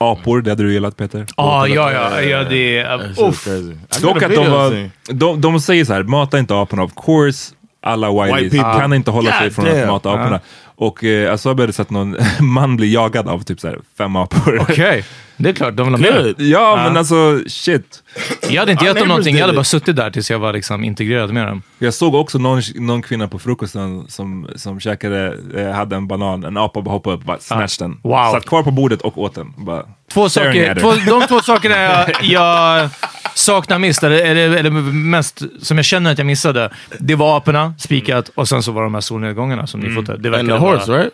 Apor, 0.00 0.40
det 0.42 0.50
hade 0.50 0.62
du 0.62 0.72
gillat 0.72 0.96
Peter? 0.96 1.26
Ah, 1.36 1.66
ja, 1.66 1.92
ja, 1.92 2.22
ja, 2.22 2.44
det 2.44 2.78
är... 2.78 3.22
Uff. 3.28 3.46
I 3.46 3.76
Dock 4.02 4.22
att 4.22 4.34
de 4.34 4.50
var, 4.50 4.70
thing. 4.70 4.90
de, 5.08 5.40
de 5.40 5.60
säger 5.60 5.84
så 5.84 5.92
här, 5.92 6.02
mata 6.02 6.38
inte 6.38 6.54
aporna. 6.54 6.82
Of 6.82 6.92
course, 7.06 7.54
alla 7.82 8.10
White 8.10 8.34
whiteys 8.34 8.52
people. 8.52 8.80
kan 8.80 8.92
inte 8.92 9.10
hålla 9.10 9.38
sig 9.38 9.50
från 9.50 9.68
att 9.68 9.88
mata 9.88 10.10
aporna. 10.10 10.40
Och 10.76 11.04
eh, 11.04 11.32
alltså, 11.32 11.48
jag 11.48 11.60
hade 11.60 11.72
sett 11.72 11.90
någon 11.90 12.16
man 12.40 12.76
bli 12.76 12.92
jagad 12.92 13.28
av 13.28 13.40
typ 13.40 13.60
så 13.60 13.68
här, 13.68 13.78
fem 13.98 14.16
apor. 14.16 14.58
Okej, 14.60 15.04
det 15.36 15.48
är 15.48 15.52
klart. 15.52 15.76
De 15.76 15.86
vill 15.86 15.94
ha 15.94 16.12
mer. 16.12 16.22
Good. 16.22 16.40
Ja, 16.40 16.76
men 16.76 16.96
alltså 16.96 17.40
shit. 17.46 18.02
Jag 18.50 18.60
hade 18.62 18.72
inte 18.72 18.84
gett 18.84 18.98
dem 18.98 19.08
någonting. 19.08 19.36
Jag 19.36 19.42
hade 19.42 19.52
bara 19.56 19.60
it. 19.60 19.66
suttit 19.66 19.96
där 19.96 20.10
tills 20.10 20.30
jag 20.30 20.38
var 20.38 20.52
liksom 20.52 20.84
integrerad 20.84 21.32
med 21.32 21.46
dem. 21.46 21.62
Jag 21.78 21.94
såg 21.94 22.14
också 22.14 22.38
någon, 22.38 22.62
någon 22.74 23.02
kvinna 23.02 23.28
på 23.28 23.38
frukosten 23.38 24.04
som, 24.08 24.48
som 24.56 24.80
käkade, 24.80 25.36
eh, 25.56 25.70
hade 25.70 25.96
en 25.96 26.06
banan, 26.06 26.44
en 26.44 26.56
apa 26.56 26.80
hoppade 26.80 27.16
upp 27.16 27.20
och 27.20 27.26
bara 27.26 27.38
snatched 27.38 27.84
den. 27.88 27.98
Wow. 28.02 28.32
Satt 28.32 28.46
kvar 28.46 28.62
på 28.62 28.70
bordet 28.70 29.00
och 29.02 29.18
åt 29.18 29.34
den. 29.34 29.52
Bara 29.56 29.82
Två 30.12 30.28
saker, 30.28 30.74
två, 30.74 30.92
de 30.92 31.26
två 31.26 31.40
sakerna 31.42 31.76
jag, 31.76 32.10
jag 32.22 32.88
saknar 33.34 33.78
mest, 33.78 34.02
eller, 34.02 34.16
eller, 34.24 34.56
eller 34.56 34.70
mest 34.70 35.42
som 35.62 35.76
jag 35.78 35.84
känner 35.84 36.12
att 36.12 36.18
jag 36.18 36.26
missade, 36.26 36.70
det 36.98 37.14
var 37.14 37.36
aporna, 37.36 37.74
spikat, 37.78 38.30
och 38.34 38.48
sen 38.48 38.62
så 38.62 38.72
var 38.72 38.82
de 38.82 38.94
här 38.94 39.00
solnedgångarna 39.00 39.66
som 39.66 39.80
ni 39.80 39.94
fotade. 39.94 40.18
Det 40.18 40.28
And 40.28 40.48
the 40.48 40.52
verkade 40.52 40.58
horse, 40.58 40.90
vara- 40.90 41.02
right? 41.02 41.12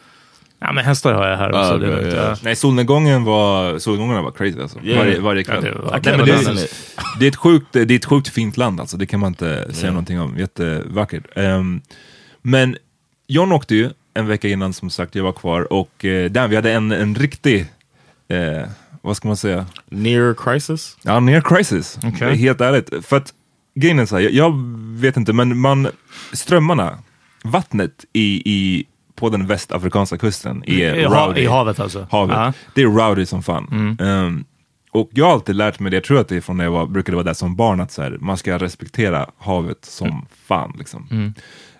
Ja, 0.60 0.72
men 0.72 0.84
hästar 0.84 1.14
har 1.14 1.28
jag 1.28 1.36
här 1.36 1.48
också. 1.48 1.58
Ah, 1.60 1.78
det 1.78 1.94
okay, 1.94 2.06
yeah. 2.06 2.28
ja. 2.28 2.36
Nej, 2.42 2.56
solnedgången 2.56 3.24
var, 3.24 3.78
solnedgångarna 3.78 4.22
var 4.22 4.30
crazy 4.30 4.60
alltså. 4.60 4.78
Yeah. 4.82 4.98
Varje, 4.98 5.20
varje 5.20 5.44
kväll. 5.44 5.64
Ja, 5.64 5.98
det 6.02 6.16
var- 6.16 6.28
är, 6.28 6.64
it. 6.64 6.74
det, 7.20 7.26
är 7.26 7.28
ett 7.28 7.36
sjukt, 7.36 7.66
det 7.72 7.90
är 7.90 7.92
ett 7.92 8.04
sjukt 8.04 8.28
fint 8.28 8.56
land 8.56 8.80
alltså, 8.80 8.96
det 8.96 9.06
kan 9.06 9.20
man 9.20 9.28
inte 9.28 9.74
säga 9.74 9.92
någonting 9.92 10.20
om. 10.20 10.38
Jättevackert. 10.38 11.24
Ehm, 11.36 11.80
men 12.42 12.76
John 13.26 13.52
åkte 13.52 13.74
ju 13.74 13.90
en 14.14 14.26
vecka 14.26 14.48
innan 14.48 14.72
som 14.72 14.90
sagt, 14.90 15.14
jag 15.14 15.24
var 15.24 15.32
kvar 15.32 15.72
och 15.72 16.04
uh, 16.04 16.30
där 16.30 16.48
vi 16.48 16.56
hade 16.56 16.72
en, 16.72 16.92
en 16.92 17.14
riktig, 17.14 17.66
eh, 18.28 18.62
vad 19.02 19.16
ska 19.16 19.28
man 19.28 19.36
säga? 19.36 19.66
Near 19.88 20.34
crisis? 20.34 20.96
Ja, 21.02 21.20
near 21.20 21.40
crisis. 21.40 21.98
Okej. 22.04 22.36
Helt 22.36 22.60
ärligt. 22.60 23.06
För 23.06 23.16
att 23.16 23.34
grejen 23.74 23.98
är 23.98 24.06
så 24.06 24.16
här, 24.16 24.22
jag, 24.22 24.32
jag 24.32 24.52
vet 25.00 25.16
inte, 25.16 25.32
men 25.32 25.58
man, 25.58 25.88
strömmarna, 26.32 26.98
vattnet 27.44 28.04
i, 28.12 28.42
i, 28.44 28.84
på 29.14 29.28
den 29.28 29.46
västafrikanska 29.46 30.18
kusten 30.18 30.64
är 30.66 30.94
I, 30.94 31.04
rowdy. 31.04 31.40
I 31.40 31.46
havet 31.46 31.80
alltså? 31.80 32.06
Havet. 32.10 32.36
Ja. 32.36 32.52
Det 32.74 32.82
är 32.82 32.86
rowdy 32.86 33.26
som 33.26 33.42
fan. 33.42 33.96
Ehm, 34.00 34.44
och 34.92 35.10
jag 35.12 35.24
har 35.26 35.32
alltid 35.32 35.56
lärt 35.56 35.80
mig 35.80 35.90
det, 35.90 35.96
jag 35.96 36.04
tror 36.04 36.20
att 36.20 36.28
det 36.28 36.36
är 36.36 36.40
från 36.40 36.56
när 36.56 36.64
jag 36.64 36.70
var, 36.70 36.86
brukade 36.86 37.16
vara 37.16 37.24
där 37.24 37.34
som 37.34 37.56
barn, 37.56 37.80
att 37.80 37.92
så 37.92 38.02
här, 38.02 38.18
man 38.20 38.36
ska 38.36 38.58
respektera 38.58 39.30
havet 39.38 39.84
som 39.84 40.26
fan. 40.46 40.74
Liksom. 40.78 41.32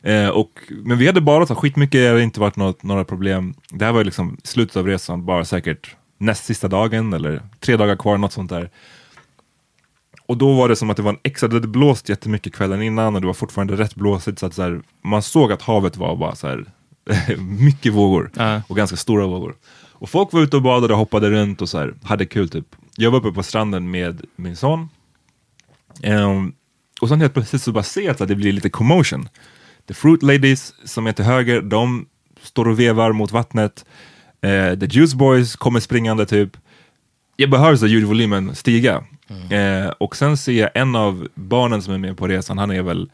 Eh, 0.02 0.28
och, 0.28 0.50
men 0.68 0.98
vi 0.98 1.06
hade 1.06 1.20
bara 1.20 1.46
så 1.46 1.54
skitmycket, 1.54 2.00
det 2.00 2.08
hade 2.08 2.22
inte 2.22 2.40
varit 2.40 2.56
något, 2.56 2.82
några 2.82 3.04
problem. 3.04 3.54
Det 3.70 3.84
här 3.84 3.92
var 3.92 4.04
liksom 4.04 4.36
slutet 4.44 4.76
av 4.76 4.86
resan, 4.86 5.24
bara 5.26 5.44
säkert 5.44 5.96
näst 6.18 6.44
sista 6.44 6.68
dagen 6.68 7.12
eller 7.12 7.42
tre 7.60 7.76
dagar 7.76 7.96
kvar, 7.96 8.18
något 8.18 8.32
sånt 8.32 8.50
där. 8.50 8.70
Och 10.26 10.36
då 10.36 10.52
var 10.52 10.68
det 10.68 10.76
som 10.76 10.90
att 10.90 10.96
det 10.96 11.02
var 11.02 11.12
en 11.12 11.18
extra, 11.22 11.48
det 11.48 11.56
hade 11.56 11.68
blåst 11.68 12.08
jättemycket 12.08 12.54
kvällen 12.54 12.82
innan 12.82 13.14
och 13.14 13.20
det 13.20 13.26
var 13.26 13.34
fortfarande 13.34 13.76
rätt 13.76 13.94
blåsigt 13.94 14.38
så 14.38 14.46
att 14.46 14.54
så 14.54 14.62
här, 14.62 14.80
man 15.02 15.22
såg 15.22 15.52
att 15.52 15.62
havet 15.62 15.96
var 15.96 16.16
bara 16.16 16.34
så 16.34 16.48
här 16.48 16.64
mycket 17.38 17.92
vågor 17.92 18.30
Ja. 18.36 18.62
och 18.68 18.76
ganska 18.76 18.96
stora 18.96 19.26
vågor. 19.26 19.54
Och 19.92 20.10
folk 20.10 20.32
var 20.32 20.40
ute 20.40 20.56
och 20.56 20.62
badade 20.62 20.92
och 20.92 20.98
hoppade 20.98 21.30
runt 21.30 21.62
och 21.62 21.68
så 21.68 21.78
här, 21.78 21.94
hade 22.02 22.26
kul 22.26 22.48
typ. 22.48 22.66
Jag 22.96 23.10
var 23.10 23.18
uppe 23.18 23.32
på 23.32 23.42
stranden 23.42 23.90
med 23.90 24.24
min 24.36 24.56
son. 24.56 24.88
Ehm, 26.02 26.52
och 27.00 27.08
sen 27.08 27.20
helt 27.20 27.32
plötsligt 27.34 27.62
så 27.62 27.72
bara 27.72 27.82
ser 27.84 28.00
jag 28.02 28.22
att 28.22 28.28
det 28.28 28.36
blir 28.36 28.52
lite 28.52 28.70
commotion. 28.70 29.28
The 29.88 29.94
Fruit 29.94 30.22
Ladies 30.22 30.74
som 30.84 31.06
är 31.06 31.12
till 31.12 31.24
höger, 31.24 31.62
de 31.62 32.06
står 32.42 32.68
och 32.68 32.80
vevar 32.80 33.12
mot 33.12 33.32
vattnet. 33.32 33.84
Eh, 34.40 34.78
the 34.78 34.86
Juice 34.86 35.14
Boys 35.14 35.56
kommer 35.56 35.80
springande 35.80 36.26
typ. 36.26 36.56
Jag 37.36 37.48
hör 37.58 37.76
så 37.76 37.86
ljudvolymen 37.86 38.54
stiga. 38.54 39.04
Eh, 39.50 39.90
och 39.98 40.16
sen 40.16 40.36
ser 40.36 40.52
jag 40.52 40.70
en 40.74 40.96
av 40.96 41.28
barnen 41.34 41.82
som 41.82 41.94
är 41.94 41.98
med 41.98 42.16
på 42.16 42.28
resan, 42.28 42.58
han 42.58 42.70
är 42.70 42.82
väl, 42.82 43.10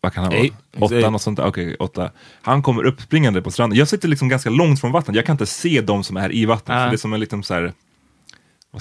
vad 0.00 0.12
kan 0.12 0.24
han 0.24 0.32
vara? 0.32 0.48
Åtta, 0.78 1.10
något 1.10 1.22
sånt 1.22 1.36
där. 1.36 1.46
Okej, 1.46 1.76
åtta. 1.78 2.10
Han 2.42 2.62
kommer 2.62 2.84
uppspringande 2.84 3.42
på 3.42 3.50
stranden. 3.50 3.78
Jag 3.78 3.88
sitter 3.88 4.08
liksom 4.08 4.28
ganska 4.28 4.50
långt 4.50 4.80
från 4.80 4.92
vattnet, 4.92 5.16
jag 5.16 5.26
kan 5.26 5.34
inte 5.34 5.46
se 5.46 5.80
de 5.80 6.04
som 6.04 6.16
är 6.16 6.32
i 6.32 6.44
vattnet. 6.44 6.76
Ah. 6.76 6.84
Så 6.84 6.90
det 6.90 6.94
är 6.94 6.98
som 6.98 7.12
en 7.12 7.20
liten 7.20 7.42
så 7.42 7.54
här, 7.54 7.72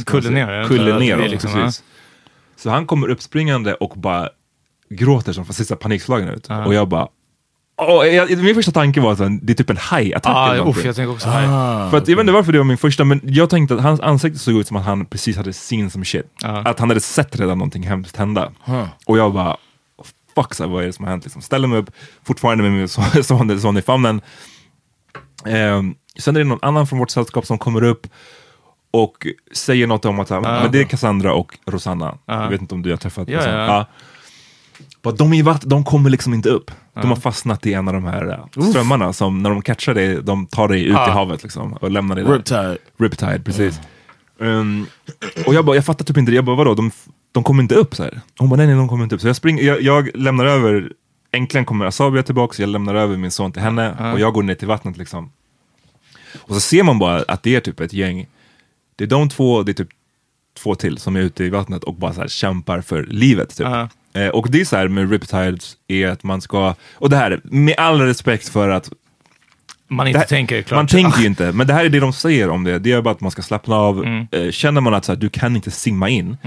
Kulle 0.06 0.30
ner, 0.30 0.68
Kulle 0.68 1.00
ner, 1.00 1.18
ja, 1.18 1.28
liksom, 1.28 1.54
precis. 1.54 1.84
Så 2.56 2.70
han 2.70 2.86
kommer 2.86 3.08
uppspringande 3.08 3.74
och 3.74 3.94
bara 3.96 4.30
gråter 4.90 5.34
som 5.34 5.46
här 5.46 5.76
panikslagen 5.76 6.30
ut. 6.30 6.50
Ah. 6.50 6.66
Och 6.66 6.74
jag 6.74 6.88
bara, 6.88 7.08
Åh, 7.82 8.08
jag, 8.08 8.44
min 8.44 8.56
första 8.56 8.72
tanke 8.72 9.02
var 9.02 9.12
att 9.12 9.18
det 9.42 9.54
är 9.54 9.56
typ 9.56 9.70
en 9.70 9.78
hajattack 9.78 10.36
Ah, 10.36 10.46
eller 10.46 10.54
uff, 10.54 10.60
någonting. 10.60 10.86
jag 10.86 10.96
tänker 10.96 11.12
också 11.12 11.30
här. 11.30 11.90
För 11.90 11.98
att, 11.98 12.08
jag 12.08 12.16
vet 12.16 12.24
inte 12.24 12.34
varför 12.34 12.52
det 12.52 12.58
var 12.58 12.66
min 12.66 12.78
första, 12.78 13.04
men 13.04 13.22
jag 13.24 13.50
tänkte 13.50 13.76
att 13.76 13.82
hans 13.82 14.00
ansikte 14.00 14.40
såg 14.40 14.56
ut 14.56 14.68
som 14.68 14.78
att 14.78 14.86
han 14.86 15.06
precis 15.06 15.38
hade 15.38 15.54
seen 15.54 15.90
some 15.90 16.06
shit. 16.06 16.26
Ja. 16.42 16.50
Att 16.66 16.80
han 16.80 16.90
hade 16.90 17.00
sett 17.02 17.40
redan 17.40 17.58
någonting 17.58 17.84
hemskt 17.84 18.16
hända. 18.16 18.52
Och 19.06 19.18
jag 19.18 19.34
bara, 19.34 19.58
fuck 20.44 20.54
så 20.54 20.64
här, 20.64 20.70
vad 20.72 20.84
är 20.84 20.88
det 20.88 20.94
som 20.94 21.06
har 21.06 21.12
hänt? 21.12 21.24
Liksom. 21.24 21.42
Ställer 21.42 21.68
mig 21.68 21.80
upp, 21.80 21.92
fortfarande 22.24 22.64
med 22.64 22.72
min 22.72 22.88
son, 23.60 23.78
i 23.78 23.82
famnen. 23.82 24.22
Ehm, 25.46 25.96
sen 26.20 26.36
är 26.36 26.40
det 26.40 26.46
någon 26.46 26.60
annan 26.62 26.88
från 26.88 27.00
vårt 27.00 27.10
sällskap 27.10 27.46
som 27.46 27.58
kommer 27.58 27.84
upp 27.84 28.08
och 28.92 29.28
säger 29.54 29.88
något 29.88 30.06
om 30.06 30.20
att 30.20 30.30
men 30.30 30.72
det 30.72 30.80
är 30.80 30.84
Cassandra 30.84 31.34
och 31.34 31.58
Rosanna. 31.66 32.18
Jag 32.26 32.50
vet 32.50 32.62
inte 32.62 32.76
om 32.76 32.82
du 32.82 32.90
har 32.90 32.98
träffat 32.98 33.30
Ja, 33.30 33.38
Cassandra. 33.38 33.66
ja. 33.66 33.86
Bara, 35.02 35.16
de, 35.16 35.34
är 35.34 35.68
de 35.70 35.84
kommer 35.84 36.10
liksom 36.10 36.34
inte 36.34 36.50
upp. 36.50 36.72
De 36.94 37.08
har 37.10 37.16
fastnat 37.16 37.66
i 37.66 37.74
en 37.74 37.88
av 37.88 37.94
de 37.94 38.04
här 38.04 38.48
äh, 38.58 38.64
strömmarna 38.64 39.14
som 39.14 39.44
när 39.44 39.50
de 39.50 39.62
catchar 39.62 39.94
dig, 39.94 40.24
de 40.24 40.48
tar 40.48 40.68
dig 40.68 40.84
ut 40.84 40.92
i 40.92 40.96
Ah. 40.96 41.12
havet 41.12 41.44
liksom, 41.44 41.74
och 41.74 41.92
lämnar 41.92 42.16
dig 42.16 42.26
där. 42.26 42.34
Riptide. 42.34 42.78
Riptide, 43.00 43.44
precis. 43.46 43.80
Um, 44.38 44.86
och 45.46 45.54
jag 45.54 45.66
bara, 45.66 45.76
jag 45.76 45.86
fattar 45.86 46.06
typ 46.06 46.18
inte 46.18 46.32
det. 46.32 46.36
Jag 46.36 46.46
bara, 46.46 46.56
vadå, 46.56 46.74
de, 46.74 46.92
de 47.32 47.44
kommer 47.44 47.64
inte 47.64 47.76
upp 47.76 47.96
så 47.96 48.04
här. 48.04 48.22
Hon 48.38 48.50
bara, 48.50 48.56
nej, 48.58 48.68
nej, 48.68 48.76
de 48.76 48.88
kommer 48.90 49.04
inte 49.04 49.16
upp. 49.16 49.22
Så 49.22 49.28
jag, 49.28 49.36
springer, 49.36 49.64
jag, 49.64 49.82
jag 49.82 50.10
lämnar 50.18 50.46
över, 50.46 50.92
äntligen 51.32 51.66
kommer 51.66 51.86
Asabia 51.86 52.24
tillbaka, 52.24 52.62
jag 52.64 52.70
lämnar 52.70 52.96
över 52.96 53.18
min 53.18 53.32
son 53.32 53.52
till 53.52 53.62
henne 53.62 54.12
och 54.14 54.20
jag 54.20 54.34
går 54.34 54.44
ner 54.44 54.56
till 54.56 54.68
vattnet 54.68 54.98
liksom. 54.98 55.32
Och 56.40 56.54
så 56.54 56.60
ser 56.60 56.84
man 56.84 57.00
bara 57.00 57.24
att 57.28 57.44
det 57.44 57.56
är 57.56 57.60
typ 57.60 57.80
ett 57.80 57.94
gäng, 57.94 58.28
det 58.96 59.04
är 59.04 59.08
de 59.08 59.30
två, 59.30 59.64
det 59.64 59.72
är 59.72 59.74
typ 59.74 59.90
två 60.58 60.76
till 60.76 60.98
som 60.98 61.16
är 61.16 61.20
ute 61.20 61.44
i 61.44 61.50
vattnet 61.50 61.84
och 61.84 61.94
bara 61.96 62.14
så 62.14 62.22
här 62.22 62.28
kämpar 62.28 62.82
för 62.82 63.04
livet. 63.04 63.50
Typ. 63.58 63.68
Ja. 63.68 63.90
Eh, 64.22 64.28
och 64.28 64.52
det 64.52 64.62
är 64.62 64.66
så 64.66 64.76
här 64.78 64.88
med 64.88 65.12
Riptides, 65.12 65.78
är 65.88 66.08
att 66.08 66.24
man 66.24 66.42
ska, 66.42 66.76
och 66.94 67.10
det 67.10 67.16
här, 67.16 67.42
med 67.44 67.76
all 67.78 68.02
respekt 68.02 68.50
för 68.50 68.70
att 68.70 68.90
Man 69.88 70.08
inte 70.08 70.20
här- 70.20 70.26
tänker 70.26 70.62
klart. 70.62 70.78
Man 70.78 70.88
tänker 70.88 71.20
ju 71.20 71.26
inte, 71.34 71.52
men 71.52 71.68
det 71.68 71.74
här 71.74 71.86
är 71.86 71.90
det 71.90 72.00
de 72.00 72.14
säger 72.14 72.50
om 72.50 72.64
det. 72.64 72.80
Det 72.80 72.92
är 72.92 73.02
bara 73.02 73.12
att 73.12 73.22
man 73.22 73.32
ska 73.32 73.42
slappna 73.42 73.76
av. 73.76 73.98
Mm. 74.06 74.28
Eh, 74.32 74.52
känner 74.52 74.82
man 74.82 74.94
att 74.94 75.06
så 75.06 75.12
här, 75.12 75.20
du 75.20 75.30
kan 75.30 75.56
inte 75.56 75.72
simma 75.72 76.10
in, 76.10 76.38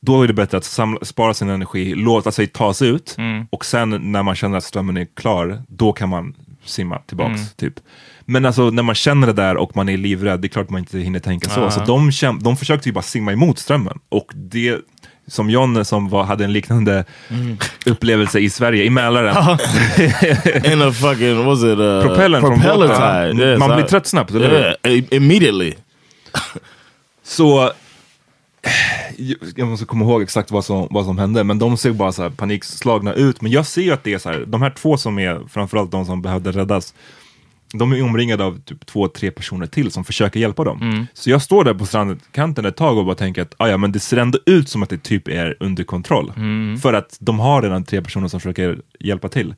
då 0.00 0.22
är 0.22 0.26
det 0.26 0.32
bättre 0.34 0.58
att 0.58 0.64
samla, 0.64 1.00
spara 1.04 1.34
sin 1.34 1.48
energi, 1.50 1.94
låta 1.94 2.32
sig 2.32 2.46
tas 2.46 2.82
ut 2.82 3.14
Mm. 3.18 3.46
och 3.50 3.64
sen 3.64 4.12
när 4.12 4.22
man 4.22 4.34
känner 4.34 4.58
att 4.58 4.64
strömmen 4.64 4.96
är 4.96 5.06
klar, 5.16 5.62
då 5.68 5.92
kan 5.92 6.08
man 6.08 6.34
simma 6.64 6.98
tillbaks. 6.98 7.36
Mm. 7.40 7.46
Typ. 7.56 7.74
Men 8.24 8.46
alltså 8.46 8.70
när 8.70 8.82
man 8.82 8.94
känner 8.94 9.26
det 9.26 9.32
där 9.32 9.56
och 9.56 9.76
man 9.76 9.88
är 9.88 9.96
livrädd, 9.96 10.40
det 10.40 10.46
är 10.46 10.48
klart 10.48 10.70
man 10.70 10.78
inte 10.80 10.98
hinner 10.98 11.18
tänka 11.20 11.50
så. 11.50 11.60
Ja. 11.60 11.70
Så 11.70 11.80
de, 11.80 12.10
de 12.40 12.56
försökte 12.56 12.88
ju 12.88 12.92
bara 12.92 13.02
simma 13.02 13.32
emot 13.32 13.58
strömmen. 13.58 13.98
Och 14.08 14.30
det, 14.34 14.76
som 15.26 15.50
John 15.50 15.84
som 15.84 16.08
var, 16.08 16.24
hade 16.24 16.44
en 16.44 16.52
liknande 16.52 17.04
Mm. 17.30 17.58
upplevelse 17.86 18.38
i 18.38 18.50
Sverige, 18.50 18.84
i 18.84 18.90
Mälaren. 18.90 19.36
In 20.72 20.82
a 20.82 20.92
fucking, 20.92 21.44
was 21.44 21.58
it 21.58 21.78
uh, 21.78 22.02
Propellern 22.02 22.40
från 22.40 22.60
båten. 22.78 23.40
Yes, 23.40 23.58
Man 23.58 23.70
blir 23.76 23.84
I- 23.84 23.88
trött 23.88 24.06
snabbt, 24.06 24.30
eller 24.30 24.48
hur? 24.50 24.58
Yeah, 24.58 24.98
i- 24.98 25.16
immediately. 25.16 25.72
Så 27.24 27.72
jag 29.56 29.68
måste 29.68 29.86
komma 29.86 30.04
ihåg 30.04 30.22
exakt 30.22 30.50
vad 30.50 30.64
som, 30.64 30.88
vad 30.90 31.04
som 31.04 31.18
hände, 31.18 31.44
men 31.44 31.58
de 31.58 31.76
ser 31.76 31.92
bara 31.92 32.12
så 32.12 32.30
panikslagna 32.30 33.14
ut. 33.14 33.40
Men 33.40 33.52
jag 33.52 33.66
ser 33.66 33.82
ju 33.82 33.92
att 33.92 34.04
det 34.04 34.14
är 34.14 34.18
så 34.18 34.28
här, 34.28 34.44
de 34.46 34.62
här 34.62 34.70
två 34.70 34.96
som 34.96 35.18
är, 35.18 35.40
framförallt 35.48 35.90
de 35.90 36.06
som 36.06 36.22
behövde 36.22 36.52
räddas, 36.52 36.94
de 37.72 37.92
är 37.92 38.02
omringade 38.02 38.44
av 38.44 38.60
typ 38.60 38.86
två, 38.86 39.08
tre 39.08 39.30
personer 39.30 39.66
till 39.66 39.90
som 39.90 40.04
försöker 40.04 40.40
hjälpa 40.40 40.64
dem. 40.64 40.78
Så 41.14 41.30
jag 41.30 41.42
står 41.42 41.64
där 41.64 41.74
på 41.74 41.86
strandkanten 41.86 42.64
ett 42.64 42.76
tag 42.76 42.98
och 42.98 43.04
bara 43.04 43.14
tänker 43.14 43.42
att 43.42 43.54
ah, 43.56 43.68
ja, 43.68 43.76
men 43.76 43.92
det 43.92 44.00
ser 44.00 44.16
ändå 44.16 44.38
ut 44.46 44.68
som 44.68 44.82
att 44.82 44.90
det 44.90 45.02
typ 45.02 45.28
är 45.28 45.56
under 45.60 45.84
kontroll. 45.84 46.32
För 46.82 46.92
att 46.92 47.16
de 47.20 47.38
har 47.38 47.62
redan 47.62 47.84
tre 47.84 48.02
personer 48.02 48.28
som 48.28 48.40
försöker 48.40 48.80
hjälpa 49.00 49.28
till. 49.28 49.54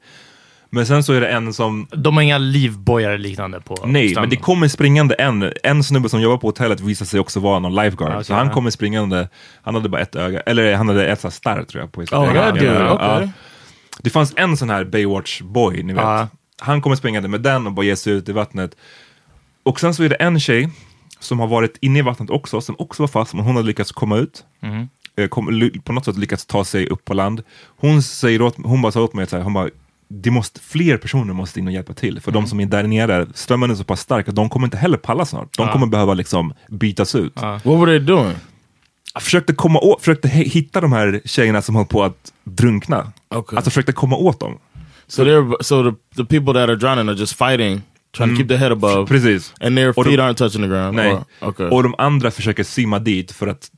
Men 0.72 0.86
sen 0.86 1.04
så 1.04 1.12
är 1.12 1.20
det 1.20 1.28
en 1.28 1.52
som 1.52 1.86
De 1.90 2.16
har 2.16 2.22
inga 2.22 2.38
livbojar 2.38 3.18
liknande 3.18 3.60
på 3.60 3.76
Nej, 3.84 4.08
stranden. 4.08 4.22
men 4.22 4.30
det 4.30 4.36
kommer 4.36 4.68
springande 4.68 5.14
en, 5.14 5.52
en 5.62 5.84
snubbe 5.84 6.08
som 6.08 6.20
jobbar 6.20 6.36
på 6.36 6.46
hotellet 6.46 6.80
visar 6.80 7.06
sig 7.06 7.20
också 7.20 7.40
vara 7.40 7.58
någon 7.58 7.74
lifeguard. 7.74 8.12
Okej, 8.12 8.24
så 8.24 8.34
han 8.34 8.46
ja. 8.46 8.52
kommer 8.52 8.70
springande, 8.70 9.28
han 9.62 9.74
hade 9.74 9.88
bara 9.88 10.00
ett 10.00 10.16
öga, 10.16 10.40
eller 10.40 10.74
han 10.74 10.88
hade 10.88 11.06
ett 11.06 11.32
starr 11.32 11.62
tror 11.62 11.82
jag 11.82 11.92
på 11.92 12.00
sitt 12.00 12.12
Oh, 12.12 12.30
öga. 12.30 12.64
Ja, 12.64 12.94
okay. 12.94 13.28
Det 13.98 14.10
fanns 14.10 14.32
en 14.36 14.56
sån 14.56 14.70
här 14.70 14.84
Baywatch 14.84 15.40
boy, 15.42 15.82
ni 15.82 15.92
vet. 15.92 16.02
Ja. 16.02 16.28
Han 16.58 16.82
kommer 16.82 16.96
springande 16.96 17.28
med 17.28 17.40
den 17.40 17.66
och 17.66 17.72
bara 17.72 17.86
ger 17.86 17.94
sig 17.94 18.12
ut 18.12 18.28
i 18.28 18.32
vattnet. 18.32 18.76
Och 19.62 19.80
sen 19.80 19.94
så 19.94 20.02
är 20.02 20.08
det 20.08 20.14
en 20.14 20.40
tjej 20.40 20.68
som 21.20 21.38
har 21.40 21.46
varit 21.46 21.76
inne 21.80 21.98
i 21.98 22.02
vattnet 22.02 22.30
också, 22.30 22.60
som 22.60 22.76
också 22.78 23.02
var 23.02 23.08
fast, 23.08 23.34
men 23.34 23.44
hon 23.44 23.56
har 23.56 23.62
lyckats 23.62 23.92
komma 23.92 24.16
ut. 24.18 24.44
Eh, 25.16 25.28
Kom, 25.28 25.70
på 25.84 25.92
något 25.92 26.04
sätt 26.04 26.16
lyckats 26.16 26.46
ta 26.46 26.64
sig 26.64 26.86
upp 26.86 27.04
på 27.04 27.14
land. 27.14 27.42
Hon, 27.76 28.02
säger 28.02 28.42
åt, 28.42 28.56
hon 28.64 28.82
bara 28.82 28.92
sa 28.92 29.02
åt 29.02 29.14
mig, 29.14 29.22
att 29.22 29.30
så 29.30 29.36
här, 29.36 29.44
hon 29.44 29.52
bara, 29.52 29.70
det 30.12 30.30
måste, 30.30 30.60
fler 30.60 30.96
personer 30.96 31.34
måste 31.34 31.60
in 31.60 31.66
och 31.66 31.72
hjälpa 31.72 31.92
till. 31.94 32.20
För 32.20 32.32
de 32.32 32.46
som 32.46 32.60
är 32.60 32.66
där 32.66 32.82
nere, 32.82 33.26
strömmen 33.34 33.70
är 33.70 33.74
så 33.74 33.84
pass 33.84 34.00
stark 34.00 34.28
att 34.28 34.34
de 34.34 34.48
kommer 34.48 34.66
inte 34.66 34.76
heller 34.76 34.96
palla 34.98 35.24
snart. 35.24 35.56
De 35.56 35.66
Ja. 35.66 35.72
kommer 35.72 35.86
behöva 35.86 36.14
liksom 36.14 36.52
bytas 36.68 37.14
ut. 37.14 37.36
What 37.36 37.64
were 37.66 37.86
they 37.86 37.98
doing? 37.98 38.34
Jag 39.14 39.22
försökte, 39.22 39.52
komma 39.54 39.78
åt, 39.78 40.00
försökte 40.00 40.28
hitta 40.28 40.80
de 40.80 40.92
här 40.92 41.20
tjejerna 41.24 41.62
som 41.62 41.74
höll 41.76 41.86
på 41.86 42.04
att 42.04 42.32
drunkna. 42.44 43.12
Okay. 43.34 43.56
Alltså 43.56 43.70
försökte 43.70 43.92
komma 43.92 44.16
åt 44.16 44.40
dem. 44.40 44.58
So 45.06 45.22
they're 45.24 45.62
so 45.62 45.90
the 45.90 45.96
the 46.16 46.24
people 46.24 46.52
that 46.60 46.68
are 46.68 46.76
drowning 46.76 47.08
are 47.08 47.16
just 47.18 47.36
fighting, 47.38 47.58
trying 47.58 47.82
to 48.16 48.22
Mm. 48.24 48.36
keep 48.36 48.48
their 48.48 48.58
head 48.58 48.72
above, 48.72 49.06
Precis. 49.06 49.52
and 49.60 49.76
their 49.76 49.88
Och 49.88 50.04
de- 50.04 50.10
feet 50.10 50.20
aren't 50.20 50.34
touching 50.34 50.62
the 50.62 50.68
ground. 50.68 50.96
Nej. 50.96 51.12
Or, 51.12 51.24
okay. 51.48 51.66
Och 51.68 51.82
de 51.82 51.94
andra 51.98 52.30
försöker 52.30 52.64
simma 52.64 52.98
dit 52.98 53.32
för 53.32 53.46
att 53.46 53.70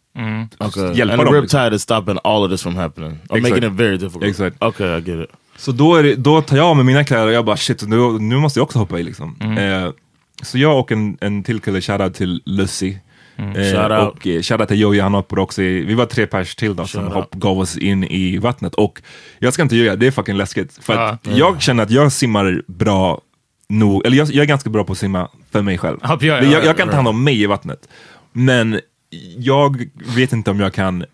okay. 0.59 0.95
hjälpa 0.95 1.13
and 1.15 1.21
the 1.23 1.25
dem. 1.25 1.35
riptide 1.35 1.63
liksom. 1.71 1.75
is 1.75 1.83
stopping 1.83 2.19
all 2.25 2.45
of 2.45 2.51
this 2.51 2.63
from 2.63 2.77
happening. 2.77 3.11
I'm 3.11 3.37
Exakt. 3.37 3.43
making 3.55 3.65
it 3.73 3.79
very 3.81 3.97
difficult. 3.97 4.25
Exakt. 4.25 4.63
Okay, 4.63 4.99
I 4.99 5.01
get 5.01 5.21
it. 5.29 5.31
Så 5.57 5.73
då, 5.73 5.95
är 5.95 6.03
det, 6.03 6.17
då 6.17 6.43
tar 6.43 6.57
jag 6.57 6.67
av 6.67 6.77
mig 6.77 6.85
mina 6.85 7.05
kläder 7.05 7.27
och 7.27 7.33
jag 7.33 7.45
bara 7.45 7.57
shit, 7.57 7.83
nu, 7.89 7.97
nu 8.19 8.37
måste 8.37 8.59
jag 8.59 8.65
också 8.65 8.79
hoppa 8.79 8.99
i 8.99 9.03
liksom. 9.03 9.37
Mm. 9.41 9.85
Eh, 9.85 9.93
så 10.43 10.59
jag 10.59 10.79
och 10.81 10.93
en, 10.93 11.17
en 11.21 11.43
till 11.43 11.61
kille, 11.61 11.81
shoutout 11.81 12.15
till 12.15 12.43
Lucy. 12.47 12.97
Mm. 13.37 13.57
Eh, 13.57 13.63
Shout 13.73 14.13
och 14.13 14.27
eh, 14.27 14.43
shoutout 14.43 14.69
till 14.69 14.81
Joey, 14.81 15.01
han 15.01 15.15
hoppade 15.15 15.41
också 15.43 15.63
i, 15.63 15.85
vi 15.85 15.95
var 15.95 16.07
tre 16.07 16.27
pers 16.27 16.55
till 16.55 16.77
då 16.77 16.87
som 16.87 17.03
Shout 17.05 17.15
hopp, 17.15 17.35
gav 17.35 17.59
oss 17.59 17.79
in 17.79 18.05
i 18.05 18.39
vattnet. 18.39 18.75
Och 18.75 19.03
jag 19.39 19.53
ska 19.53 19.63
inte 19.63 19.77
ljuga, 19.77 19.97
det 19.97 20.07
är 20.07 20.11
fucking 20.11 20.37
läskigt. 20.37 20.79
För 20.85 20.97
att 20.97 21.21
Ja. 21.27 21.33
jag 21.37 21.63
känner 21.63 21.83
att 21.83 21.91
jag 21.91 22.13
simmar 22.13 22.63
bra 22.67 23.21
nog, 23.69 24.07
eller 24.07 24.17
jag, 24.17 24.29
jag 24.29 24.43
är 24.43 24.47
ganska 24.47 24.71
bra 24.71 24.85
på 24.85 24.93
att 24.93 24.99
simma 24.99 25.29
för 25.51 25.63
mig 25.63 25.79
själv. 25.79 25.99
Ja, 26.03 26.19
ja, 26.21 26.27
ja, 26.27 26.43
jag, 26.43 26.65
jag 26.65 26.77
kan 26.77 26.89
ta 26.89 26.95
hand 26.97 27.09
om 27.09 27.25
mig 27.25 27.43
i 27.43 27.47
vattnet. 27.47 27.89
Men 28.33 28.81
jag 29.39 29.89
vet 30.17 30.33
inte 30.33 30.51
om 30.51 30.61
jag 30.61 30.73
kan 30.75 31.05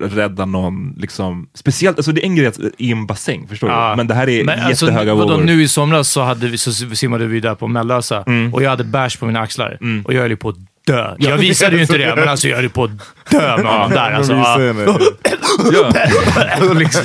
rädda 0.00 0.44
någon, 0.44 0.94
liksom, 0.98 1.48
speciellt, 1.54 1.96
alltså 1.96 2.12
det 2.12 2.20
är 2.20 2.24
en 2.24 2.36
grej 2.36 2.46
att- 2.46 2.58
i 2.78 2.92
en 2.92 3.06
bassäng, 3.06 3.48
förstår 3.48 3.70
Ja. 3.70 3.90
du? 3.90 3.96
Men 3.96 4.06
det 4.06 4.14
här 4.14 4.28
är 4.28 4.44
Men 4.44 4.60
alltså, 4.60 4.86
jättehöga 4.86 5.14
vadå, 5.14 5.28
vågor. 5.32 5.44
Nu 5.44 5.62
i 5.62 5.68
somras 5.68 6.08
så, 6.08 6.22
hade 6.22 6.48
vi, 6.48 6.58
så 6.58 6.72
simmade 6.72 7.26
vi 7.26 7.40
där 7.40 7.54
på 7.54 7.68
Mellösa 7.68 8.24
Mm. 8.26 8.54
och 8.54 8.62
jag 8.62 8.70
hade 8.70 8.84
bärs 8.84 9.16
på 9.16 9.26
mina 9.26 9.40
axlar 9.40 9.78
och 10.04 10.14
jag 10.14 10.20
höll 10.20 10.30
ju 10.30 10.36
på 10.36 10.48
att 10.48 10.56
dö. 10.86 11.14
Jag 11.18 11.36
visade 11.36 11.76
ju 11.76 11.82
inte 11.82 11.98
det, 11.98 12.14
men 12.16 12.28
alltså 12.28 12.48
jag 12.48 12.56
höll 12.56 12.64
ju 12.64 12.70
på 12.70 12.84
att 12.84 12.90
dö 13.30 13.56
med 13.62 13.66
honom 13.72 13.90
där. 13.90 14.12
Alltså, 14.12 14.32
ja. 14.32 14.58
Liksom, 16.74 17.02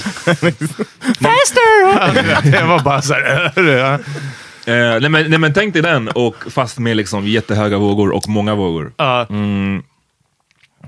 Faster! 1.21 2.41
det 2.51 2.63
var 2.65 2.79
bara 2.84 3.01
såhär... 3.01 3.99
Eh, 4.65 4.99
nej, 5.01 5.09
men, 5.09 5.29
nej 5.29 5.39
men 5.39 5.53
tänk 5.53 5.73
dig 5.73 5.81
den, 5.84 6.07
och 6.07 6.36
fast 6.49 6.79
med 6.79 6.97
liksom 6.97 7.27
jättehöga 7.27 7.77
vågor 7.77 8.11
och 8.15 8.29
många 8.29 8.55
vågor. 8.55 8.91
Mm. 9.29 9.84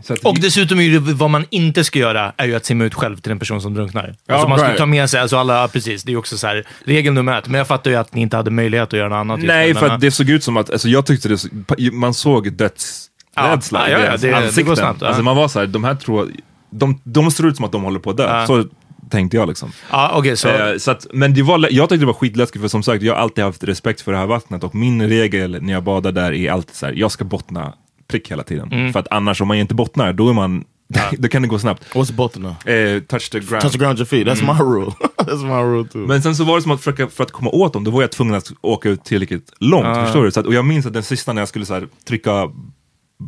Att 0.10 0.20
Och 0.20 0.40
dessutom 0.40 0.80
är 0.80 0.84
ju 0.84 1.00
det, 1.00 1.14
vad 1.14 1.30
man 1.30 1.46
inte 1.50 1.84
ska 1.84 2.00
göra 2.00 2.34
är 2.38 2.46
ju 2.46 2.56
att 2.56 2.66
simma 2.66 2.84
ut 2.84 2.94
själv 2.94 3.18
till 3.18 3.32
en 3.32 3.40
person 3.40 3.62
som 3.62 3.74
drunknar. 3.74 4.16
Ja, 4.28 4.34
alltså 4.34 4.50
man 4.50 4.58
ska 4.60 4.68
right. 4.68 4.78
ta 4.80 4.86
med 4.86 5.10
sig, 5.10 5.20
alltså 5.22 5.38
alla, 5.38 5.68
precis, 5.68 6.04
det 6.04 6.10
är 6.10 6.12
ju 6.12 6.18
också 6.18 6.38
så 6.38 6.48
här, 6.48 6.64
regel 6.86 7.14
nummer 7.14 7.38
ett. 7.38 7.48
Men 7.48 7.58
jag 7.58 7.68
fattar 7.68 7.92
ju 7.92 7.98
att 7.98 8.14
ni 8.16 8.22
inte 8.22 8.38
hade 8.38 8.52
möjlighet 8.52 8.88
att 8.88 9.00
göra 9.00 9.10
något 9.10 9.16
annat 9.16 9.40
Nej, 9.40 9.74
för 9.74 9.90
att 9.90 10.02
det 10.02 10.12
såg 10.12 10.30
ut 10.30 10.44
som 10.44 10.58
att, 10.58 10.70
alltså 10.72 10.88
jag 10.90 11.06
tyckte 11.06 11.30
det, 11.30 11.38
så- 11.38 11.48
man 11.92 12.14
såg 12.14 12.54
dödsrädsla 12.54 13.10
Ja, 13.36 13.88
i 13.90 13.92
ja, 13.92 14.00
ja, 14.00 14.06
deras 14.06 14.22
det- 14.22 14.28
det 14.28 14.38
ansikten. 14.38 14.76
snabbt, 14.76 15.02
ja. 15.02 15.08
Alltså 15.08 15.24
man 15.24 15.36
var 15.36 15.48
så 15.48 15.60
här, 15.60 15.68
de 15.68 15.84
här 15.84 15.96
tror, 15.96 16.32
de, 16.70 17.02
de 17.04 17.32
ser 17.32 17.46
ut 17.48 17.56
som 17.56 17.66
att 17.66 17.72
de 17.72 17.84
håller 17.84 18.00
på 18.00 18.10
att 18.10 18.18
dö. 18.18 18.46
Så 18.48 18.66
tänkte 19.10 19.38
jag 19.38 19.48
liksom. 19.48 19.72
Ja, 19.92 20.12
okej, 20.16 20.38
så... 20.38 20.48
Eh, 20.50 20.78
så 20.78 20.92
att, 20.92 21.08
men 21.14 21.34
det 21.34 21.42
var, 21.44 21.68
jag 21.72 21.90
tyckte 21.90 22.02
det 22.02 22.06
var 22.06 22.14
skitläskigt 22.14 22.62
för 22.62 22.68
som 22.68 22.84
sagt, 22.84 23.04
jag 23.04 23.14
har 23.14 23.22
alltid 23.22 23.44
haft 23.44 23.64
respekt 23.64 24.02
för 24.02 24.12
det 24.12 24.18
här 24.18 24.26
vattnet 24.26 24.64
och 24.64 24.76
min 24.76 25.10
regel 25.10 25.58
när 25.62 25.74
jag 25.74 25.84
badar 25.84 26.12
där 26.12 26.32
är 26.34 26.52
alltid 26.52 26.76
så 26.76 26.86
här, 26.86 26.94
jag 26.94 27.12
ska 27.12 27.24
bottna 27.26 27.74
prick 28.08 28.32
hela 28.32 28.44
tiden. 28.44 28.72
Mm. 28.72 28.94
För 28.94 29.00
att 29.00 29.08
annars 29.12 29.42
om 29.42 29.48
man 29.48 29.58
inte 29.58 29.76
bottnar, 29.76 30.14
då 30.14 30.30
är 30.30 30.34
man, 30.34 30.64
då 31.18 31.28
kan 31.28 31.42
det 31.42 31.48
gå 31.48 31.60
snabbt. 31.60 31.84
What's 31.94 32.14
both 32.14 32.40
now? 32.40 32.68
Eh, 32.74 33.00
touch 33.02 33.30
the 33.32 33.40
ground. 33.40 33.62
Touch 33.62 33.72
the 33.72 33.78
ground 33.78 34.00
your 34.00 34.06
feet. 34.06 34.28
That's 34.28 34.42
my 34.54 34.60
rule. 34.64 34.92
That's 35.18 35.44
my 35.44 35.76
rule 35.76 35.90
too. 35.90 35.98
Men 36.08 36.22
sen 36.22 36.36
så 36.36 36.44
var 36.44 36.56
det 36.56 36.62
som 36.62 36.72
att 36.72 36.80
försöka, 36.80 37.08
för 37.08 37.24
att 37.24 37.32
komma 37.32 37.50
åt 37.50 37.74
dem, 37.74 37.84
då 37.84 37.92
var 37.92 38.02
jag 38.02 38.12
tvungen 38.12 38.36
att 38.36 38.52
åka 38.62 38.90
ut 38.90 39.04
tillräckligt 39.04 39.54
långt. 39.60 39.86
Ah. 39.86 40.04
Förstår 40.06 40.24
du? 40.24 40.32
Så 40.32 40.40
att, 40.40 40.46
och 40.46 40.54
jag 40.54 40.66
minns 40.66 40.86
att 40.86 40.94
den 40.94 41.04
sista 41.04 41.34
när 41.34 41.42
jag 41.42 41.50
skulle 41.50 41.66
så 41.66 41.74
här, 41.74 41.88
trycka, 42.08 42.50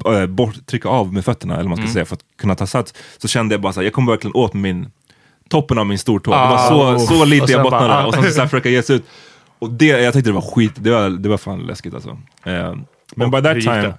äh, 0.06 0.26
bort, 0.26 0.66
trycka 0.66 0.90
av 0.90 1.14
med 1.14 1.26
fötterna, 1.26 1.54
eller 1.54 1.64
vad 1.64 1.70
man 1.70 1.78
ska 1.78 1.84
Mm. 1.84 1.94
säga, 1.94 2.06
för 2.06 2.16
att 2.16 2.24
kunna 2.40 2.56
ta 2.56 2.68
sats, 2.68 2.94
så 3.18 3.28
kände 3.28 3.54
jag 3.56 3.62
bara 3.62 3.74
så 3.74 3.80
här, 3.80 3.86
jag 3.86 3.94
kom 3.94 4.06
verkligen 4.06 4.36
åt 4.36 4.54
min, 4.54 4.88
toppen 5.50 5.78
av 5.78 5.86
min 5.86 6.00
stortå. 6.00 6.32
det 6.32 6.38
Ah, 6.38 6.76
var 6.76 6.98
så, 7.00 7.06
så 7.08 7.20
och 7.22 7.28
lite 7.28 7.52
jag 7.52 7.64
bottnade, 7.64 7.88
bara, 7.88 8.04
ah. 8.04 8.06
och 8.06 8.14
sen 8.14 8.32
så 8.34 8.40
här, 8.42 8.48
försöka 8.48 8.70
ge 8.70 8.84
sig 8.84 8.96
ut. 8.96 9.06
Och 9.60 9.70
det, 9.70 9.86
jag 9.86 10.14
tyckte 10.14 10.30
det 10.30 10.34
var 10.34 10.42
skit, 10.56 10.72
det 10.76 10.92
var, 10.92 11.10
det 11.10 11.30
var 11.30 11.38
fan 11.38 11.60
läskigt 11.60 11.94
alltså. 11.94 12.18
Eh, 12.44 12.74
men 13.18 13.32
by 13.32 13.42
that 13.42 13.62
time, 13.62 13.94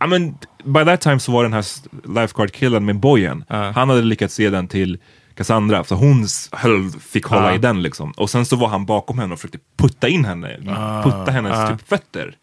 ja, 0.00 0.06
men, 0.06 0.34
by 0.64 0.84
that 0.84 1.00
time 1.00 1.18
så 1.20 1.32
var 1.32 1.42
den 1.42 1.52
här 1.52 1.64
lifeguard-killen 2.04 2.84
med 2.84 2.96
bojen, 3.00 3.44
han 3.48 3.88
hade 3.88 4.02
lyckats 4.02 4.40
ge 4.40 4.50
den 4.50 4.68
till 4.68 4.98
Cassandra, 5.34 5.84
så 5.84 5.94
hon 5.94 6.26
höll, 6.52 6.90
fick 6.90 7.24
hålla 7.26 7.54
i 7.54 7.58
den 7.58 7.82
liksom. 7.82 8.10
Och 8.12 8.30
sen 8.30 8.46
så 8.46 8.56
var 8.56 8.68
han 8.68 8.86
bakom 8.86 9.18
henne 9.18 9.32
och 9.32 9.38
försökte 9.40 9.58
putta 9.76 10.08
in 10.08 10.24
henne, 10.24 10.58
Ah. 10.76 11.02
putta 11.02 11.30
hennes 11.32 11.52
Ja. 11.52 11.68
typ 11.68 11.88
fötter. 11.88 12.36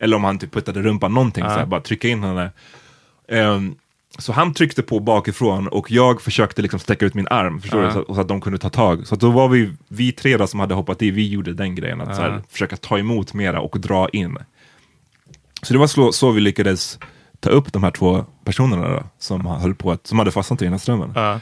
Eller 0.00 0.16
om 0.16 0.24
han 0.24 0.38
typ 0.38 0.52
puttade 0.52 0.82
rumpan, 0.82 1.14
någonting 1.14 1.44
så 1.44 1.50
här, 1.50 1.66
bara 1.66 1.80
trycka 1.80 2.08
in 2.08 2.22
henne. 2.22 2.50
Ehm, 3.28 3.74
så 4.18 4.32
han 4.32 4.54
tryckte 4.54 4.82
på 4.82 5.00
bakifrån 5.00 5.68
och 5.68 5.90
jag 5.90 6.20
försökte 6.22 6.62
liksom 6.62 6.80
sträcka 6.80 7.06
ut 7.06 7.14
min 7.14 7.28
arm, 7.28 7.60
förstår 7.60 7.80
Ja. 7.82 7.86
du? 7.86 7.92
Så, 7.92 8.14
så 8.14 8.20
att 8.20 8.28
de 8.28 8.40
kunde 8.40 8.58
ta 8.58 8.68
tag. 8.70 9.06
Så 9.06 9.16
då 9.16 9.30
var 9.30 9.48
vi, 9.48 9.72
vi 9.88 10.12
tre 10.12 10.46
som 10.48 10.60
hade 10.60 10.74
hoppat 10.74 11.02
i, 11.02 11.10
vi 11.10 11.28
gjorde 11.28 11.52
den 11.54 11.74
grejen, 11.74 12.00
att 12.00 12.16
så 12.16 12.22
här, 12.22 12.42
försöka 12.50 12.76
ta 12.76 12.98
emot 12.98 13.34
mera 13.34 13.60
och 13.60 13.80
dra 13.80 14.08
in. 14.08 14.38
Så 15.62 15.72
det 15.72 15.78
var 15.78 15.86
så, 15.86 16.12
så 16.12 16.30
vi 16.30 16.40
lyckades 16.40 16.98
ta 17.40 17.50
upp 17.50 17.72
de 17.72 17.84
här 17.84 17.90
två 17.90 18.24
personerna 18.44 18.88
då, 18.88 19.02
som 19.18 19.46
höll 19.46 19.74
på 19.74 19.92
att, 19.92 20.06
som 20.06 20.18
hade 20.18 20.30
fastnat 20.30 20.62
i 20.62 20.64
den 20.64 20.72
här 20.72 20.78
strömmen. 20.78 21.12
Ja. 21.14 21.40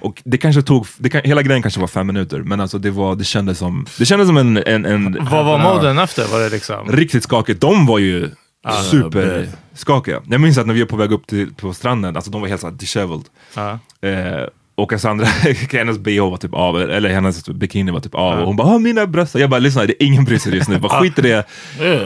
Och 0.00 0.22
det 0.24 0.38
kanske 0.38 0.62
tog, 0.62 0.86
det 0.98 1.08
kan, 1.08 1.20
hela 1.24 1.42
grejen 1.42 1.62
kanske 1.62 1.80
var 1.80 1.86
fem 1.86 2.06
minuter, 2.06 2.40
men 2.40 2.60
alltså 2.60 2.78
det, 2.78 2.90
var, 2.90 3.16
det 3.16 3.24
kändes 3.24 3.58
som, 3.58 3.86
det 3.98 4.06
kändes 4.06 4.28
som 4.28 4.36
en... 4.36 4.56
en, 4.56 4.84
en 4.84 5.18
Vad 5.30 5.44
var 5.44 5.58
moden 5.58 5.98
efter? 5.98 6.32
Var 6.32 6.40
det 6.40 6.48
liksom... 6.48 6.88
Riktigt 6.88 7.22
skakigt. 7.22 7.60
De 7.60 7.86
var 7.86 7.98
ju 7.98 8.30
Ah, 8.68 8.82
superskakiga. 8.82 10.22
Jag 10.26 10.40
minns 10.40 10.58
att 10.58 10.66
när 10.66 10.74
vi 10.74 10.80
var 10.80 10.86
på 10.86 10.96
väg 10.96 11.12
upp 11.12 11.26
till, 11.26 11.54
på 11.54 11.74
stranden, 11.74 12.16
alltså 12.16 12.30
de 12.30 12.40
var 12.40 12.48
helt 12.48 12.60
såhär 12.60 12.74
disheveled. 12.74 13.24
Ja. 13.54 13.78
Eh, 14.08 14.46
och 14.76 14.90
Cassandra, 14.90 15.26
hennes 15.72 15.98
bh 15.98 16.20
var 16.30 16.36
typ 16.36 16.54
av, 16.54 16.80
eller 16.82 17.08
hennes 17.08 17.48
bikini 17.48 17.90
var 17.92 18.00
typ 18.00 18.14
av. 18.14 18.34
Ja. 18.34 18.40
Och 18.40 18.46
hon 18.46 18.56
bara, 18.56 18.68
"Ah, 18.68 18.78
mina 18.78 19.06
bröst. 19.06 19.34
Jag 19.34 19.50
bara, 19.50 19.58
lyssna, 19.60 19.84
det 19.86 20.02
är 20.02 20.06
ingen 20.06 20.24
bryr 20.24 20.38
sig 20.38 20.54
just 20.54 20.68
nu. 20.68 20.78
Bara 20.78 21.00
skit 21.02 21.18
i 21.18 21.22
det. 21.22 21.46
Yeah. 21.80 22.02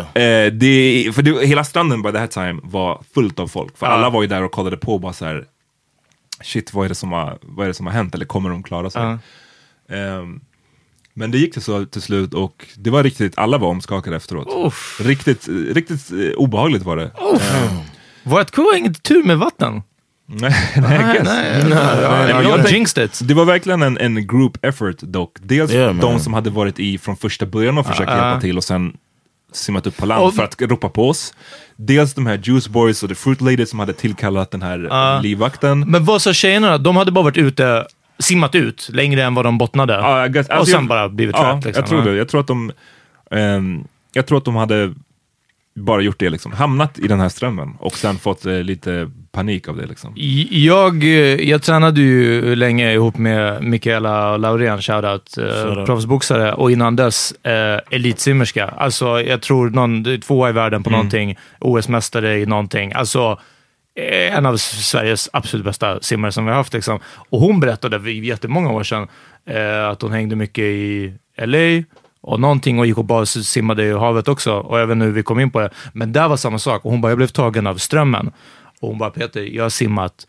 Eh, 0.47 0.53
det 0.53 1.07
för 1.14 1.23
det, 1.23 1.47
hela 1.47 1.64
stranden 1.64 2.03
by 2.03 2.12
that 2.12 2.31
time 2.31 2.61
var 2.62 3.03
fullt 3.14 3.39
av 3.39 3.49
folk. 3.49 3.79
För 3.79 3.87
Ja. 3.87 3.93
alla 3.93 4.11
var 4.11 4.23
ju 4.23 4.29
där 4.29 4.43
och 4.43 4.53
kollade 4.53 4.77
på 4.77 4.99
bara 4.99 5.12
så 5.12 5.25
här. 5.25 5.45
Shit, 6.43 6.75
vad 6.75 6.85
är, 6.85 6.89
det 6.89 6.95
som 6.95 7.12
har, 7.12 7.39
vad 7.43 7.64
är 7.64 7.68
det 7.68 7.75
som 7.75 7.87
har 7.87 7.93
hänt? 7.93 8.14
Eller 8.14 8.25
kommer 8.27 8.51
de 8.51 8.62
klara 8.62 8.91
sig? 8.91 9.03
Ehm, 9.91 10.41
men 11.14 11.31
det 11.31 11.39
gick 11.39 11.53
till 11.53 11.62
så 11.62 11.85
till 11.87 12.03
slut 12.03 12.35
och 12.35 12.66
det 12.77 12.91
var 12.91 13.03
riktigt, 13.03 13.39
alla 13.39 13.59
var 13.59 13.68
omskakade 13.68 14.16
efteråt. 14.16 14.49
Uff. 14.66 15.01
Riktigt, 15.05 15.49
riktigt 15.49 16.11
eh, 16.12 16.16
obehagligt 16.37 16.83
var 16.83 16.97
det. 16.97 17.05
Ehm, 17.05 17.79
Vårt 18.23 18.51
crew 18.51 18.73
har 18.73 18.79
inget 18.79 19.03
tur 19.03 19.23
med 19.23 19.39
vatten. 19.39 19.83
Nej, 20.31 20.55
nej, 21.22 22.43
jag 22.43 22.70
jinxed 22.70 23.05
it. 23.05 23.20
Det 23.24 23.35
var 23.35 23.45
verkligen 23.45 23.83
en, 23.83 23.99
en 23.99 24.26
group 24.26 24.64
effort 24.64 24.99
dock. 25.01 25.37
Dels 25.43 25.72
Yeah, 25.72 25.95
de 25.95 26.11
man. 26.12 26.20
som 26.20 26.35
hade 26.35 26.51
varit 26.51 26.78
i 26.78 26.99
från 26.99 27.16
första 27.16 27.47
början 27.47 27.78
och 27.78 27.87
försökt 27.87 28.11
Ah, 28.11 28.12
ah. 28.22 28.26
hjälpa 28.26 28.41
till 28.41 28.57
och 28.57 28.64
sen 28.64 28.93
simmat 29.53 29.87
upp 29.87 29.97
på 29.97 30.07
land 30.07 30.22
Och- 30.24 30.35
för 30.35 30.43
att 30.45 30.62
ropa 30.62 30.89
på 30.89 31.09
oss. 31.09 31.35
Dels 31.76 32.14
de 32.14 32.26
här 32.26 32.41
Juice 32.43 32.68
Boys 32.68 33.03
och 33.03 33.09
The 33.09 33.14
Fruit 33.14 33.41
Ladies 33.41 33.70
som 33.70 33.78
hade 33.78 33.93
tillkallat 33.93 34.51
den 34.51 34.62
här 34.62 34.89
Ah. 34.91 35.16
uh. 35.16 35.22
livvakten. 35.22 35.81
Men 35.81 36.05
vad 36.05 36.22
sa 36.22 36.33
tjejerna? 36.33 36.78
De 36.78 36.97
hade 36.97 37.12
bara 37.12 37.24
varit 37.24 37.37
ute, 37.39 37.87
simmat 38.18 38.55
ut 38.55 38.89
längre 38.93 39.24
än 39.24 39.35
vad 39.35 39.45
de 39.45 39.59
bottnade. 39.59 39.95
I 39.95 39.97
guess- 40.28 40.49
och 40.49 40.55
alltså 40.55 40.70
sen 40.72 40.81
jag- 40.81 40.89
bara 40.89 41.09
blivit 41.09 41.37
Ja, 41.37 41.43
trapped. 41.43 41.64
Liksom. 41.64 41.83
jag 41.83 41.89
tror 41.89 42.12
det. 42.12 42.18
Jag 42.18 42.28
tror 42.28 42.41
att 42.41 42.47
de, 42.47 42.72
ehm, 43.31 43.85
jag 44.12 44.26
tror 44.26 44.39
att 44.39 44.45
de 44.45 44.57
hade 44.57 44.95
bara 45.75 46.03
gjort 46.03 46.18
det, 46.18 46.31
liksom. 46.31 46.53
hamnat 46.53 46.99
i 46.99 47.09
den 47.09 47.21
här 47.21 47.29
strömmen 47.29 47.77
och 47.79 47.93
sen 47.93 48.18
fått 48.18 48.47
eh, 48.47 48.53
lite 48.53 49.11
panik 49.33 49.68
av 49.68 49.77
det. 49.77 49.87
Liksom. 49.87 50.12
Jag, 50.51 51.05
eh, 51.05 51.49
jag 51.51 51.62
tränade 51.62 52.01
ju 52.01 52.55
länge 52.55 52.93
ihop 52.93 53.18
med 53.18 53.62
Mikaela 53.62 54.37
Laurén, 54.37 54.83
shoutout, 54.83 55.39
eh, 55.39 55.85
proffsboxare, 55.85 56.53
och 56.53 56.71
innan 56.71 56.97
dess 56.97 57.33
eh, 57.33 57.81
elitsimmerska. 57.91 58.66
Alltså, 58.66 59.21
jag 59.23 59.43
tror 59.43 59.71
någon, 59.71 60.21
tvåa 60.21 60.49
i 60.49 60.53
världen 60.53 60.83
på 60.83 60.91
någonting, 60.91 61.39
OS-mästare 61.59 62.39
i 62.39 62.47
någonting. 62.47 62.93
Alltså, 62.93 63.39
eh, 63.97 64.37
en 64.37 64.47
av 64.47 64.57
Sveriges 64.57 65.31
absolut 65.33 65.64
bästa 65.64 66.01
simmare 66.01 66.33
som 66.33 66.45
vi 66.45 66.51
har 66.51 66.57
haft. 66.57 66.73
Liksom. 66.73 67.01
Och 67.05 67.41
hon 67.41 67.61
berättade 67.61 68.01
för 68.01 68.09
jättemånga 68.09 68.73
år 68.73 68.83
sedan 68.83 69.09
eh, 69.47 69.89
att 69.89 70.03
hon 70.03 70.12
hängde 70.12 70.37
mycket 70.37 70.64
i 70.64 71.14
LA 71.37 71.85
och 72.23 72.41
någonting 72.41 72.79
och 72.79 72.87
gick 72.87 72.99
och 72.99 73.05
bara 73.05 73.27
simmade 73.27 73.85
i 73.85 73.93
havet 73.93 74.29
också. 74.29 74.53
Och 74.53 74.81
även 74.81 74.99
nu 74.99 75.11
vi 75.11 75.23
kom 75.23 75.41
in 75.41 75.51
på 75.51 75.61
det. 75.61 75.71
Men 75.93 76.12
där 76.12 76.29
var 76.29 76.37
samma 76.37 76.59
sak. 76.59 76.85
Och 76.85 76.91
hon 76.91 77.01
bara, 77.01 77.11
jag 77.11 77.18
blev 77.18 77.27
tagen 77.27 77.66
av 77.66 77.77
strömmen. 77.77 78.31
Och 78.81 78.89
hon 78.89 78.99
bara, 78.99 79.11
Peter, 79.11 79.41
jag 79.41 79.62
har 79.62 79.71
simmat 79.71 80.27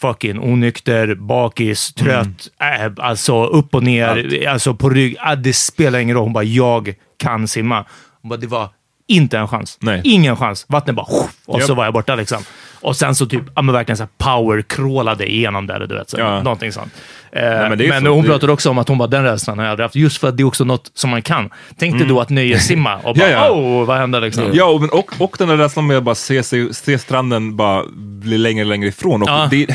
fucking 0.00 0.40
onykter, 0.40 1.14
bakis, 1.14 1.94
trött, 1.94 2.48
äh, 2.60 2.92
alltså 2.96 3.44
upp 3.44 3.74
och 3.74 3.82
ner, 3.82 4.46
alltså 4.48 4.74
på 4.74 4.90
rygg. 4.90 5.16
Äh, 5.16 5.32
det 5.32 5.52
spelar 5.52 5.98
ingen 5.98 6.16
roll. 6.16 6.24
Hon 6.24 6.32
bara, 6.32 6.44
jag 6.44 6.94
kan 7.16 7.48
simma. 7.48 7.84
Hon 8.22 8.28
bara, 8.28 8.36
det 8.36 8.46
var 8.46 8.68
Inte 9.06 9.38
en 9.38 9.48
chans. 9.48 9.78
Nej. 9.80 10.00
Ingen 10.04 10.36
chans. 10.36 10.66
Vattnet 10.68 10.96
bara... 10.96 11.06
Och 11.46 11.62
så 11.62 11.68
Japp. 11.68 11.76
var 11.76 11.84
jag 11.84 11.92
borta 11.94 12.14
liksom. 12.14 12.42
Och 12.80 12.96
sen 12.96 13.14
så 13.14 13.26
typ, 13.26 13.42
ja 13.56 13.62
men 13.62 13.72
verkligen 13.72 13.96
så 13.96 14.06
power-crawlade 14.18 15.24
igenom 15.30 15.66
där, 15.66 15.80
du 15.86 15.94
vet. 15.94 16.10
Så, 16.10 16.18
Ja. 16.18 16.42
Någonting 16.42 16.72
sånt. 16.72 16.92
Eh, 17.32 17.42
men 17.42 17.70
men 17.70 17.80
är 17.80 18.00
så. 18.00 18.08
hon 18.08 18.22
Det- 18.22 18.28
pratade 18.28 18.52
också 18.52 18.70
om 18.70 18.78
att 18.78 18.88
hon 18.88 18.98
bara, 18.98 19.08
den 19.08 19.24
rädslan 19.24 19.58
har 19.58 19.64
jag 19.64 19.70
aldrig 19.70 19.84
haft. 19.84 19.96
Just 19.96 20.18
för 20.20 20.28
att 20.28 20.36
det 20.36 20.42
är 20.42 20.44
också 20.44 20.64
något 20.64 20.90
som 20.94 21.10
man 21.10 21.22
kan. 21.22 21.50
Tänk 21.78 21.98
dig 21.98 22.08
då 22.08 22.20
att 22.20 22.28
nöjessimma 22.30 22.96
och 22.96 23.02
bara, 23.16 23.26
Mm. 23.26 23.38
Ja, 23.38 23.46
ja. 23.46 23.50
oh, 23.52 23.86
vad 23.86 23.98
hände 23.98 24.20
liksom? 24.20 24.44
Ja, 24.52 24.64
och, 24.64 24.80
men- 24.80 24.90
och, 24.90 25.12
och 25.18 25.34
den 25.38 25.48
där 25.48 25.56
rädslan 25.56 25.86
med 25.86 25.96
att 25.96 26.02
bara 26.02 26.14
se, 26.14 26.42
sig, 26.42 26.74
se 26.74 26.98
stranden 26.98 27.56
bara 27.56 27.84
bli 27.94 28.38
längre 28.38 28.64
och 28.64 28.68
längre 28.70 28.88
ifrån. 28.88 29.22
Och 29.22 29.28
Ja. 29.28 29.48
det, 29.50 29.66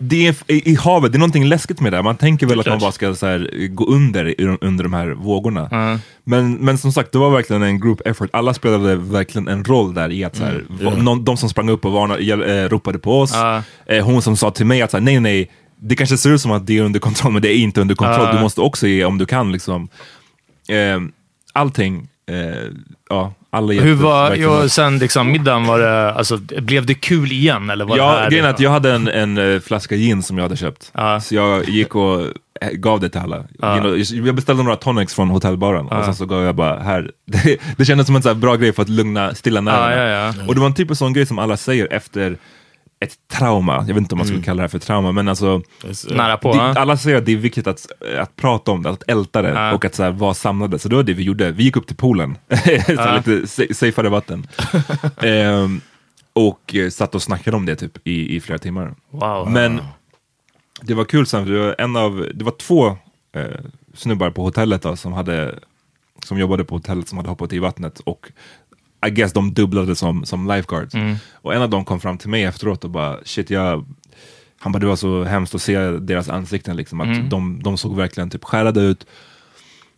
det 0.00 0.26
är, 0.26 0.34
i, 0.46 0.70
I 0.72 0.74
havet, 0.74 1.12
det 1.12 1.16
är 1.16 1.18
någonting 1.20 1.44
läskigt 1.46 1.80
med 1.80 1.92
det. 1.92 2.02
Man 2.02 2.16
tänker 2.16 2.46
väl 2.46 2.60
att 2.60 2.66
man 2.66 2.78
bara 2.78 2.92
ska 2.92 3.14
så 3.14 3.26
här, 3.26 3.68
gå 3.68 3.84
under 3.86 4.34
under 4.64 4.84
de 4.84 4.92
här 4.92 5.08
vågorna. 5.10 5.68
Ja. 5.70 5.98
Men, 6.24 6.52
men 6.54 6.78
som 6.78 6.92
sagt, 6.92 7.12
det 7.12 7.18
var 7.18 7.30
verkligen 7.30 7.62
en 7.62 7.80
group 7.80 8.06
effort. 8.06 8.28
Alla 8.32 8.54
spelade 8.54 8.96
verkligen 8.96 9.48
en 9.48 9.64
roll 9.64 9.94
där 9.94 10.12
i 10.12 10.24
att 10.24 10.36
så 10.36 10.44
här, 10.44 10.64
va- 10.68 10.94
någon, 10.96 11.24
de 11.24 11.36
som 11.36 11.48
sprang 11.48 11.68
upp 11.70 11.84
och 11.84 11.92
varnade, 11.92 12.62
eh, 12.62 12.68
ropade 12.68 12.98
på 12.98 13.20
oss. 13.20 13.34
Eh, 13.86 14.04
hon 14.04 14.22
som 14.22 14.36
sa 14.36 14.50
till 14.50 14.66
mig 14.66 14.82
att 14.82 14.90
så 14.90 14.96
här, 14.96 15.04
nej, 15.04 15.20
nej, 15.20 15.50
det 15.80 15.96
kanske 15.96 16.16
ser 16.16 16.30
ut 16.30 16.40
som 16.40 16.50
att 16.50 16.66
det 16.66 16.78
är 16.78 16.82
under 16.82 17.00
kontroll, 17.00 17.32
men 17.32 17.42
det 17.42 17.48
är 17.54 17.58
inte 17.58 17.80
under 17.80 17.94
kontroll. 17.94 18.26
Du 18.36 18.40
måste 18.42 18.60
också 18.60 18.86
ge, 18.86 19.04
om 19.04 19.18
du 19.18 19.26
kan, 19.26 19.52
liksom. 19.52 19.88
Eh, 20.68 21.00
allting. 21.52 22.08
Eh, 22.28 22.70
ja, 23.10 23.32
alla 23.50 23.72
Hur 23.72 23.94
var, 23.94 24.34
jo, 24.34 24.68
sen 24.68 24.98
liksom 24.98 25.32
middagen, 25.32 25.66
var 25.66 25.78
det, 25.78 26.12
alltså, 26.12 26.36
blev 26.36 26.86
det 26.86 26.94
kul 26.94 27.32
igen? 27.32 27.70
Eller 27.70 27.84
var 27.84 27.96
det 27.96 28.02
Ja, 28.02 28.10
här, 28.10 28.30
grejen 28.30 28.44
är 28.46 28.50
att 28.50 28.60
jag 28.60 28.70
hade 28.70 28.92
en, 28.92 29.08
en 29.08 29.38
eh, 29.54 29.60
flaska 29.60 29.96
gin 29.96 30.22
som 30.22 30.38
jag 30.38 30.44
hade 30.44 30.56
köpt. 30.56 30.90
Ja. 30.94 31.20
Så 31.20 31.34
jag 31.34 31.68
gick 31.68 31.94
och 31.94 32.20
eh, 32.60 32.70
gav 32.72 33.00
det 33.00 33.08
till 33.08 33.20
alla. 33.20 33.36
Och- 33.38 33.98
Jag 33.98 34.34
beställde 34.34 34.62
några 34.62 34.76
tonics 34.76 35.14
från 35.14 35.30
hotellbaren 35.30 35.86
och 35.86 36.04
sen 36.04 36.14
så 36.14 36.26
gav 36.26 36.42
jag 36.42 36.54
bara 36.54 36.78
här. 36.78 37.10
Det, 37.26 37.58
det 37.76 37.84
kändes 37.84 38.06
som 38.06 38.16
en 38.16 38.22
så 38.22 38.34
bra 38.34 38.56
grej 38.56 38.72
för 38.72 38.82
att 38.82 38.88
lugna, 38.88 39.34
stilla 39.34 39.60
nerverna. 39.60 40.02
Ja, 40.08 40.32
ja. 40.36 40.46
Och 40.48 40.54
det 40.54 40.60
var 40.60 40.66
en 40.66 40.74
typ 40.74 40.90
av 40.90 40.94
sån 40.94 41.12
grej 41.12 41.26
som 41.26 41.38
alla 41.38 41.56
säger 41.56 41.92
efter 41.92 42.36
ett 43.00 43.16
trauma. 43.28 43.76
Jag 43.76 43.86
vet 43.94 43.96
inte 43.96 44.14
om 44.14 44.18
man 44.18 44.26
skulle 44.26 44.42
kalla 44.42 44.56
det 44.56 44.62
här 44.62 44.68
för 44.68 44.78
trauma, 44.78 45.12
men 45.12 45.28
alltså 45.28 45.62
Nära 46.10 46.36
på, 46.36 46.52
det, 46.54 46.60
alla 46.62 46.96
säger 46.96 47.16
att 47.18 47.26
det 47.26 47.32
är 47.32 47.36
viktigt 47.36 47.66
att, 47.66 47.86
att 48.18 48.36
prata 48.36 48.70
om 48.70 48.82
det, 48.82 48.90
att 48.90 49.02
älta 49.06 49.42
det 49.42 49.48
Ja. 49.50 49.72
och 49.72 49.84
att 49.84 49.94
så 49.94 50.02
här, 50.02 50.10
vara 50.10 50.34
samlade. 50.34 50.78
Så 50.78 50.88
det 50.88 50.96
var 50.96 51.02
det 51.02 51.14
vi 51.14 51.22
gjorde. 51.22 51.50
Vi 51.50 51.64
gick 51.64 51.76
upp 51.76 51.86
till 51.86 51.96
poolen, 51.96 52.38
så 52.86 52.92
Ja. 52.92 53.16
lite 53.26 53.46
sa- 53.48 53.74
safeare 53.74 54.08
vatten. 54.08 54.46
Ehm, 55.22 55.80
och 56.32 56.74
eh, 56.74 56.90
satt 56.90 57.14
och 57.14 57.22
snackade 57.22 57.56
om 57.56 57.66
det 57.66 57.76
typ 57.76 57.98
i, 58.04 58.36
i 58.36 58.40
flera 58.40 58.58
timmar. 58.58 58.94
Wow. 59.10 59.50
Men 59.50 59.80
det 60.82 60.94
var 60.94 61.04
kul 61.04 61.26
sen, 61.26 61.44
för 61.46 61.52
det 61.52 61.58
var, 61.60 61.74
en 61.78 61.96
av, 61.96 62.26
det 62.34 62.44
var 62.44 62.52
två 62.52 62.86
eh, 63.32 63.44
snubbar 63.94 64.30
på 64.30 64.42
hotellet 64.42 64.82
då, 64.82 64.96
som, 64.96 65.12
hade, 65.12 65.54
som 66.24 66.38
jobbade 66.38 66.64
på 66.64 66.74
hotellet 66.74 67.08
som 67.08 67.18
hade 67.18 67.28
hoppat 67.30 67.52
i 67.52 67.58
vattnet 67.58 68.00
och 68.00 68.26
I 69.06 69.10
guess 69.10 69.32
de 69.32 69.54
dubblade 69.54 69.96
som, 69.96 70.24
som 70.24 70.48
lifeguards. 70.48 70.94
Och 71.32 71.54
en 71.54 71.62
av 71.62 71.70
dem 71.70 71.84
kom 71.84 72.00
fram 72.00 72.18
till 72.18 72.28
mig 72.30 72.44
efteråt 72.44 72.84
och 72.84 72.90
bara 72.90 73.16
shit 73.24 73.50
jag 73.50 73.84
han 74.60 74.72
bara 74.72 74.78
det 74.78 74.86
var 74.86 74.96
så 74.96 75.24
hemskt 75.24 75.54
att 75.54 75.62
se 75.62 75.78
deras 75.90 76.28
ansikten 76.28 76.76
liksom, 76.76 77.00
att 77.00 77.08
de, 77.30 77.62
de 77.62 77.78
såg 77.78 77.96
verkligen 77.96 78.30
typ 78.30 78.44
skärrade 78.44 78.80
ut. 78.80 79.06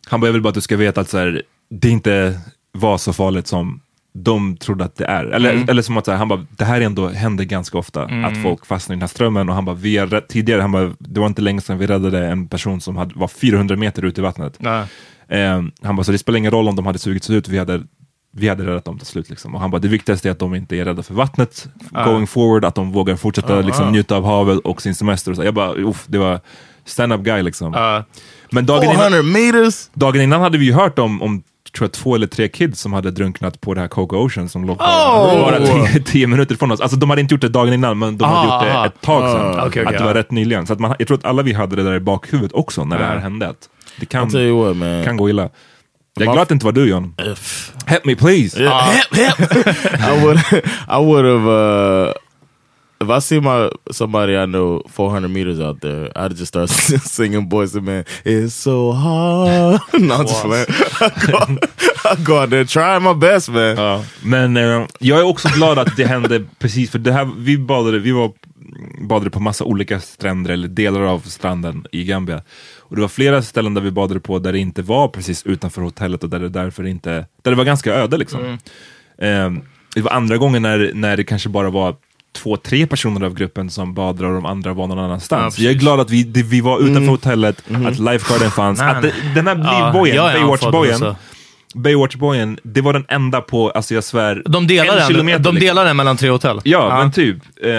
Han 0.07 0.21
bara 0.21 0.27
jag 0.27 0.33
vill 0.33 0.43
bara 0.43 0.49
att 0.49 0.55
du 0.55 0.61
ska 0.61 0.77
veta 0.77 1.01
att 1.01 1.09
så 1.09 1.19
här, 1.19 1.43
det 1.71 1.89
inte 1.89 2.41
var 2.73 2.99
så 2.99 3.13
farligt 3.13 3.47
som 3.47 3.81
de 4.13 4.57
trodde 4.57 4.85
att 4.85 4.97
det 4.97 5.05
är. 5.05 5.25
Eller, 5.25 5.53
eller 5.71 5.83
som 5.83 5.97
att 5.97 6.05
så 6.05 6.11
här, 6.11 6.19
han 6.19 6.29
bara, 6.29 6.47
det 6.51 6.65
här 6.65 6.81
ändå 6.81 7.09
händer 7.09 7.45
ganska 7.45 7.79
ofta, 7.79 8.03
att 8.25 8.43
folk 8.43 8.67
fastnar 8.67 8.95
i 8.95 8.97
den 8.97 9.03
här 9.03 9.09
strömmen. 9.09 9.49
Och 9.49 9.55
han 9.55 9.65
bara, 9.65 9.77
vi 9.77 9.99
rädd- 9.99 10.29
tidigare, 10.29 10.61
han 10.63 10.73
bara, 10.73 10.91
det 10.99 11.21
var 11.21 11.27
inte 11.27 11.43
länge 11.43 11.61
sedan 11.61 11.79
vi 11.79 11.87
räddade 11.87 12.27
en 12.27 12.49
person 12.49 12.81
som 12.81 12.97
hade, 12.97 13.15
var 13.19 13.29
400 13.29 13.77
meter 13.77 14.05
ute 14.05 14.21
i 14.21 14.25
vattnet. 14.25 14.57
Eh, 15.29 15.63
han 15.83 15.97
bara, 15.97 16.05
så 16.05 16.13
det 16.13 16.19
spelar 16.19 16.39
ingen 16.39 16.51
roll 16.51 16.69
om 16.69 16.77
de 16.77 16.87
hade 16.87 16.99
sugits 16.99 17.31
ut, 17.31 17.49
vi 17.49 17.59
hade, 17.59 17.83
vi 18.33 18.49
hade 18.49 18.67
räddat 18.67 18.85
dem 18.85 18.99
till 18.99 19.07
slut. 19.07 19.31
Liksom. 19.31 19.55
Och 19.55 19.61
han 19.61 19.71
bara, 19.71 19.79
det 19.79 19.89
viktigaste 19.89 20.29
är 20.29 20.33
att 20.33 20.39
de 20.39 20.55
inte 20.55 20.77
är 20.77 20.85
rädda 20.85 21.03
för 21.03 21.15
vattnet 21.15 21.69
going 22.05 22.27
forward, 22.27 22.65
att 22.65 22.75
de 22.75 22.93
vågar 22.93 23.17
fortsätta 23.17 23.61
liksom, 23.61 23.93
njuta 23.93 24.17
av 24.17 24.25
havet 24.25 24.59
och 24.59 24.83
sin 24.83 24.95
semester. 24.95 25.31
Och 25.31 25.37
så. 25.37 25.45
Jag 25.45 25.55
bara, 25.55 25.73
uff, 25.75 26.05
det 26.07 26.19
var 26.19 26.41
stand-up 26.85 27.21
guy 27.21 27.43
liksom. 27.43 27.73
Ja. 27.73 28.05
Men 28.51 28.67
dagen 28.67 28.85
innan, 28.85 28.97
400 28.97 29.23
meters? 29.23 29.91
dagen 29.95 30.21
innan 30.21 30.41
hade 30.41 30.59
vi 30.59 30.65
ju 30.65 30.73
hört 30.73 30.99
om, 30.99 31.23
om 31.23 31.43
tror 31.77 31.85
jag, 31.85 31.93
två 31.93 32.15
eller 32.15 32.27
tre 32.27 32.49
kids 32.49 32.81
som 32.81 32.93
hade 32.93 33.11
drunknat 33.11 33.61
på 33.61 33.75
det 33.75 33.81
här 33.81 33.89
Coco 33.89 34.17
Ocean 34.17 34.49
som 34.49 34.65
låg 34.65 34.77
bara, 34.77 34.89
Oh! 34.89 35.41
bara 35.43 35.67
tio, 35.67 36.03
tio 36.03 36.27
minuter 36.27 36.55
från 36.55 36.73
oss. 36.73 36.81
Alltså 36.81 36.97
de 36.97 37.11
hade 37.11 37.23
inte 37.23 37.35
gjort 37.35 37.41
det 37.41 37.49
dagen 37.49 37.73
innan, 37.75 37.99
men 37.99 38.19
de 38.19 38.25
hade 38.25 38.53
Ah, 38.53 38.65
gjort 38.65 38.83
det 38.83 38.87
ett 38.87 39.01
tag 39.01 39.31
sedan. 39.31 39.47
Ah, 39.47 39.67
okej, 39.67 39.67
okej, 39.67 39.85
att 39.87 39.99
det 39.99 40.05
var 40.05 40.15
rätt 40.15 40.31
nyligen. 40.31 40.67
Så 40.67 40.73
att 40.73 40.81
man, 40.81 40.95
jag 40.99 41.09
tror 41.09 41.19
att 41.19 41.25
alla 41.25 41.43
vi 41.43 41.53
hade 41.53 41.77
det 41.77 41.83
där 41.83 41.95
i 41.95 42.01
bakhuvudet 42.01 42.53
också 42.53 42.85
när 42.85 42.99
det 42.99 43.05
här 43.05 43.19
hände. 43.19 43.55
Det 44.01 44.07
kan, 44.07 44.29
what 44.57 45.05
kan 45.05 45.17
gå 45.17 45.31
illa. 45.31 45.49
Jag 46.15 46.23
är 46.29 46.33
glad 46.33 46.43
att 46.43 46.49
det 46.49 46.53
inte 46.55 46.67
var 46.67 46.73
du 46.73 46.89
John. 46.89 47.15
If- 47.19 47.73
Help 47.87 48.05
me 48.05 48.15
please! 48.17 48.63
Yeah, 48.63 48.91
hip, 48.91 49.17
hip. 49.17 49.41
I 50.01 50.25
would 50.25 50.39
I 50.89 50.99
would 51.05 51.25
have 51.25 51.47
uh 51.49 52.13
if 53.03 53.09
I 53.09 53.21
see 53.21 53.41
my 53.41 53.71
somebody 53.91 54.37
I 54.37 54.45
know 54.47 54.83
400 54.93 55.29
meters 55.29 55.59
out 55.61 55.81
there, 55.81 56.11
I'd 56.17 56.37
just 56.37 56.47
start 56.49 56.71
singing 57.05 57.49
Boys 57.49 57.75
and 57.77 57.87
Men. 57.87 58.05
It's 58.25 58.55
so 58.55 58.93
hard. 58.93 59.81
no, 60.01 60.15
I'm 60.17 60.27
just 60.27 60.43
playing. 60.43 60.67
I 62.05 62.17
go, 62.25 62.39
out 62.43 62.51
there 62.51 62.65
trying 62.65 63.03
my 63.03 63.15
best, 63.15 63.49
man. 63.49 63.77
Ja, 63.77 64.05
men 64.23 64.57
eh, 64.57 64.87
jag 64.99 65.19
är 65.19 65.23
också 65.25 65.49
glad 65.49 65.79
att 65.79 65.97
det 65.97 66.05
hände 66.07 66.45
precis, 66.59 66.91
för 66.91 66.99
det 66.99 67.13
här, 67.13 67.29
vi 67.37 67.59
badade, 67.59 67.99
vi 67.99 68.13
var, 68.13 68.33
badade 69.01 69.31
på 69.31 69.41
massa 69.41 69.65
olika 69.65 70.01
stränder, 70.01 70.51
eller 70.51 70.69
delar 70.69 71.01
av 71.01 71.21
stranden 71.21 71.87
i 71.93 72.05
Gambia. 72.05 72.43
Och 72.79 72.97
det 72.97 73.03
var 73.03 73.09
flera 73.09 73.43
ställen 73.43 73.75
där 73.75 73.83
vi 73.83 73.91
badade 73.91 74.21
på 74.21 74.39
där 74.39 74.53
det 74.53 74.59
inte 74.59 74.83
var 74.83 75.09
precis 75.09 75.47
utanför 75.47 75.83
hotellet 75.83 76.25
och 76.25 76.31
där 76.31 76.39
det 76.39 76.49
därför 76.49 76.87
inte, 76.87 77.11
där 77.43 77.51
det 77.51 77.55
var 77.57 77.65
ganska 77.65 77.95
öde 77.95 78.17
liksom. 78.17 78.59
Eh, 79.19 79.51
det 79.95 80.03
var 80.03 80.11
andra 80.11 80.37
gånger 80.37 80.61
när, 80.61 80.91
när 80.95 81.17
det 81.17 81.25
kanske 81.25 81.49
bara 81.49 81.71
var 81.71 81.97
två, 82.33 82.57
tre 82.57 82.87
personer 82.87 83.27
av 83.27 83.35
gruppen 83.35 83.71
som 83.71 83.95
badade 83.95 84.29
och 84.29 84.35
de 84.35 84.47
andra 84.47 84.73
var 84.73 84.87
någon 84.87 84.99
annanstans. 84.99 85.59
Ja, 85.59 85.65
jag 85.65 85.75
är 85.75 85.79
glad 85.79 86.01
att 86.01 86.11
vi, 86.11 86.23
det, 86.23 86.43
vi 86.43 86.61
var 86.61 86.81
utanför 86.81 87.11
hotellet, 87.11 87.63
att 87.87 87.99
lifeguarden 87.99 88.51
fanns, 88.51 88.79
Nej, 88.79 88.89
att 88.91 89.03
det, 89.03 89.13
den 89.35 89.47
här 89.47 89.57
Ja, 89.59 89.91
boyen, 90.71 91.15
Baywatch-boyen, 91.75 92.59
det 92.63 92.81
var 92.81 92.93
den 92.93 93.05
enda 93.09 93.41
på, 93.41 93.71
alltså 93.71 93.95
jag 93.95 94.05
svär, 94.05 94.43
De 94.47 94.67
delar, 94.67 94.93
en 94.93 94.99
den, 94.99 95.07
kilometer, 95.09 95.39
de 95.39 95.55
liksom. 95.55 95.67
delar 95.67 95.85
den 95.85 95.97
mellan 95.97 96.17
tre 96.17 96.31
hotell. 96.31 96.61
Ja, 96.65 96.99
men 96.99 97.13
typ. 97.13 97.37
Eh, 97.63 97.71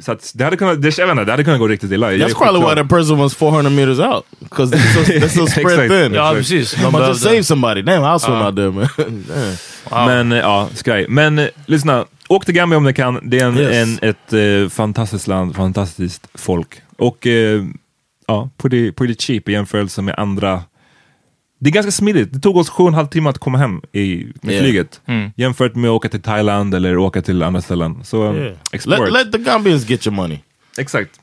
så 0.00 0.12
att 0.12 0.32
det 0.34 0.44
hade 0.44 0.56
kunnat, 0.56 0.82
det, 0.82 0.98
jag 0.98 1.06
vet 1.06 1.12
inte, 1.12 1.24
det 1.24 1.30
hade 1.32 1.44
kunnat 1.44 1.60
gå 1.60 1.68
riktigt 1.68 1.92
illa. 1.92 2.12
Jag 2.12 2.30
That's 2.30 2.34
probably 2.34 2.68
why 2.68 2.74
that 2.82 2.88
person 2.88 3.18
was 3.18 3.34
400 3.34 3.70
meters 3.70 3.98
out. 3.98 4.24
Because 4.40 4.76
they're 4.76 4.94
so, 5.04 5.12
they're 5.12 5.28
so 5.28 5.46
spread 5.60 5.66
Exakt. 5.80 5.88
thin. 5.90 6.14
Ja, 6.14 6.32
precis. 6.34 6.72
De 6.74 6.82
to 6.82 6.90
behövde- 6.90 7.14
save 7.18 7.42
somebody. 7.44 7.82
Damn, 7.82 8.02
I'll 8.04 8.18
swim 8.18 8.34
out 8.42 8.56
there, 8.56 8.70
man. 8.70 8.88
Damn. 9.90 10.06
Men 10.06 10.32
eh, 10.32 10.38
ja, 10.38 10.68
sky. 10.84 11.06
Men 11.08 11.38
eh, 11.38 11.46
lyssna, 11.66 12.04
åk 12.28 12.44
till 12.44 12.54
Gambia 12.54 12.76
om 12.76 12.84
ni 12.84 12.92
kan. 12.92 13.20
Det 13.22 13.40
är 13.40 13.46
en, 13.46 13.58
Yes. 13.58 13.72
en, 14.02 14.08
ett 14.08 14.32
eh, 14.32 14.68
fantastiskt 14.70 15.26
land, 15.26 15.56
fantastiskt 15.56 16.26
folk. 16.34 16.68
Och 16.96 17.26
ja, 18.26 18.50
pretty, 18.56 18.92
pretty 18.92 19.14
cheap 19.18 19.48
i 19.48 19.52
jämförelse 19.52 20.02
med 20.02 20.14
andra. 20.18 20.62
Det 21.60 21.68
är 21.70 21.72
ganska 21.72 21.92
smidigt. 21.92 22.32
Det 22.32 22.38
tog 22.40 22.56
oss 22.56 22.68
sju 22.70 22.82
och 22.82 22.88
en 22.88 22.94
halv 22.94 23.06
timme 23.06 23.30
att 23.30 23.38
komma 23.38 23.58
hem 23.58 23.80
i, 23.92 24.26
med 24.42 24.52
Yeah. 24.54 24.64
flyget. 24.64 25.00
Jämfört 25.36 25.74
med 25.74 25.90
att 25.90 25.94
åka 25.94 26.08
till 26.08 26.22
Thailand 26.22 26.74
eller 26.74 26.98
åka 26.98 27.22
till 27.22 27.42
andra 27.42 27.60
ställen. 27.62 28.04
Så 28.04 28.34
Yeah. 28.34 28.56
explore 28.72 29.10
Let, 29.10 29.12
let 29.12 29.32
the 29.32 29.38
Gambians 29.38 29.88
get 29.90 30.06
your 30.06 30.14
money. 30.16 30.38
Exakt. 30.78 31.20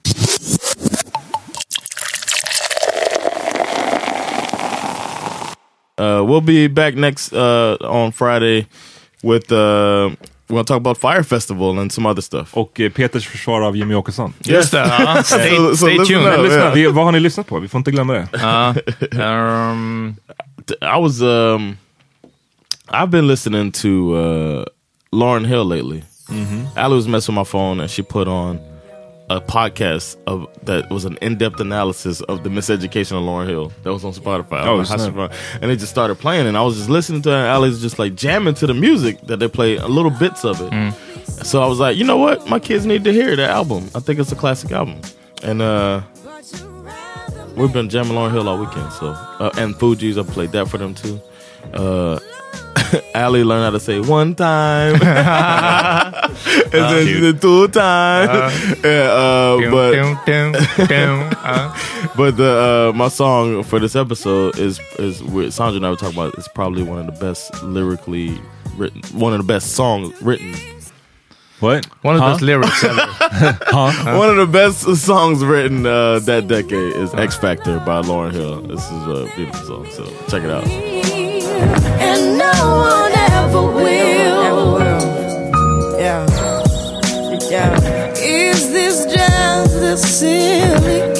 Uh, 6.00 6.22
we'll 6.24 6.42
be 6.42 6.68
back 6.68 6.96
next 6.96 7.34
uh, 7.34 7.78
on 7.82 8.12
Friday 8.12 8.68
with 9.24 9.52
uh, 9.52 10.10
we're 10.48 10.54
gonna 10.56 10.64
talk 10.64 10.78
about 10.78 10.98
Fire 10.98 11.24
Festival 11.24 11.80
and 11.80 11.92
some 11.92 12.10
other 12.10 12.22
stuff. 12.22 12.54
Och 12.54 12.80
eh, 12.80 12.92
Peters 12.92 13.28
försvar 13.28 13.62
av 13.62 13.78
Jimmy 13.78 13.96
Åkesson. 13.96 14.34
Just 14.44 14.72
det. 14.72 14.78
Ja. 14.78 15.24
Stay, 15.24 15.50
So- 15.58 15.70
so 15.70 15.76
stay 15.76 15.98
listen 15.98 16.06
tuned. 16.06 16.28
up. 16.28 16.34
Men 16.34 16.44
lyssna, 16.44 16.60
ja. 16.64 16.72
vi, 16.72 16.88
vad 16.88 17.06
har 17.06 17.12
ni 17.12 17.20
lyssnat 17.20 17.48
på? 17.48 17.60
Vi 17.60 17.68
får 17.68 17.78
inte 17.78 17.92
glömma 17.92 18.14
det. 18.14 18.28
Ja. 18.34 18.76
Ehm, 19.24 20.16
I 20.82 21.02
was 21.02 21.22
um, 21.22 21.78
I've 22.92 23.08
been 23.10 23.28
listening 23.28 23.72
to 23.72 23.88
uh, 24.16 24.66
Lauren 25.12 25.46
Hill 25.46 25.64
lately. 25.68 26.04
Allie 26.76 26.96
was 26.96 27.08
messing 27.08 27.36
with 27.36 27.40
my 27.42 27.46
phone 27.52 27.82
and 27.82 27.92
she 27.92 28.04
put 28.04 28.28
on 28.28 28.60
a 29.30 29.42
podcast 29.42 30.18
of 30.28 30.48
that 30.66 30.90
was 30.92 31.04
an 31.06 31.18
in-depth 31.22 31.60
analysis 31.60 32.22
of 32.22 32.44
the 32.44 32.50
miseducation 32.50 33.18
of 33.18 33.24
Lauren 33.24 33.48
Hill 33.48 33.72
that 33.84 33.92
was 33.92 34.06
on 34.06 34.14
Spotify. 34.14 34.66
Oh, 34.66 34.78
was 34.78 34.90
like, 34.92 35.00
snap. 35.00 35.16
"How 35.16 35.30
she 35.30 35.38
fun?" 35.38 35.60
and 35.62 35.72
it 35.72 35.78
just 35.78 35.92
started 35.92 36.16
playing, 36.20 36.46
and 36.48 36.56
I 36.56 36.62
was 36.62 36.78
just 36.78 36.90
listening 36.90 37.22
to 37.24 37.30
it. 37.32 37.36
And 37.36 37.48
Allie's 37.48 37.82
just 37.82 37.98
like 37.98 38.16
jamming 38.16 38.54
to 38.56 38.68
the 38.68 38.74
music 38.74 39.20
that 39.22 39.38
they 39.38 39.48
play, 39.48 39.78
a 39.78 39.88
little 39.88 40.12
bits 40.12 40.46
of 40.46 40.62
it. 40.62 40.94
So 41.28 41.62
I 41.62 41.66
was 41.66 41.80
like, 41.80 41.98
you 41.98 42.04
know 42.04 42.18
what, 42.18 42.48
my 42.48 42.60
kids 42.60 42.86
need 42.86 43.04
to 43.04 43.12
hear 43.12 43.36
that 43.36 43.50
album. 43.50 43.90
I 43.96 44.00
think 44.00 44.20
it's 44.20 44.32
a 44.32 44.36
classic 44.36 44.72
album, 44.72 45.02
and 45.44 45.62
uh, 45.62 46.02
we've 47.56 47.74
been 47.74 47.90
jamming 47.90 48.14
Lauren 48.16 48.32
Hill 48.32 48.48
all 48.48 48.60
weekend. 48.60 48.92
So 48.94 49.08
uh, 49.08 49.50
and 49.58 49.76
Fuji's, 49.76 50.18
I 50.18 50.24
played 50.24 50.52
that 50.52 50.68
for 50.68 50.78
them 50.78 50.94
too. 50.94 51.20
Uh, 51.74 52.20
Allie 53.16 53.44
learned 53.44 53.64
how 53.64 53.72
to 53.72 53.80
say 53.80 54.00
one 54.00 54.36
time. 54.36 54.94
and 55.02 56.72
then 56.72 57.22
the 57.22 57.38
two 57.40 57.68
time. 57.70 58.28
yeah, 58.84 59.10
uh, 59.12 59.60
Dum, 59.60 59.72
but 59.72 59.92
dum, 59.96 60.20
dum, 60.26 60.88
dum, 60.88 61.34
uh. 61.44 62.08
but 62.16 62.38
the 62.38 62.90
uh, 62.94 62.98
my 62.98 63.08
song 63.08 63.64
for 63.64 63.80
this 63.80 63.96
episode 63.96 64.58
is 64.58 64.80
is 65.00 65.24
with 65.24 65.54
Sandra 65.54 65.78
and 65.78 65.86
I 65.86 65.90
were 65.92 65.96
talking 65.96 66.18
about. 66.18 66.34
It's 66.36 66.48
probably 66.50 66.84
one 66.84 67.00
of 67.00 67.06
the 67.06 67.20
best 67.26 67.64
lyrically 67.64 68.40
written, 68.78 69.02
one 69.18 69.34
of 69.34 69.40
the 69.40 69.46
best 69.46 69.74
songs 69.74 70.14
written. 70.22 70.54
What? 71.62 71.86
One 72.04 72.16
of 72.16 72.22
Huh? 72.22 72.32
those 72.34 72.42
lyrics 72.42 72.84
ever. 72.84 73.02
One 74.18 74.30
of 74.30 74.36
the 74.36 74.50
best 74.52 74.82
songs 74.98 75.44
written 75.44 75.86
uh, 75.86 76.20
that 76.20 76.48
decade 76.50 76.94
is 76.96 77.14
X 77.16 77.38
Factor 77.38 77.80
by 77.80 78.00
Lauren 78.02 78.34
Hill. 78.34 78.62
This 78.64 78.84
is 78.84 79.08
a 79.08 79.32
beautiful 79.38 79.66
song, 79.66 79.88
so 79.92 80.06
check 80.28 80.44
it 80.44 80.50
out. 80.52 80.95
And 82.00 82.38
no 82.38 82.52
one 82.90 83.12
ever 83.34 83.64
will. 83.66 84.80
Yeah. 86.00 86.26
Yeah. 87.50 88.14
Is 88.18 88.72
this 88.72 89.06
just 89.06 89.76
a 89.76 89.98
silly 89.98 91.15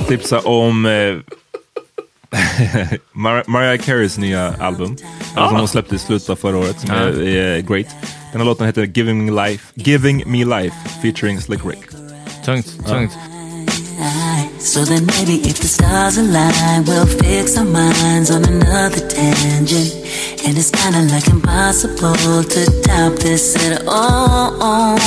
Jag 0.00 0.08
tipsar 0.08 0.46
om 0.48 0.86
eh, 0.86 0.90
Mar- 3.12 3.44
Mariah 3.46 3.76
Careys 3.82 4.18
nya 4.18 4.54
album. 4.60 4.96
Alltså 5.34 5.48
Som 5.48 5.58
hon 5.58 5.68
släppte 5.68 5.94
i 5.94 5.98
slutet 5.98 6.30
av 6.30 6.36
förra 6.36 6.58
året. 6.58 6.80
Som 6.80 6.90
är, 6.90 7.20
är 7.22 7.60
great. 7.60 7.86
Den 8.32 8.40
här 8.40 8.44
låten 8.44 8.66
heter 8.66 8.82
Giving 8.82 9.24
Me 9.24 9.46
Life, 9.48 9.64
Giving 9.74 10.22
Me 10.26 10.44
Life 10.44 10.76
featuring 11.02 11.40
Slick 11.40 11.60
Rick. 11.64 11.78
Tungt, 12.44 12.86
tungt. 12.86 13.12
So 14.60 14.84
then 14.84 15.06
maybe 15.06 15.40
if 15.48 15.58
the 15.58 15.66
stars 15.66 16.18
align, 16.18 16.84
we'll 16.84 17.06
fix 17.06 17.56
our 17.56 17.64
minds 17.64 18.30
on 18.30 18.44
another 18.44 19.00
tangent. 19.08 19.94
And 20.44 20.58
it's 20.58 20.70
kinda 20.70 21.00
like 21.12 21.26
impossible 21.28 22.44
to 22.44 22.66
top 22.82 23.14
this 23.18 23.56
at 23.64 23.88
all. 23.88 24.98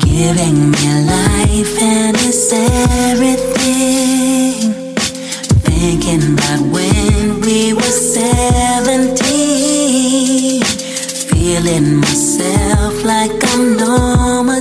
Giving 0.00 0.72
me 0.72 1.04
life 1.06 1.78
and 1.80 2.16
it's 2.18 2.52
everything. 3.12 4.74
Thinking 5.62 6.34
about 6.34 6.60
when 6.74 7.40
we 7.40 7.72
were 7.72 7.82
17. 7.82 10.60
Feeling 11.30 12.00
myself 12.00 13.04
like 13.04 13.30
I'm 13.54 13.76
Norma 13.76 14.60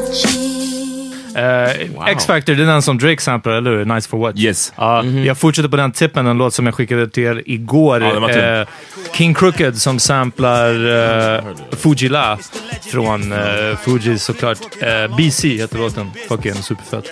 Jean. 1.36 2.06
Eh, 2.06 2.12
X-Factor, 2.12 2.54
det 2.54 2.64
är 2.64 2.68
den 2.68 2.82
som 2.82 2.98
Drake 2.98 3.22
samplar, 3.22 3.54
eller 3.54 3.72
hur? 3.72 3.86
Nice 3.86 4.10
for 4.10 4.18
what? 4.18 4.40
Yes. 4.40 4.74
Ja, 4.76 5.04
Jag 5.04 5.38
fortsätter 5.38 5.70
på 5.70 5.78
den 5.78 5.92
tippen, 5.92 6.28
en 6.28 6.38
låt 6.38 6.54
som 6.54 6.66
jag 6.66 6.76
skickade 6.76 7.08
till 7.10 7.24
er 7.24 7.44
igår. 7.46 8.02
Ja. 8.02 8.30
Eh, 8.30 8.68
King 9.14 9.34
Crooked 9.34 9.78
som 9.78 10.00
samplar 10.00 10.86
uh, 10.86 11.44
Fuji 11.72 12.10
La 12.10 12.38
från 12.92 13.34
uh, 13.34 13.76
Fuji 13.78 14.18
såklart. 14.18 14.60
Uh, 14.62 15.18
BC 15.18 15.48
heter 15.48 15.78
låten. 15.78 16.12
Fucking 16.28 16.54
superfett. 16.54 17.06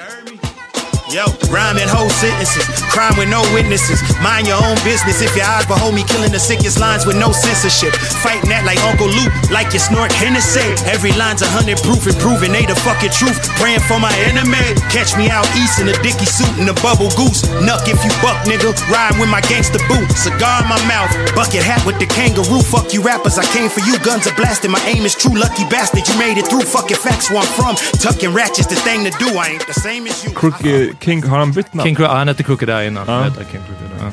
Yo, 1.11 1.27
rhyming 1.51 1.91
whole 1.91 2.07
sentences, 2.07 2.63
crime 2.87 3.11
with 3.19 3.27
no 3.27 3.43
witnesses. 3.51 3.99
Mind 4.23 4.47
your 4.47 4.55
own 4.63 4.79
business 4.87 5.19
if 5.19 5.35
your 5.35 5.43
eyes 5.43 5.67
behold 5.67 5.91
me 5.91 6.07
killing 6.07 6.31
the 6.31 6.39
sickest 6.39 6.79
lines 6.79 7.03
with 7.03 7.19
no 7.19 7.35
censorship. 7.35 7.91
Fighting 8.23 8.47
that 8.47 8.63
like 8.63 8.79
Uncle 8.87 9.11
Luke, 9.11 9.35
like 9.51 9.75
you 9.75 9.83
snort 9.83 10.07
Hennessy. 10.15 10.63
Every 10.87 11.11
line's 11.19 11.43
a 11.43 11.51
hundred 11.51 11.83
proof 11.83 12.07
and 12.07 12.15
proving 12.15 12.55
they 12.55 12.63
the 12.63 12.79
fucking 12.79 13.11
truth. 13.11 13.35
Praying 13.59 13.83
for 13.91 13.99
my 13.99 14.15
enemy. 14.23 14.63
Catch 14.87 15.19
me 15.19 15.27
out 15.27 15.43
east 15.59 15.83
in 15.83 15.91
a 15.91 15.95
dicky 15.99 16.23
suit 16.23 16.47
and 16.55 16.71
a 16.71 16.75
bubble 16.79 17.11
goose. 17.19 17.43
Nuck 17.59 17.91
if 17.91 17.99
you 18.07 18.13
buck, 18.23 18.39
nigga. 18.47 18.71
Ride 18.87 19.19
with 19.19 19.27
my 19.27 19.43
gangster 19.51 19.83
boot. 19.91 20.07
Cigar 20.15 20.63
in 20.63 20.71
my 20.71 20.79
mouth, 20.87 21.11
bucket 21.35 21.59
hat 21.59 21.83
with 21.83 21.99
the 21.99 22.07
kangaroo. 22.07 22.63
Fuck 22.63 22.95
you 22.95 23.03
rappers, 23.03 23.35
I 23.35 23.43
came 23.51 23.67
for 23.67 23.83
you. 23.83 23.99
Guns 23.99 24.31
are 24.31 24.35
blasting. 24.39 24.71
My 24.71 24.79
aim 24.87 25.03
is 25.03 25.19
true. 25.19 25.35
Lucky 25.35 25.67
bastard, 25.67 26.07
you 26.07 26.15
made 26.15 26.39
it 26.39 26.47
through. 26.47 26.63
Fucking 26.63 27.03
facts 27.03 27.27
where 27.27 27.43
I'm 27.43 27.51
from. 27.51 27.75
Tucking 27.99 28.31
ratchets, 28.31 28.71
the 28.71 28.79
thing 28.79 29.03
to 29.03 29.11
do. 29.19 29.35
I 29.35 29.59
ain't 29.59 29.67
the 29.67 29.75
same 29.75 30.07
as 30.07 30.23
you. 30.23 30.31
Crook, 30.31 30.63
eh, 30.63 30.95
King, 31.01 31.23
har 31.23 31.39
han 31.39 31.51
bytt 31.53 31.73
namn? 31.73 31.85
King 31.87 31.97
han 32.07 32.27
hette 32.27 32.43
Crocodile 32.43 32.85
innan. 32.87 33.07
Ja. 33.07 33.13
Han 33.13 33.23
hette 33.23 33.45
King 33.51 33.61
Crocodile. 33.67 34.11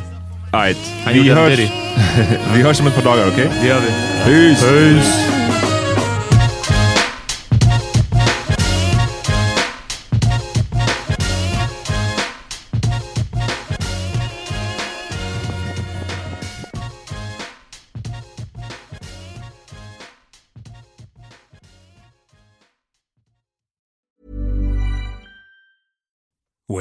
Ja. 0.53 1.13
Vi 1.13 1.29
hörs, 1.29 1.59
vi 2.55 2.63
hörs 2.63 2.81
om 2.81 2.87
ett 2.87 2.95
par 2.95 3.03
dagar, 3.03 3.29
okej? 3.29 3.51
Det 3.61 3.69
gör 3.69 3.81
vi. 3.81 3.91
Peace! 4.25 4.67
Peace. 4.67 5.58